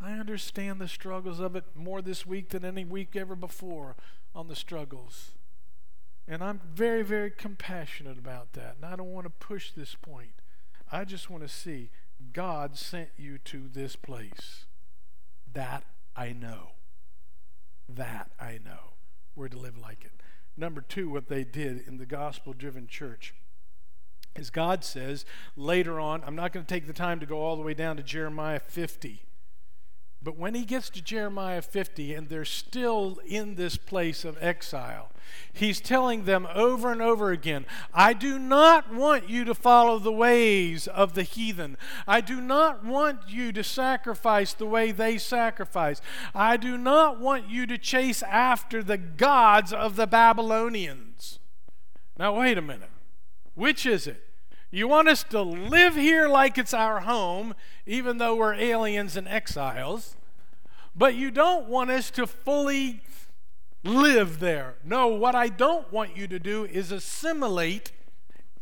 I 0.02 0.14
understand 0.14 0.80
the 0.80 0.88
struggles 0.88 1.40
of 1.40 1.56
it 1.56 1.66
more 1.76 2.02
this 2.02 2.26
week 2.26 2.50
than 2.50 2.64
any 2.64 2.86
week 2.86 3.16
ever 3.16 3.36
before 3.36 3.96
on 4.34 4.48
the 4.48 4.56
struggles. 4.56 5.32
And 6.28 6.44
I'm 6.44 6.62
very, 6.74 7.02
very 7.02 7.32
compassionate 7.32 8.18
about 8.18 8.54
that. 8.54 8.76
And 8.78 8.86
I 8.86 8.96
don't 8.96 9.12
want 9.12 9.26
to 9.26 9.46
push 9.46 9.72
this 9.72 9.96
point. 9.96 10.42
I 10.92 11.04
just 11.04 11.30
want 11.30 11.44
to 11.44 11.50
see 11.50 11.90
God 12.34 12.78
sent 12.78 13.10
you 13.18 13.38
to 13.40 13.68
this 13.68 13.96
place. 13.96 14.66
That 15.52 15.84
I 16.16 16.32
know. 16.32 16.74
That 17.88 18.32
I 18.40 18.60
know. 18.64 18.94
We're 19.36 19.50
to 19.50 19.58
live 19.58 19.78
like 19.78 20.06
it. 20.06 20.12
Number 20.56 20.82
two, 20.82 21.10
what 21.10 21.28
they 21.28 21.44
did 21.44 21.88
in 21.88 21.98
the 21.98 22.06
gospel 22.06 22.54
driven 22.54 22.88
church 22.88 23.34
is 24.36 24.50
God 24.50 24.84
says 24.84 25.26
later 25.56 26.00
on, 26.00 26.24
I'm 26.26 26.36
not 26.36 26.54
going 26.54 26.66
to 26.66 26.74
take 26.74 26.86
the 26.86 26.94
time 26.94 27.20
to 27.20 27.26
go 27.26 27.40
all 27.40 27.56
the 27.56 27.64
way 27.64 27.74
down 27.74 27.98
to 27.98 28.04
Jeremiah 28.04 28.60
50. 28.60 29.24
But 30.22 30.38
when 30.38 30.54
he 30.54 30.66
gets 30.66 30.90
to 30.92 31.02
Jeremiah 31.02 31.62
50 31.62 32.14
and 32.14 32.28
they're 32.28 32.44
still 32.44 33.20
in 33.26 33.56
this 33.56 33.78
place 33.78 34.26
of 34.26 34.38
exile, 34.42 35.12
he's 35.54 35.80
telling 35.80 36.26
them 36.26 36.46
over 36.54 36.92
and 36.92 37.02
over 37.02 37.32
again 37.32 37.66
I 37.94 38.12
do 38.12 38.38
not 38.38 38.94
want 38.94 39.30
you 39.30 39.46
to 39.46 39.56
follow 39.56 39.98
the 39.98 40.12
ways 40.12 40.88
of 40.88 41.14
the 41.14 41.24
heathen. 41.24 41.78
I 42.06 42.20
do 42.20 42.42
not 42.42 42.84
want 42.84 43.30
you 43.30 43.54
to 43.54 43.64
sacrifice 43.64 44.54
the 44.54 44.66
way 44.66 44.92
they 44.92 45.18
sacrifice. 45.18 46.02
I 46.36 46.58
do 46.58 46.78
not 46.78 47.20
want 47.20 47.50
you 47.50 47.66
to 47.68 47.78
chase 47.78 48.22
after 48.24 48.84
the 48.84 48.98
gods 48.98 49.72
of 49.72 49.96
the 49.96 50.08
Babylonians. 50.08 51.40
Now, 52.18 52.38
wait 52.38 52.58
a 52.58 52.62
minute. 52.62 52.90
Which 53.56 53.86
is 53.86 54.06
it? 54.06 54.29
You 54.72 54.88
want 54.88 55.10
us 55.10 55.24
to 55.26 55.42
live 55.42 55.96
here 55.96 56.28
like 56.28 56.58
it's 56.60 56.76
our 56.76 57.00
home, 57.02 57.56
even 57.88 58.20
though 58.20 58.36
we're 58.36 58.54
aliens 58.54 59.18
and 59.18 59.28
exiles. 59.28 60.16
but 60.96 61.16
you 61.16 61.32
don't 61.32 61.68
want 61.68 61.90
us 61.90 62.12
to 62.12 62.28
fully 62.28 63.02
live 63.84 64.40
there. 64.40 64.76
No, 64.84 65.08
what 65.08 65.34
I 65.34 65.48
don't 65.48 65.92
want 65.94 66.18
you 66.18 66.28
to 66.28 66.40
do 66.40 66.66
is 66.66 66.92
assimilate 66.92 67.92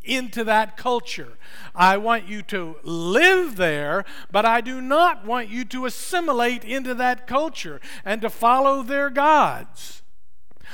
into 0.04 0.44
that 0.44 0.76
culture. 0.76 1.36
I 1.74 1.96
want 1.96 2.28
you 2.28 2.42
to 2.42 2.76
live 2.84 3.56
there, 3.56 4.04
but 4.30 4.46
I 4.46 4.60
do 4.60 4.80
not 4.80 5.26
want 5.26 5.48
you 5.48 5.64
to 5.66 5.86
assimilate 5.86 6.64
into 6.64 6.94
that 6.94 7.26
culture 7.26 7.80
and 8.04 8.20
to 8.22 8.30
follow 8.30 8.82
their 8.82 9.10
gods. 9.10 10.02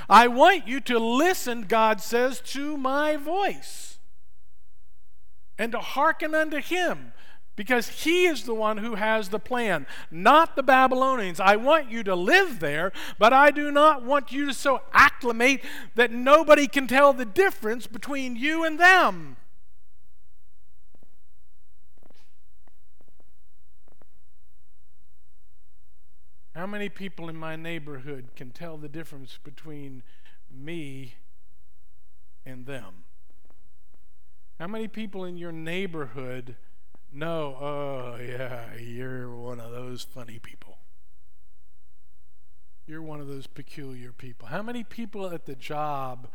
I 0.08 0.28
want 0.28 0.68
you 0.68 0.80
to 0.80 0.98
listen, 0.98 1.62
God 1.62 2.00
says, 2.00 2.40
to 2.52 2.76
my 2.76 3.16
voice 3.16 3.93
and 5.58 5.72
to 5.72 5.78
hearken 5.78 6.34
unto 6.34 6.60
him 6.60 7.12
because 7.56 7.88
he 7.88 8.26
is 8.26 8.44
the 8.44 8.54
one 8.54 8.78
who 8.78 8.96
has 8.96 9.28
the 9.28 9.38
plan, 9.38 9.86
not 10.10 10.56
the 10.56 10.62
Babylonians. 10.62 11.38
I 11.38 11.56
want 11.56 11.90
you 11.90 12.02
to 12.04 12.14
live 12.14 12.58
there, 12.60 12.92
but 13.18 13.32
I 13.32 13.50
do 13.50 13.70
not 13.70 14.04
want 14.04 14.32
you 14.32 14.46
to 14.46 14.54
so 14.54 14.82
acclimate 14.92 15.62
that 15.94 16.10
nobody 16.10 16.66
can 16.66 16.86
tell 16.86 17.12
the 17.12 17.24
difference 17.24 17.86
between 17.86 18.36
you 18.36 18.64
and 18.64 18.78
them. 18.78 19.36
How 26.54 26.66
many 26.66 26.88
people 26.88 27.28
in 27.28 27.36
my 27.36 27.56
neighborhood 27.56 28.28
can 28.36 28.50
tell 28.50 28.76
the 28.76 28.88
difference 28.88 29.38
between 29.42 30.04
me 30.50 31.14
and 32.46 32.64
them? 32.64 33.03
How 34.64 34.68
many 34.68 34.88
people 34.88 35.26
in 35.26 35.36
your 35.36 35.52
neighborhood 35.52 36.56
know, 37.12 37.54
oh, 37.60 38.16
yeah, 38.18 38.74
you're 38.76 39.30
one 39.30 39.60
of 39.60 39.72
those 39.72 40.04
funny 40.04 40.38
people? 40.38 40.78
You're 42.86 43.02
one 43.02 43.20
of 43.20 43.26
those 43.26 43.46
peculiar 43.46 44.10
people. 44.10 44.48
How 44.48 44.62
many 44.62 44.82
people 44.82 45.28
at 45.28 45.44
the 45.44 45.54
job 45.54 46.28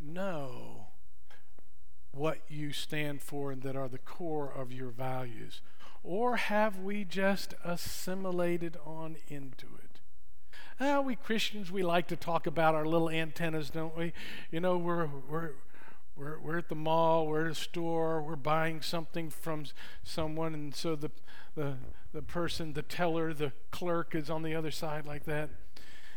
know 0.00 0.88
what 2.10 2.40
you 2.48 2.72
stand 2.72 3.22
for 3.22 3.52
and 3.52 3.62
that 3.62 3.76
are 3.76 3.88
the 3.88 3.98
core 3.98 4.52
of 4.52 4.72
your 4.72 4.90
values? 4.90 5.60
Or 6.02 6.38
have 6.38 6.80
we 6.80 7.04
just 7.04 7.54
assimilated 7.64 8.76
on 8.84 9.14
into 9.28 9.66
it? 9.80 10.00
Uh, 10.78 11.00
we 11.00 11.16
Christians, 11.16 11.70
we 11.70 11.82
like 11.82 12.08
to 12.08 12.16
talk 12.16 12.46
about 12.46 12.74
our 12.74 12.84
little 12.84 13.08
antennas, 13.08 13.70
don't 13.70 13.96
we? 13.96 14.12
You 14.50 14.60
know, 14.60 14.76
we're, 14.76 15.08
we're, 15.30 15.52
we're, 16.16 16.38
we're 16.38 16.58
at 16.58 16.68
the 16.68 16.74
mall, 16.74 17.26
we're 17.26 17.46
at 17.46 17.52
a 17.52 17.54
store, 17.54 18.22
we're 18.22 18.36
buying 18.36 18.80
something 18.80 19.28
from 19.30 19.66
someone, 20.02 20.54
and 20.54 20.74
so 20.74 20.96
the, 20.96 21.10
the, 21.54 21.74
the 22.12 22.22
person, 22.22 22.72
the 22.72 22.82
teller, 22.82 23.34
the 23.34 23.52
clerk 23.70 24.14
is 24.14 24.30
on 24.30 24.42
the 24.42 24.54
other 24.54 24.70
side 24.70 25.06
like 25.06 25.24
that. 25.24 25.50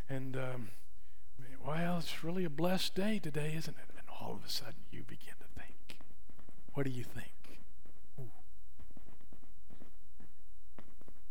And, 0.07 0.37
um, 0.37 0.69
well, 1.65 1.97
it's 1.99 2.23
really 2.23 2.45
a 2.45 2.49
blessed 2.49 2.95
day 2.95 3.19
today, 3.19 3.53
isn't 3.57 3.75
it? 3.77 3.89
And 3.97 4.07
all 4.19 4.33
of 4.33 4.45
a 4.47 4.49
sudden 4.49 4.85
you 4.91 5.03
begin 5.03 5.35
to 5.39 5.61
think. 5.61 5.99
What 6.73 6.85
do 6.85 6.91
you 6.91 7.03
think? 7.03 7.33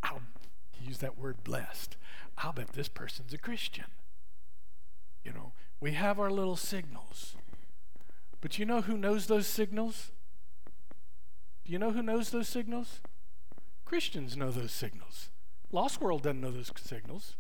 I'll 0.03 0.23
use 0.81 0.99
that 0.99 1.19
word 1.19 1.43
blessed. 1.43 1.97
I'll 2.37 2.53
bet 2.53 2.73
this 2.73 2.89
person's 2.89 3.33
a 3.33 3.39
Christian. 3.39 3.87
You 5.25 5.33
know, 5.33 5.53
we 5.81 5.93
have 5.93 6.21
our 6.21 6.31
little 6.31 6.57
signals. 6.57 7.35
But 8.41 8.59
you 8.59 8.65
know 8.65 8.83
who 8.83 8.97
knows 8.97 9.27
those 9.27 9.47
signals? 9.47 10.11
Do 11.65 11.73
you 11.73 11.79
know 11.79 11.91
who 11.91 12.03
knows 12.03 12.31
those 12.31 12.49
signals? 12.49 13.01
Christians 13.85 14.37
know 14.37 14.51
those 14.51 14.73
signals. 14.73 15.29
Lost 15.73 16.01
world 16.01 16.23
doesn't 16.23 16.41
know 16.41 16.51
those 16.51 16.73
signals. 16.77 17.37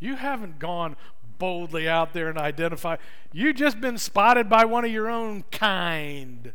You 0.00 0.16
haven't 0.16 0.58
gone 0.58 0.96
boldly 1.38 1.88
out 1.88 2.12
there 2.12 2.28
and 2.28 2.38
identified. 2.38 2.98
You've 3.32 3.56
just 3.56 3.80
been 3.80 3.98
spotted 3.98 4.48
by 4.48 4.64
one 4.64 4.84
of 4.84 4.90
your 4.90 5.08
own 5.08 5.44
kind. 5.50 6.52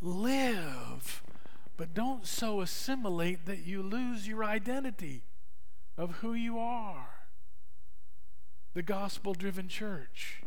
Live 0.00 1.24
but 1.76 1.94
don't 1.94 2.26
so 2.26 2.60
assimilate 2.60 3.46
that 3.46 3.66
you 3.66 3.82
lose 3.82 4.28
your 4.28 4.44
identity 4.44 5.22
of 5.96 6.16
who 6.16 6.34
you 6.34 6.58
are. 6.58 7.08
The 8.74 8.82
gospel 8.82 9.34
driven 9.34 9.68
church, 9.68 10.42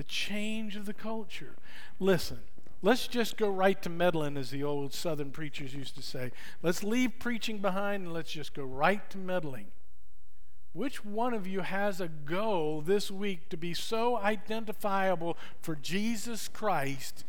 the 0.00 0.04
change 0.04 0.76
of 0.76 0.86
the 0.86 0.94
culture. 0.94 1.56
Listen, 1.98 2.38
let's 2.80 3.06
just 3.06 3.36
go 3.36 3.50
right 3.50 3.82
to 3.82 3.90
meddling, 3.90 4.38
as 4.38 4.48
the 4.48 4.64
old 4.64 4.94
southern 4.94 5.30
preachers 5.30 5.74
used 5.74 5.94
to 5.94 6.00
say. 6.00 6.32
Let's 6.62 6.82
leave 6.82 7.18
preaching 7.18 7.58
behind 7.58 8.04
and 8.04 8.14
let's 8.14 8.32
just 8.32 8.54
go 8.54 8.64
right 8.64 9.10
to 9.10 9.18
meddling. 9.18 9.66
Which 10.72 11.04
one 11.04 11.34
of 11.34 11.46
you 11.46 11.60
has 11.60 12.00
a 12.00 12.08
goal 12.08 12.80
this 12.80 13.10
week 13.10 13.50
to 13.50 13.58
be 13.58 13.74
so 13.74 14.16
identifiable 14.16 15.36
for 15.60 15.76
Jesus 15.76 16.48
Christ 16.48 17.26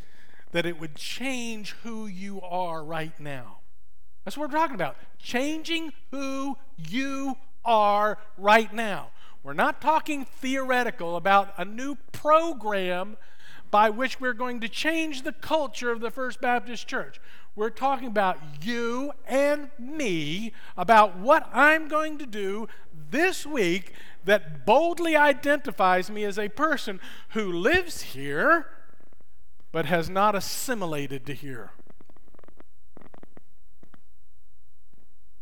that 0.52 0.64
it 0.64 0.80
would 0.80 0.94
change 0.94 1.72
who 1.82 2.06
you 2.06 2.40
are 2.40 2.82
right 2.82 3.20
now. 3.20 3.58
That's 4.24 4.38
what 4.38 4.48
we're 4.48 4.56
talking 4.56 4.76
about. 4.76 4.96
Changing 5.18 5.92
who 6.10 6.56
you 6.78 7.36
are 7.66 8.16
right 8.38 8.72
now. 8.72 9.10
We're 9.42 9.54
not 9.54 9.80
talking 9.80 10.24
theoretical 10.24 11.16
about 11.16 11.52
a 11.58 11.64
new 11.64 11.96
program 12.12 13.16
by 13.72 13.90
which 13.90 14.20
we're 14.20 14.34
going 14.34 14.60
to 14.60 14.68
change 14.68 15.22
the 15.22 15.32
culture 15.32 15.90
of 15.90 16.00
the 16.00 16.10
First 16.10 16.40
Baptist 16.40 16.86
Church. 16.86 17.20
We're 17.56 17.70
talking 17.70 18.06
about 18.06 18.38
you 18.62 19.12
and 19.26 19.70
me, 19.78 20.52
about 20.76 21.18
what 21.18 21.48
I'm 21.52 21.88
going 21.88 22.18
to 22.18 22.26
do 22.26 22.68
this 23.10 23.44
week 23.44 23.92
that 24.24 24.64
boldly 24.64 25.16
identifies 25.16 26.10
me 26.10 26.24
as 26.24 26.38
a 26.38 26.48
person 26.48 27.00
who 27.30 27.50
lives 27.50 28.02
here 28.02 28.68
but 29.72 29.86
has 29.86 30.08
not 30.08 30.34
assimilated 30.34 31.26
to 31.26 31.34
here. 31.34 31.72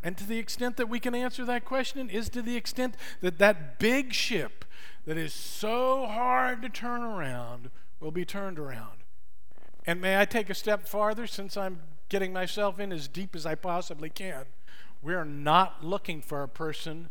And 0.02 0.16
to 0.16 0.26
the 0.26 0.38
extent 0.38 0.76
that 0.76 0.88
we 0.88 0.98
can 0.98 1.14
answer 1.14 1.44
that 1.44 1.64
question 1.64 2.08
is 2.08 2.28
to 2.30 2.42
the 2.42 2.56
extent 2.56 2.96
that 3.20 3.38
that 3.38 3.78
big 3.78 4.12
ship 4.12 4.64
that 5.06 5.18
is 5.18 5.34
so 5.34 6.06
hard 6.06 6.62
to 6.62 6.68
turn 6.68 7.02
around 7.02 7.70
will 8.00 8.10
be 8.10 8.24
turned 8.24 8.58
around. 8.58 9.04
And 9.86 10.00
may 10.00 10.18
I 10.18 10.24
take 10.24 10.48
a 10.50 10.54
step 10.54 10.86
farther 10.86 11.26
since 11.26 11.56
I'm 11.56 11.80
getting 12.08 12.32
myself 12.32 12.80
in 12.80 12.92
as 12.92 13.08
deep 13.08 13.36
as 13.36 13.44
I 13.44 13.54
possibly 13.54 14.10
can? 14.10 14.44
We're 15.02 15.24
not 15.24 15.84
looking 15.84 16.20
for 16.22 16.42
a 16.42 16.48
person 16.48 17.10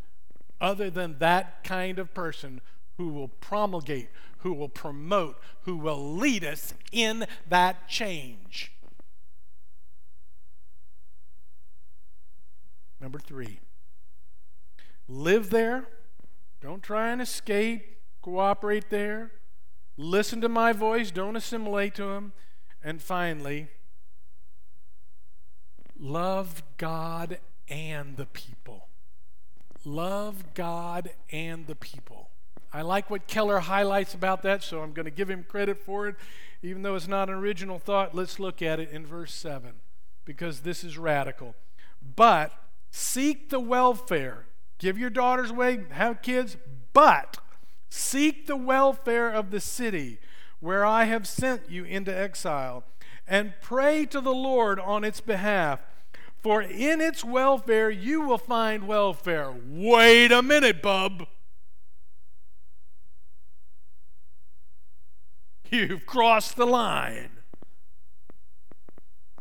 other 0.62 0.90
than 0.90 1.20
that 1.20 1.64
kind 1.64 2.00
of 2.00 2.14
person 2.14 2.62
who 2.98 3.10
will 3.10 3.30
promulgate, 3.30 4.10
who 4.40 4.54
will 4.54 4.70
promote, 4.70 5.40
who 5.62 5.78
will 5.78 6.16
lead 6.16 6.44
us 6.44 6.74
in 6.92 7.26
that 7.48 7.88
change. 7.88 8.74
Number 13.02 13.20
three, 13.20 13.60
live 15.08 15.50
there. 15.50 15.88
Don't 16.62 16.84
try 16.84 17.12
and 17.12 17.22
escape. 17.22 17.98
Cooperate 18.22 18.90
there. 18.90 19.32
Listen 19.96 20.42
to 20.42 20.50
my 20.50 20.74
voice. 20.74 21.12
Don't 21.12 21.36
assimilate 21.36 21.96
to 21.96 22.10
him. 22.10 22.34
And 22.84 23.02
finally, 23.02 23.68
love 25.98 26.64
God 26.78 27.40
and 27.70 28.18
the 28.18 28.26
people. 28.26 28.88
Love 29.86 30.54
God 30.54 31.12
and 31.32 31.68
the 31.68 31.76
people. 31.76 32.30
I 32.72 32.82
like 32.82 33.10
what 33.10 33.28
Keller 33.28 33.60
highlights 33.60 34.14
about 34.14 34.44
that, 34.44 34.62
so 34.64 34.82
I'm 34.82 34.94
going 34.94 35.06
to 35.06 35.12
give 35.12 35.30
him 35.30 35.44
credit 35.48 35.78
for 35.78 36.08
it. 36.08 36.16
Even 36.62 36.82
though 36.82 36.96
it's 36.96 37.08
not 37.08 37.30
an 37.30 37.36
original 37.36 37.80
thought, 37.80 38.14
let's 38.14 38.40
look 38.40 38.62
at 38.62 38.80
it 38.80 38.90
in 38.92 39.06
verse 39.06 39.34
7 39.34 39.74
because 40.26 40.60
this 40.60 40.84
is 40.84 40.98
radical. 40.98 41.56
But 42.16 42.54
seek 42.92 43.50
the 43.50 43.60
welfare. 43.60 44.46
Give 44.78 44.98
your 44.98 45.10
daughters 45.10 45.52
away, 45.52 45.86
have 45.92 46.22
kids, 46.22 46.58
but 46.94 47.38
seek 47.90 48.48
the 48.48 48.56
welfare 48.56 49.30
of 49.30 49.52
the 49.52 49.60
city 49.60 50.20
where 50.60 50.86
I 50.86 51.06
have 51.06 51.28
sent 51.28 51.70
you 51.70 51.84
into 51.86 52.16
exile, 52.16 52.84
and 53.28 53.54
pray 53.62 54.06
to 54.08 54.20
the 54.20 54.34
Lord 54.34 54.80
on 54.80 55.04
its 55.04 55.22
behalf. 55.22 55.80
For 56.42 56.62
in 56.62 57.02
its 57.02 57.24
welfare 57.24 57.90
you 57.90 58.22
will 58.22 58.38
find 58.38 58.88
welfare. 58.88 59.54
Wait 59.68 60.32
a 60.32 60.42
minute, 60.42 60.82
bub. 60.82 61.28
You've 65.70 66.06
crossed 66.06 66.56
the 66.56 66.66
line. 66.66 67.30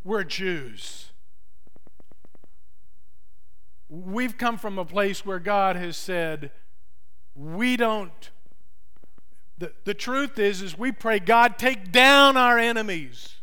We're 0.05 0.25
Jews. 0.25 1.08
We've 3.89 4.37
come 4.37 4.59
from 4.59 4.79
a 4.79 4.85
place 4.85 5.25
where 5.25 5.39
God 5.39 5.77
has 5.77 5.97
said, 5.97 6.51
we 7.35 7.77
don't. 7.77 8.31
The, 9.59 9.73
the 9.85 9.95
truth 9.95 10.39
is, 10.39 10.61
is 10.63 10.79
we 10.79 10.93
pray, 10.93 11.19
God, 11.19 11.59
take 11.59 11.91
down 11.91 12.37
our 12.37 12.59
enemies. 12.59 13.37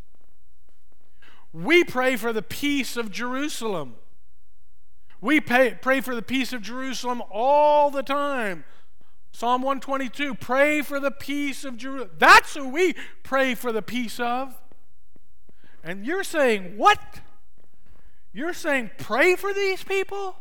We 1.52 1.84
pray 1.84 2.16
for 2.16 2.32
the 2.32 2.42
peace 2.42 2.98
of 2.98 3.12
Jerusalem. 3.12 3.96
We 5.22 5.40
pay, 5.40 5.78
pray 5.82 6.02
for 6.02 6.14
the 6.14 6.22
peace 6.22 6.54
of 6.54 6.62
Jerusalem 6.62 7.24
all 7.32 7.90
the 7.90 8.04
time. 8.04 8.66
Psalm 9.32 9.62
122 9.64 10.36
pray 10.36 10.82
for 10.82 11.00
the 11.00 11.12
peace 11.12 11.66
of 11.66 11.78
Jerusalem. 11.78 12.12
That's 12.18 12.54
who 12.54 12.70
we 12.70 12.96
pray 13.24 13.56
for 13.56 13.72
the 13.72 13.82
peace 13.82 14.20
of. 14.20 14.54
And 15.84 16.06
you're 16.06 16.24
saying, 16.24 16.78
what? 16.78 17.00
You're 18.36 18.54
saying, 18.54 18.92
pray 18.98 19.38
for 19.38 19.54
these 19.54 19.82
people? 19.82 20.36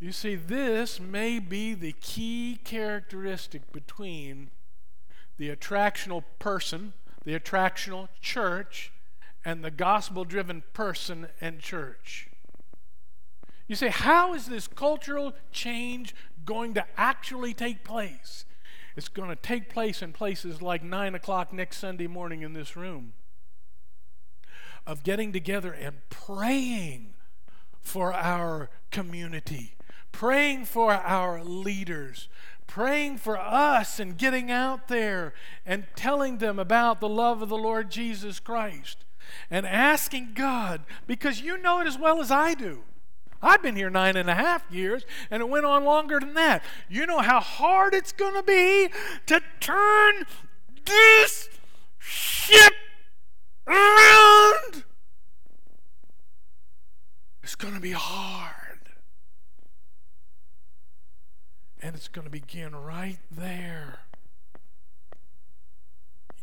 You 0.00 0.10
see, 0.10 0.34
this 0.34 0.98
may 0.98 1.38
be 1.38 1.74
the 1.74 1.92
key 1.92 2.58
characteristic 2.64 3.70
between 3.70 4.50
the 5.36 5.54
attractional 5.54 6.24
person, 6.40 6.92
the 7.24 7.38
attractional 7.38 8.08
church, 8.20 8.92
and 9.44 9.64
the 9.64 9.70
gospel 9.70 10.24
driven 10.24 10.64
person 10.72 11.28
and 11.40 11.60
church. 11.60 12.28
You 13.68 13.76
say, 13.76 13.90
how 13.90 14.34
is 14.34 14.46
this 14.46 14.66
cultural 14.66 15.34
change 15.52 16.16
going 16.44 16.74
to 16.74 16.84
actually 16.96 17.54
take 17.54 17.84
place? 17.84 18.44
It's 18.96 19.06
going 19.06 19.28
to 19.28 19.36
take 19.36 19.68
place 19.68 20.02
in 20.02 20.12
places 20.12 20.60
like 20.60 20.82
9 20.82 21.14
o'clock 21.14 21.52
next 21.52 21.76
Sunday 21.76 22.08
morning 22.08 22.42
in 22.42 22.54
this 22.54 22.74
room 22.74 23.12
of 24.88 25.02
getting 25.02 25.32
together 25.32 25.70
and 25.70 25.96
praying 26.08 27.12
for 27.78 28.14
our 28.14 28.70
community, 28.90 29.74
praying 30.12 30.64
for 30.64 30.94
our 30.94 31.44
leaders, 31.44 32.28
praying 32.66 33.18
for 33.18 33.38
us 33.38 34.00
and 34.00 34.16
getting 34.16 34.50
out 34.50 34.88
there 34.88 35.34
and 35.66 35.86
telling 35.94 36.38
them 36.38 36.58
about 36.58 37.00
the 37.00 37.08
love 37.08 37.42
of 37.42 37.50
the 37.50 37.56
Lord 37.56 37.90
Jesus 37.90 38.40
Christ 38.40 39.04
and 39.50 39.66
asking 39.66 40.30
God, 40.34 40.80
because 41.06 41.42
you 41.42 41.58
know 41.58 41.80
it 41.80 41.86
as 41.86 41.98
well 41.98 42.18
as 42.18 42.30
I 42.30 42.54
do. 42.54 42.82
I've 43.42 43.62
been 43.62 43.76
here 43.76 43.90
nine 43.90 44.16
and 44.16 44.30
a 44.30 44.34
half 44.34 44.64
years, 44.70 45.04
and 45.30 45.42
it 45.42 45.50
went 45.50 45.66
on 45.66 45.84
longer 45.84 46.18
than 46.18 46.32
that. 46.32 46.64
You 46.88 47.04
know 47.04 47.18
how 47.18 47.40
hard 47.40 47.92
it's 47.92 48.10
going 48.10 48.34
to 48.34 48.42
be 48.42 48.88
to 49.26 49.42
turn 49.60 50.24
this 50.86 51.50
ship 51.98 52.72
around. 53.68 54.84
It's 57.42 57.54
going 57.54 57.74
to 57.74 57.80
be 57.80 57.92
hard. 57.92 58.90
And 61.80 61.94
it's 61.94 62.08
going 62.08 62.24
to 62.24 62.30
begin 62.30 62.74
right 62.74 63.18
there. 63.30 64.00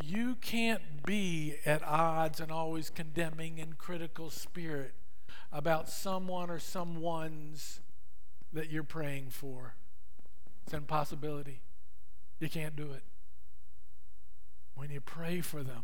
You 0.03 0.35
can't 0.35 1.05
be 1.05 1.55
at 1.65 1.83
odds 1.83 2.39
and 2.39 2.51
always 2.51 2.89
condemning 2.89 3.59
and 3.59 3.77
critical 3.77 4.29
spirit 4.29 4.93
about 5.51 5.89
someone 5.89 6.49
or 6.49 6.59
someone's 6.59 7.79
that 8.53 8.69
you're 8.69 8.83
praying 8.83 9.29
for. 9.29 9.75
It's 10.63 10.73
an 10.73 10.79
impossibility. 10.79 11.61
You 12.39 12.49
can't 12.49 12.75
do 12.75 12.91
it. 12.91 13.03
When 14.75 14.89
you 14.89 15.01
pray 15.01 15.41
for 15.41 15.63
them 15.63 15.83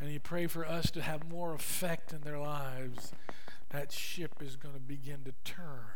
and 0.00 0.10
you 0.10 0.20
pray 0.20 0.46
for 0.46 0.66
us 0.66 0.90
to 0.92 1.02
have 1.02 1.30
more 1.30 1.54
effect 1.54 2.12
in 2.12 2.20
their 2.22 2.38
lives, 2.38 3.12
that 3.70 3.92
ship 3.92 4.42
is 4.42 4.56
going 4.56 4.74
to 4.74 4.80
begin 4.80 5.24
to 5.24 5.32
turn 5.44 5.86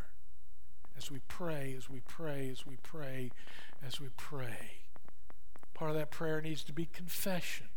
as 0.97 1.09
we 1.09 1.19
pray, 1.27 1.73
as 1.77 1.89
we 1.89 2.01
pray, 2.01 2.49
as 2.51 2.65
we 2.65 2.77
pray, 2.83 3.31
as 3.85 3.99
we 3.99 4.07
pray. 4.17 4.83
Part 5.73 5.91
of 5.91 5.97
that 5.97 6.11
prayer 6.11 6.41
needs 6.41 6.63
to 6.65 6.73
be 6.73 6.85
confession. 6.85 7.67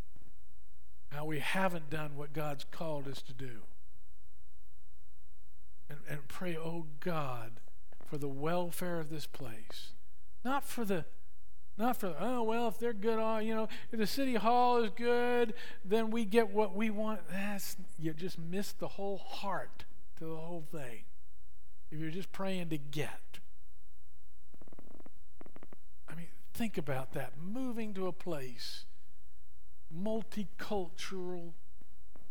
How 1.10 1.24
we 1.24 1.38
haven't 1.40 1.90
done 1.90 2.16
what 2.16 2.32
God's 2.32 2.64
called 2.64 3.06
us 3.06 3.22
to 3.22 3.32
do 3.32 3.62
and, 5.92 6.00
and 6.08 6.28
pray, 6.28 6.56
oh 6.56 6.86
God, 7.00 7.60
for 8.04 8.18
the 8.18 8.28
welfare 8.28 8.98
of 8.98 9.10
this 9.10 9.26
place. 9.26 9.92
Not 10.44 10.64
for 10.64 10.84
the 10.84 11.04
not 11.78 11.96
for 11.96 12.14
oh 12.20 12.42
well 12.42 12.68
if 12.68 12.78
they're 12.78 12.92
good 12.92 13.18
on 13.18 13.46
you 13.46 13.54
know 13.54 13.68
if 13.90 13.98
the 13.98 14.06
city 14.06 14.34
hall 14.34 14.82
is 14.82 14.90
good 14.90 15.54
then 15.84 16.10
we 16.10 16.24
get 16.24 16.50
what 16.50 16.74
we 16.74 16.90
want. 16.90 17.20
That's 17.30 17.76
you 17.98 18.12
just 18.12 18.38
miss 18.38 18.72
the 18.72 18.88
whole 18.88 19.18
heart 19.18 19.84
to 20.18 20.24
the 20.24 20.36
whole 20.36 20.64
thing. 20.70 21.04
If 21.90 21.98
you're 21.98 22.10
just 22.10 22.32
praying 22.32 22.68
to 22.70 22.78
get. 22.78 23.38
I 26.08 26.14
mean 26.14 26.28
think 26.54 26.78
about 26.78 27.12
that. 27.12 27.32
Moving 27.40 27.94
to 27.94 28.06
a 28.06 28.12
place. 28.12 28.84
Multicultural. 29.94 31.52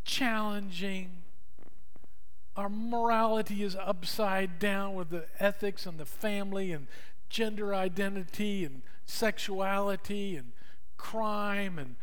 Challenging. 0.04 1.24
Our 2.56 2.70
morality 2.70 3.64
is 3.64 3.76
upside 3.76 4.60
down 4.60 4.96
with 4.96 5.10
the 5.10 5.26
ethics 5.40 5.86
and 5.86 5.98
the 5.98 6.06
family 6.06 6.72
and 6.72 6.88
gender 7.30 7.74
identity 7.74 8.66
and 8.66 8.82
sexuality 9.06 10.36
and 10.36 10.52
crime 10.98 11.80
and 11.80 11.96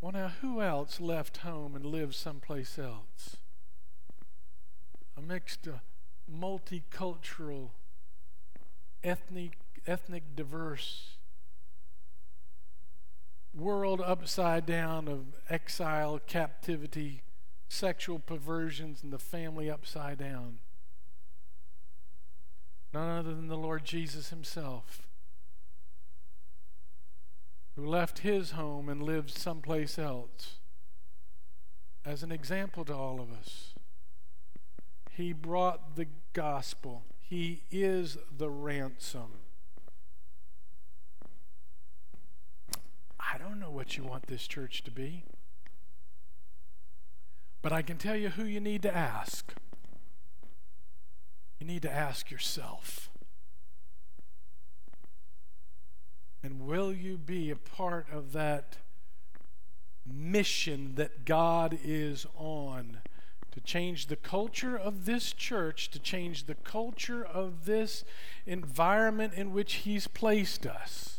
well 0.00 0.12
now 0.12 0.32
who 0.40 0.60
else 0.60 1.00
left 1.00 1.38
home 1.38 1.74
and 1.74 1.84
lived 1.84 2.14
someplace 2.14 2.78
else 2.78 3.36
a 5.16 5.22
mixed 5.22 5.66
uh, 5.66 5.72
multicultural 6.30 7.70
ethnic 9.02 9.58
ethnic 9.86 10.36
diverse 10.36 11.16
world 13.54 14.00
upside 14.00 14.66
down 14.66 15.08
of 15.08 15.26
exile, 15.48 16.20
captivity, 16.26 17.22
sexual 17.68 18.18
perversions, 18.18 19.02
and 19.02 19.12
the 19.12 19.18
family 19.18 19.70
upside 19.70 20.18
down. 20.18 20.58
None 22.92 23.18
other 23.18 23.34
than 23.34 23.48
the 23.48 23.56
Lord 23.56 23.84
Jesus 23.84 24.30
Himself, 24.30 25.02
who 27.76 27.86
left 27.86 28.20
His 28.20 28.52
home 28.52 28.88
and 28.88 29.02
lived 29.02 29.30
someplace 29.30 29.98
else 29.98 30.56
as 32.04 32.22
an 32.22 32.32
example 32.32 32.84
to 32.86 32.94
all 32.94 33.20
of 33.20 33.30
us. 33.30 33.74
He 35.10 35.32
brought 35.32 35.96
the 35.96 36.06
gospel, 36.32 37.04
He 37.20 37.62
is 37.70 38.16
the 38.36 38.48
ransom. 38.48 39.40
I 43.20 43.36
don't 43.36 43.60
know 43.60 43.70
what 43.70 43.96
you 43.96 44.04
want 44.04 44.26
this 44.26 44.46
church 44.46 44.82
to 44.84 44.90
be. 44.90 45.24
But 47.60 47.72
I 47.72 47.82
can 47.82 47.98
tell 47.98 48.16
you 48.16 48.30
who 48.30 48.44
you 48.44 48.60
need 48.60 48.82
to 48.82 48.96
ask. 48.96 49.52
You 51.58 51.66
need 51.66 51.82
to 51.82 51.92
ask 51.92 52.30
yourself. 52.30 53.10
And 56.42 56.60
will 56.66 56.92
you 56.92 57.18
be 57.18 57.50
a 57.50 57.56
part 57.56 58.06
of 58.12 58.32
that 58.32 58.76
mission 60.06 60.94
that 60.94 61.24
God 61.24 61.78
is 61.84 62.26
on 62.36 62.98
to 63.50 63.60
change 63.60 64.06
the 64.06 64.16
culture 64.16 64.76
of 64.76 65.04
this 65.04 65.32
church, 65.32 65.90
to 65.90 65.98
change 65.98 66.44
the 66.44 66.54
culture 66.54 67.24
of 67.24 67.64
this 67.64 68.04
environment 68.46 69.34
in 69.34 69.52
which 69.52 69.74
He's 69.74 70.06
placed 70.06 70.64
us? 70.64 71.17